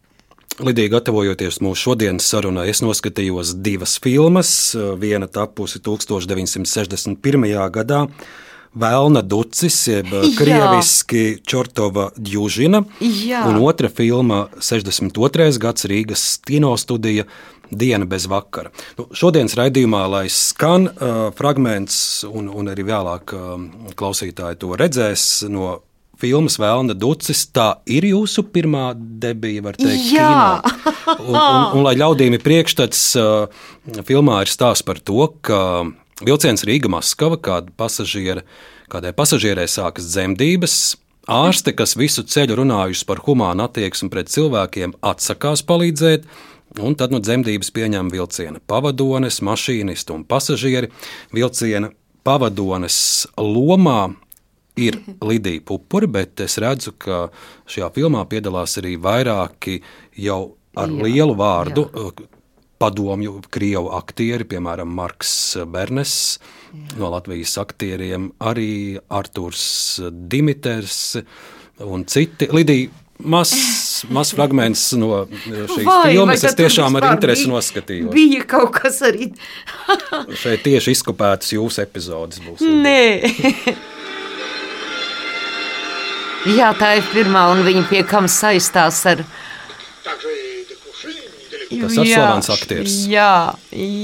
[0.62, 4.50] Lidija, gatavojoties mūsu šodienas sarunai, es noskatījos divas filmas.
[5.02, 7.46] Viena tapusi 1961.
[7.74, 8.04] gadā.
[8.74, 15.58] Vēlna Ducis, jeb krieviski Čortova Džužina, un otra filma 62.
[15.62, 17.26] gads Rīgas kino studija
[17.78, 18.72] diena bez vakara.
[18.98, 21.96] Nu, šodienas raidījumā, lai skan uh, fragments,
[22.28, 23.56] un, un arī vēlāk uh,
[23.98, 25.76] klausītāji to redzēs no
[26.20, 27.44] filmas Vēlna Ducis.
[27.54, 30.30] Tā ir jūsu pirmā debija, var teikt, Jā.
[30.30, 30.80] kino.
[31.04, 35.58] Un, un, un, lai ļaudīm ir priekšstats, uh, filmā ir stāsts par to, ka
[36.24, 38.40] vilciens Rīga Maskava, kāda pasažiera,
[38.92, 40.76] kādai pasažierei sākas dzemdības,
[41.30, 46.26] ārste, kas visu ceļu runājusi par humānu attieksmi pret cilvēkiem, atsakās palīdzēt,
[46.82, 50.90] Un tad no nu, dzemdības pieņem vilciena pavadones, mašīnisti un pasažieri.
[51.34, 51.92] Vilciena
[52.26, 52.96] pavadones
[53.38, 54.08] lomā
[54.76, 57.28] ir Lidija Pupura, bet es redzu, ka
[57.70, 59.80] šajā filmā piedalās arī vairāki
[60.18, 61.86] jau ar Jā, lielu vārdu.
[61.94, 62.30] Jā.
[62.82, 65.30] Padomju krievu aktieri, piemēram, Marks
[65.70, 66.40] Bernes,
[66.74, 66.96] Jā.
[66.98, 69.62] no Latvijas aktieriem, arī Artūrs
[70.10, 71.20] Dimiters
[71.86, 72.50] un citi.
[72.50, 72.90] Lidija,
[73.22, 76.34] mazs maz fragments no šīs Vai, vai filmas.
[76.42, 78.12] Es tad tur tiešām ar interesi bija- noskatījos.
[78.14, 79.30] Bija kaut kas arī.
[80.42, 82.60] Šeit tieši izkopētas jūsu epizodes būs.
[82.64, 83.30] Nē.
[86.58, 89.22] Jā, tā ir pirmā, un viņa pie kam saistās ar.
[91.74, 92.98] Tas ir slavens aktieris.
[93.10, 93.54] Jā,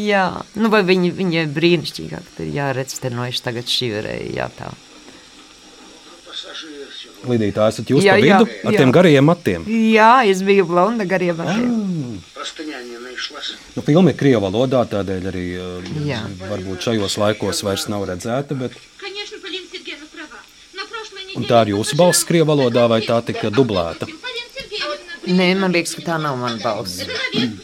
[0.09, 0.23] jā.
[0.59, 2.55] Nu, vai viņa, viņa brīnišķīga aktieri.
[2.57, 4.33] Jā, redz, te no es tagad šiverēju.
[4.39, 4.71] Jā, tā.
[7.29, 8.81] Lidītāji, esat jūs jā, pa vidu jā, ar jā.
[8.81, 9.65] tiem gariem matiem?
[9.93, 11.51] Jā, es biju blonda gariem ah.
[11.51, 12.21] matiem.
[13.77, 16.23] Nu, filma ir krievu valodā, tādēļ arī eh, jā.
[16.49, 18.57] varbūt šajos laikos vairs nav redzēta.
[18.57, 18.79] Bet...
[21.37, 24.09] Un tā ir jūsu balss krievu valodā, vai tā tika dublēta?
[25.29, 27.05] Nē, man liekas, ka tā nav mana balss.
[27.37, 27.61] Mm.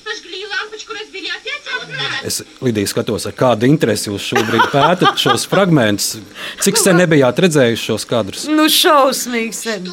[2.27, 6.17] Es Lidija, skatos, ar kādu interesi jūs šobrīd pētat šos fragmentus.
[6.65, 8.47] Cik sen nebijāt redzējuši šos kadrus?
[8.51, 9.91] Nu, šausmīgi sen.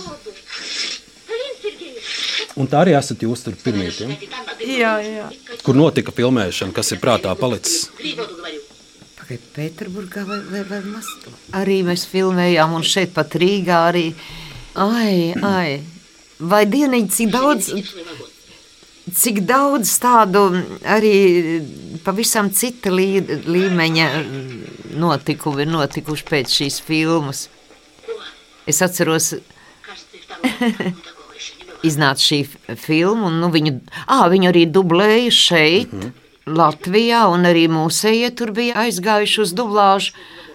[2.60, 3.90] Un tā arī esat jūs tur pirmie.
[3.98, 4.10] Ja?
[4.64, 5.30] Jā, jā.
[5.66, 7.90] Kur notika filmēšana, kas ir prātā palicis?
[9.54, 11.38] Pēterburgā vai, vai, vai Maskavā.
[11.58, 14.12] Arī mēs filmējām, un šeit pat Rīgā arī.
[14.78, 15.80] Ai, ai.
[16.44, 17.72] Vai dienīgi cik daudz
[19.12, 20.46] cik daudz tādu
[20.88, 21.16] arī
[22.06, 24.08] pavisam cita lī, līmeņa
[25.00, 27.48] notikumi ir notikuši pēc šīs filmas.
[28.70, 29.34] Es atceros,
[31.88, 32.40] iznāca šī
[32.80, 33.76] filma, un nu, viņu,
[34.08, 36.20] à, viņu arī dublēja šeit, mm -hmm.
[36.44, 40.12] Latvijā, un arī mūsējie tur bija aizgājuši uz dublāžu.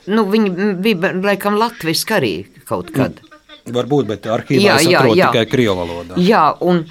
[0.07, 2.33] Nu, viņi bija laikam latviešu arī
[2.69, 3.21] kaut kad.
[3.65, 5.31] Varbūt, bet arhīvā Jā, jā, jā.
[5.33, 6.15] tikai krievu valodā.
[6.17, 6.85] Jā, un,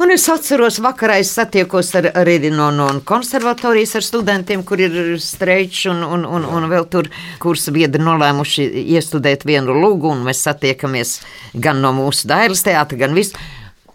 [0.00, 5.16] un es atceros, vakarā es satiekos ar, arī no, no konservatorijas ar studentiem, kur ir
[5.22, 7.10] streičs un, un, un, un vēl tur
[7.42, 8.66] kursa biedri nolēmuši
[8.96, 11.16] iestudēt vienu lūgu, un mēs satiekamies
[11.54, 13.36] gan no mūsu dailes teātra, gan viss.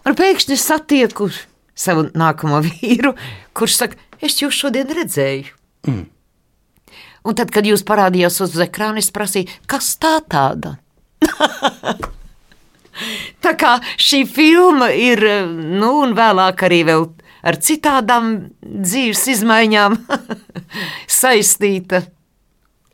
[0.06, 1.30] Un pēkšņi es satieku
[1.78, 3.14] savu nākamo vīru,
[3.56, 5.56] kurš saka, es jūs šodien redzēju.
[5.88, 6.06] Mm.
[7.28, 10.78] Un tad, kad jūs parādījāties uz ekrāna, es prasīju, kas tā tāda?
[13.44, 17.08] Tā kā šī filma ir, nu, un vēlāk arī vēl
[17.48, 18.30] ar citādām
[18.62, 19.98] dzīves izmaiņām
[21.20, 22.04] saistīta.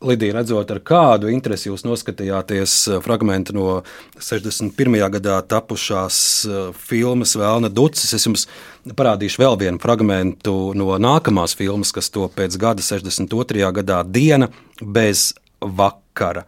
[0.05, 2.75] Lidija, redzot, ar kādu interesi jūs noskatījāties
[3.05, 3.79] fragment no
[4.21, 4.99] 61.
[5.15, 8.45] gadā tapušās eh, filmas Vēlna Ducis, es jums
[8.85, 10.45] parādīšu vēl vienu fragment
[10.77, 13.65] no nākamās filmas, kas to pēc gada 62.
[13.81, 14.51] gadā Diena
[14.83, 15.31] bez
[15.65, 16.45] vakara.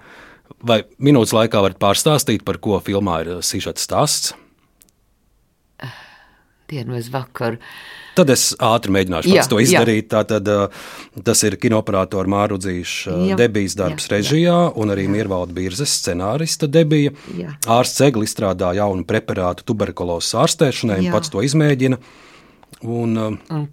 [0.66, 4.34] Vai minūtes laikā varat pārstāstīt, par ko filmā ir sižets stāsts?
[6.66, 7.60] Dienu bez vakara.
[8.16, 9.66] Tad es ātri mēģināšu Jā, to jā.
[9.68, 10.08] izdarīt.
[10.10, 10.86] Tātad, uh,
[11.26, 14.12] tas ir kinooperatora Māra Udzīša Jā, debijas darbs jā, jā.
[14.16, 17.12] režijā un arī Miervalda Birzes scenārista debija.
[17.36, 17.52] Jā.
[17.76, 21.14] Ārsts Egli izstrādā jaunu preparātu tuberkulozes ārstēšanai un Jā.
[21.14, 22.00] pats to izmēģina.
[22.82, 23.68] Un, uh, Un.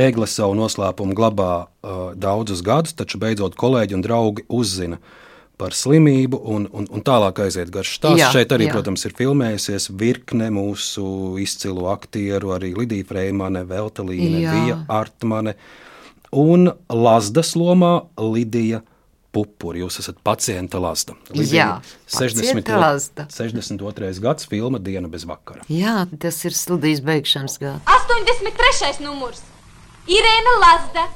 [0.00, 5.00] Egli savu noslēpumu glabā uh, daudzus gadus, taču beidzot kolēģi un draugi uzzina
[5.60, 8.20] par slimību, un, un, un tālāk aiziet garš stāsts.
[8.20, 8.74] Jā, Šeit arī, jā.
[8.74, 11.06] protams, ir filmējusies virkne mūsu
[11.42, 14.56] izcilu aktieru, arī Lidija Freimane, Veltelīne, Jā.
[14.56, 15.54] Vija Artmane
[16.34, 18.82] un Lazdas lomā Lidija
[19.34, 19.82] Pupuri.
[19.82, 21.16] Jūs esat pacienta Lazda.
[21.34, 23.26] Jā, pacienta Lazda.
[23.34, 24.12] 62.
[24.22, 25.64] gads, filma Diena bez vakara.
[25.70, 27.82] Jā, tas ir studijas beigšanas gads.
[28.10, 29.02] 83.
[29.02, 29.42] numurs.
[30.10, 31.08] Irēna Lazda.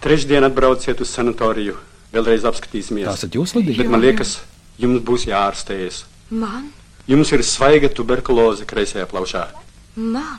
[0.00, 1.76] Trešdien atbrauciet uz sanatoriju.
[2.10, 3.06] Vēlreiz apskatīsimies.
[3.06, 3.82] Tā esat jūs, Lidija?
[3.82, 4.38] Bet man liekas,
[4.82, 6.04] jums būs jāārstējas.
[6.30, 6.70] Man?
[7.10, 9.44] Jums ir svaiga tuberkuloze kreisajā plaušā.
[9.96, 10.38] Man?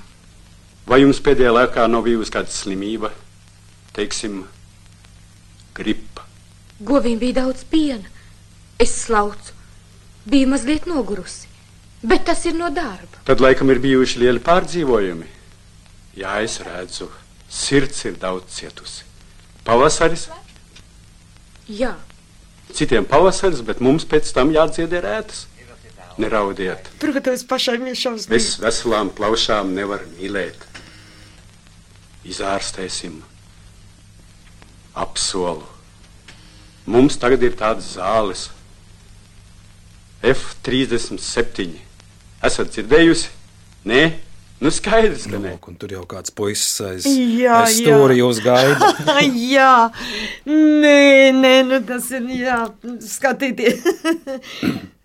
[0.87, 3.11] Vai jums pēdējā laikā nav bijusi kāda slimība?
[3.95, 4.41] Teiksim,
[5.77, 6.25] gripa.
[6.83, 8.07] Govīm bija daudz piena.
[8.81, 9.55] Es slaucu.
[10.25, 11.47] Biju mazliet nogurusi.
[12.01, 13.21] Bet tas ir no darba.
[13.25, 15.27] Tad laikam ir bijuši lieli pārdzīvojumi.
[16.17, 17.07] Jā, es redzu,
[17.47, 19.05] sirds ir daudz cietusi.
[19.63, 20.25] Pavasaris,
[21.71, 21.95] Jā.
[22.75, 25.45] citiem pavasaris, bet mums pēc tam jādzied rētas.
[26.19, 26.89] Neraudiet!
[26.99, 28.35] Protams, pašai ir šausmīgi.
[28.35, 30.65] Es veselām plaušām nevaru mīlēt.
[32.27, 33.21] Izārstēsim,
[34.93, 35.65] apsolu.
[36.91, 38.49] Mums tagad ir tādas zāles,
[40.21, 41.79] F37.
[42.45, 43.31] Esat dzirdējusi?
[43.89, 44.01] Nē,
[44.61, 45.57] nu skaidrs, ka nē.
[45.67, 48.23] Un tur jau kāds puisis aiz, Jā, aiz stūri jā.
[48.23, 48.93] jūs gaida.
[49.55, 49.73] jā,
[50.47, 50.97] nē,
[51.37, 52.63] nē, nu tas ir jā,
[53.05, 53.85] skatīties.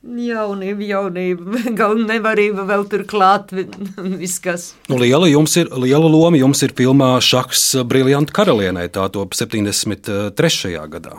[0.07, 3.51] Jaunība, jaunība, galvenā nevarība vēl tur klāt.
[4.21, 4.69] Viss, kas.
[4.87, 10.77] Nu, liela, jums ir, liela loma jums ir filmā Šachs Briljanta karalienē, tā top 73.
[10.93, 11.19] gadā.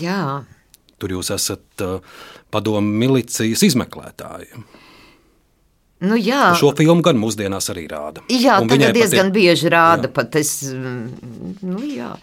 [0.00, 0.22] Jā.
[0.96, 1.98] Tur jūs esat uh,
[2.54, 4.64] padomu milicijas izmeklētāji.
[6.00, 6.54] Nu, jā.
[6.58, 8.24] Šo filmu gan mūsdienās arī rāda.
[8.28, 10.10] Jā, pat diezgan ir- bieži rāda.
[10.36, 12.16] Es, mm, nu, jā.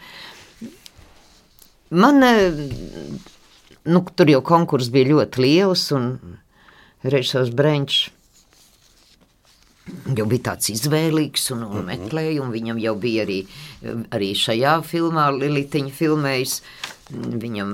[1.92, 2.52] Man, eh,
[3.86, 6.38] nu, tur jau konkurss bija ļoti liels, un
[7.04, 8.10] režisors Brenčs
[10.16, 13.40] jau bija tāds izvēlīgs un, un meklēja, un viņam jau bija arī,
[14.14, 16.62] arī šajā filmā, Lilitiņa filmējis.
[17.12, 17.74] Viņam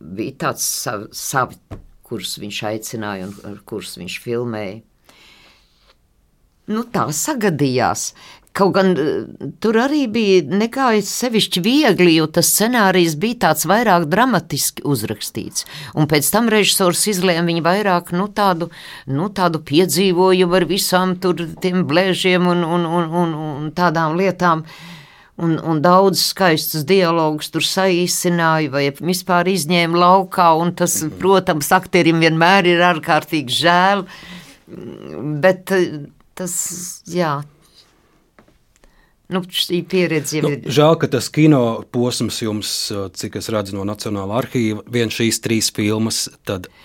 [0.00, 1.56] bija tāds savi, savi
[2.06, 4.82] kurus viņš aicināja un kurus viņš filmēja.
[6.66, 8.10] Nu, tā sagadījās.
[8.56, 9.26] Kaut gan eh,
[9.60, 15.66] tur arī bija nekāds sevišķi viegli, jo tas scenārijs bija tāds vairāk dramatiski uzrakstīts.
[15.94, 18.70] Un pēc tam režisors izlēma viņu vairāk nu, tādu,
[19.12, 24.64] nu, tādu piedzīvojumu ar visām tur tiem blēžiem un, un, un, un, un tādām lietām.
[25.36, 30.48] Un, un daudz skaistus dialogus tur saīsināja, vai vispār izņēma laukā.
[30.56, 34.06] un Tas, protams, aktierim vienmēr ir ārkārtīgi žēl.
[35.44, 36.06] Bet eh,
[36.36, 36.54] tas,
[37.10, 37.40] jā,
[39.32, 40.68] nu, šī pieredze Nu, ir.
[40.70, 45.42] žēl, ka tas kino posms jums, uh, cik es redzu no Nacionālā arhīva, viens šīs
[45.44, 46.26] trīs filmas,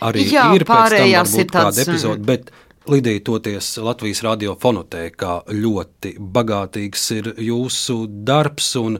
[0.02, 2.52] arī Jā, ir pārējās ir tāds, epizode, bet
[2.90, 8.98] Lidija toties Latvijas radio fonotēkā ļoti bagātīgs ir jūsu darbs un,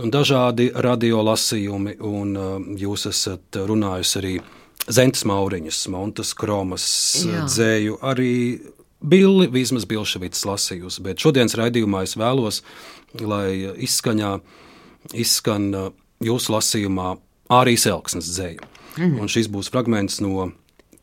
[0.00, 4.34] un dažādi radio lasījumi, un uh, jūs esat runājusi arī
[4.88, 6.88] Zentas Mauriņas, Montas Kromas
[7.20, 7.44] Jā.
[7.44, 8.32] dzēju, arī
[8.98, 12.62] Billi Vīsmas Bilševits lasījusi, bet šodienas raidījumā es vēlos,
[13.20, 13.48] lai
[13.86, 14.32] izskaņā
[15.14, 15.92] izskan uh,
[16.24, 17.16] jūsu lasījumā
[17.48, 18.60] Ārijas Elksnes dzēju.
[18.98, 19.20] Mhm.
[19.22, 20.50] Un šis būs fragments no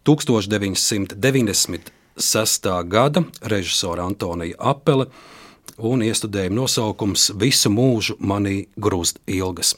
[0.06, 2.84] 1996.
[2.92, 5.06] gada režisora Antonija Apele
[5.78, 9.76] un iestudējuma nosaukums Visu mūžu manī grūst ilgas.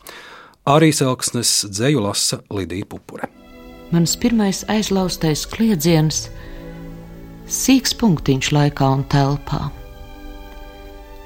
[0.68, 3.28] Ārijas Elksnes dzēju lasa Lidija Pupure.
[3.94, 6.28] Mans pirmais aizlaustais kliedziens,
[7.52, 9.68] sīks punktiņš laikā un telpā.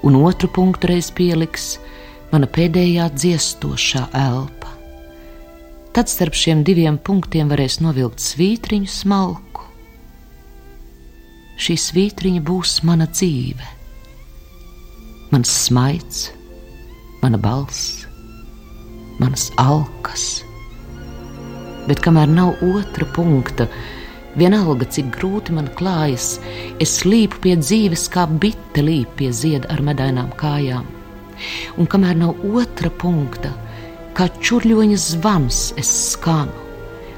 [0.08, 1.76] Un otru punktu reiz pieliks
[2.32, 4.70] mana pēdējā dziestošā elpa.
[5.92, 9.66] Tad starp šiem diviem punktiem varēs novilkt svītriņu smalku.
[11.62, 13.68] Šī svītriņa būs mana dzīve,
[15.34, 16.30] mans smaids,
[17.22, 18.08] mana balss,
[19.20, 20.42] manas alkas
[21.88, 23.68] bet kamēr nav otra punkta,
[24.40, 26.38] vienalga cik grūti man klājas,
[26.84, 30.86] es līpu pie dzīves kā bite līp pie zieda ar medainām kājām.
[31.78, 33.52] Un kamēr nav otra punkta,
[34.16, 36.54] kā čurļoņa zvans es skanu,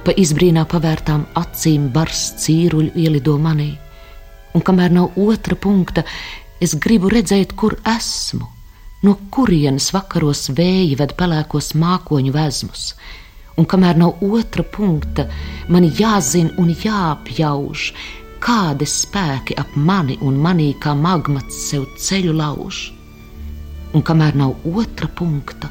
[0.03, 3.73] pa izbrīnā pavērtām acīm bars cīruļu ielido manī.
[4.53, 6.03] Un kamēr nav otra punkta,
[6.61, 8.47] es gribu redzēt, kur esmu,
[9.03, 12.93] no kurienes vakaros vēji ved pelēkos mākoņu vezmus
[13.57, 15.27] un kamēr nav otra punkta,
[15.69, 17.87] man jāzina un jāapjauž,
[18.43, 22.83] kādi spēki ap mani un manī kā magmats sev ceļu lauž.
[23.93, 25.69] Un kamēr nav otra punkta,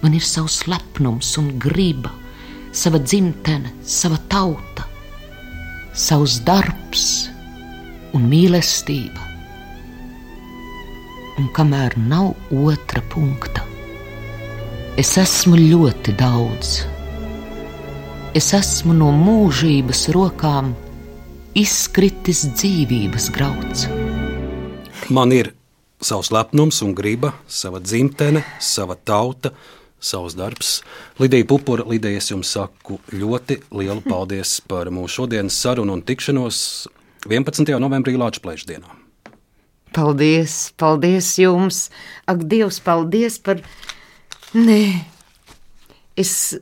[0.00, 2.12] man ir savs lepnums un griba,
[2.72, 4.86] sava dzimtene, sava tauta,
[5.92, 7.08] savs darbs
[8.16, 9.28] un mīlestība.
[11.40, 13.62] Un kamēr nav otra punkta,
[15.00, 16.80] es esmu ļoti daudz
[18.36, 20.70] es esmu no mūžības rokām
[21.58, 23.88] izkritis dzīvības grauds.
[25.10, 25.50] Man ir
[26.04, 29.50] savs lepnums un griba, sava dzimtene, sava tauta,
[29.98, 30.78] savs darbs.
[31.18, 36.62] Lidija Pupura, Lidija, es jums saku ļoti lielu paldies par mūsu šodienas sarunu un tikšanos
[37.26, 37.74] 11.
[37.82, 38.94] novembrī Latvijas dienā.
[39.90, 41.88] Paldies, paldies jums!
[42.30, 43.58] Ak, Dievs, paldies par.
[44.54, 45.02] Nē,
[46.14, 46.60] es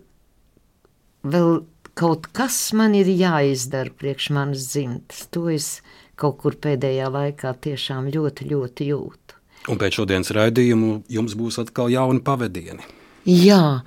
[1.32, 1.62] vēl
[1.98, 5.26] kaut kas man ir jāizdara priekš manas dzimtas.
[5.34, 5.78] To es
[6.18, 9.38] kaut kur pēdējā laikā tiešām ļoti, ļoti jūtu.
[9.68, 12.86] Un pēc šodienas raidījuma jums būs atkal jauni pavadieni.
[13.28, 13.82] Jā,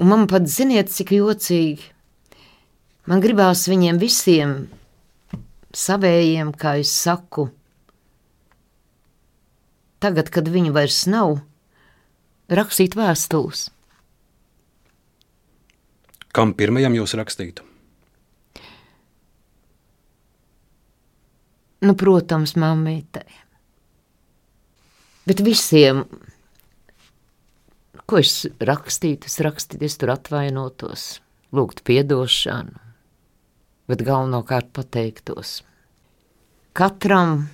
[0.00, 1.86] un man pat ziniet, cik jocīgi.
[3.08, 4.54] Man gribās viņiem visiem
[5.72, 7.48] savējiem, kā es saku,
[10.02, 11.38] tagad, kad viņi vairs nav,
[12.50, 13.68] rakstīt vēstules.
[16.30, 17.66] Kam pirmajam jūs rakstītu?
[21.80, 23.24] Nu, protams, mammītei.
[25.26, 26.04] Bet visiem,
[28.04, 31.06] ko es rakstītu, es rakstītu, es tur atvainotos,
[31.56, 32.76] lūgtu piedošanu,
[33.90, 35.60] bet galvenokārt pateiktos.
[36.76, 37.48] Katram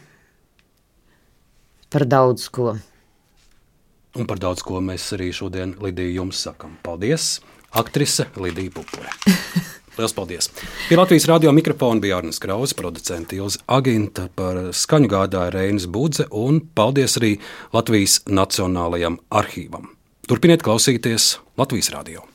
[1.92, 2.74] par daudz ko.
[4.16, 6.74] Un par daudz ko mēs arī šodien Lidiju jums sakam.
[6.84, 7.38] Paldies,
[7.76, 9.12] aktrise Lidija Pupure.
[9.96, 10.50] Lielas paldies!
[10.88, 16.28] Pie Latvijas radio mikrofona bija Arnēs Krauss, producents Ilza Aginta, par skaņu gādāja Reinas Budze,
[16.30, 17.36] un paldies arī
[17.72, 19.88] Latvijas Nacionālajam arhīvam.
[20.28, 22.26] Turpiniet klausīties Latvijas radio!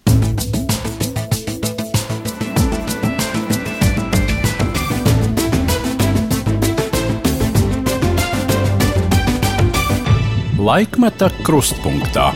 [10.61, 12.29] Laikmeta krustpunktā.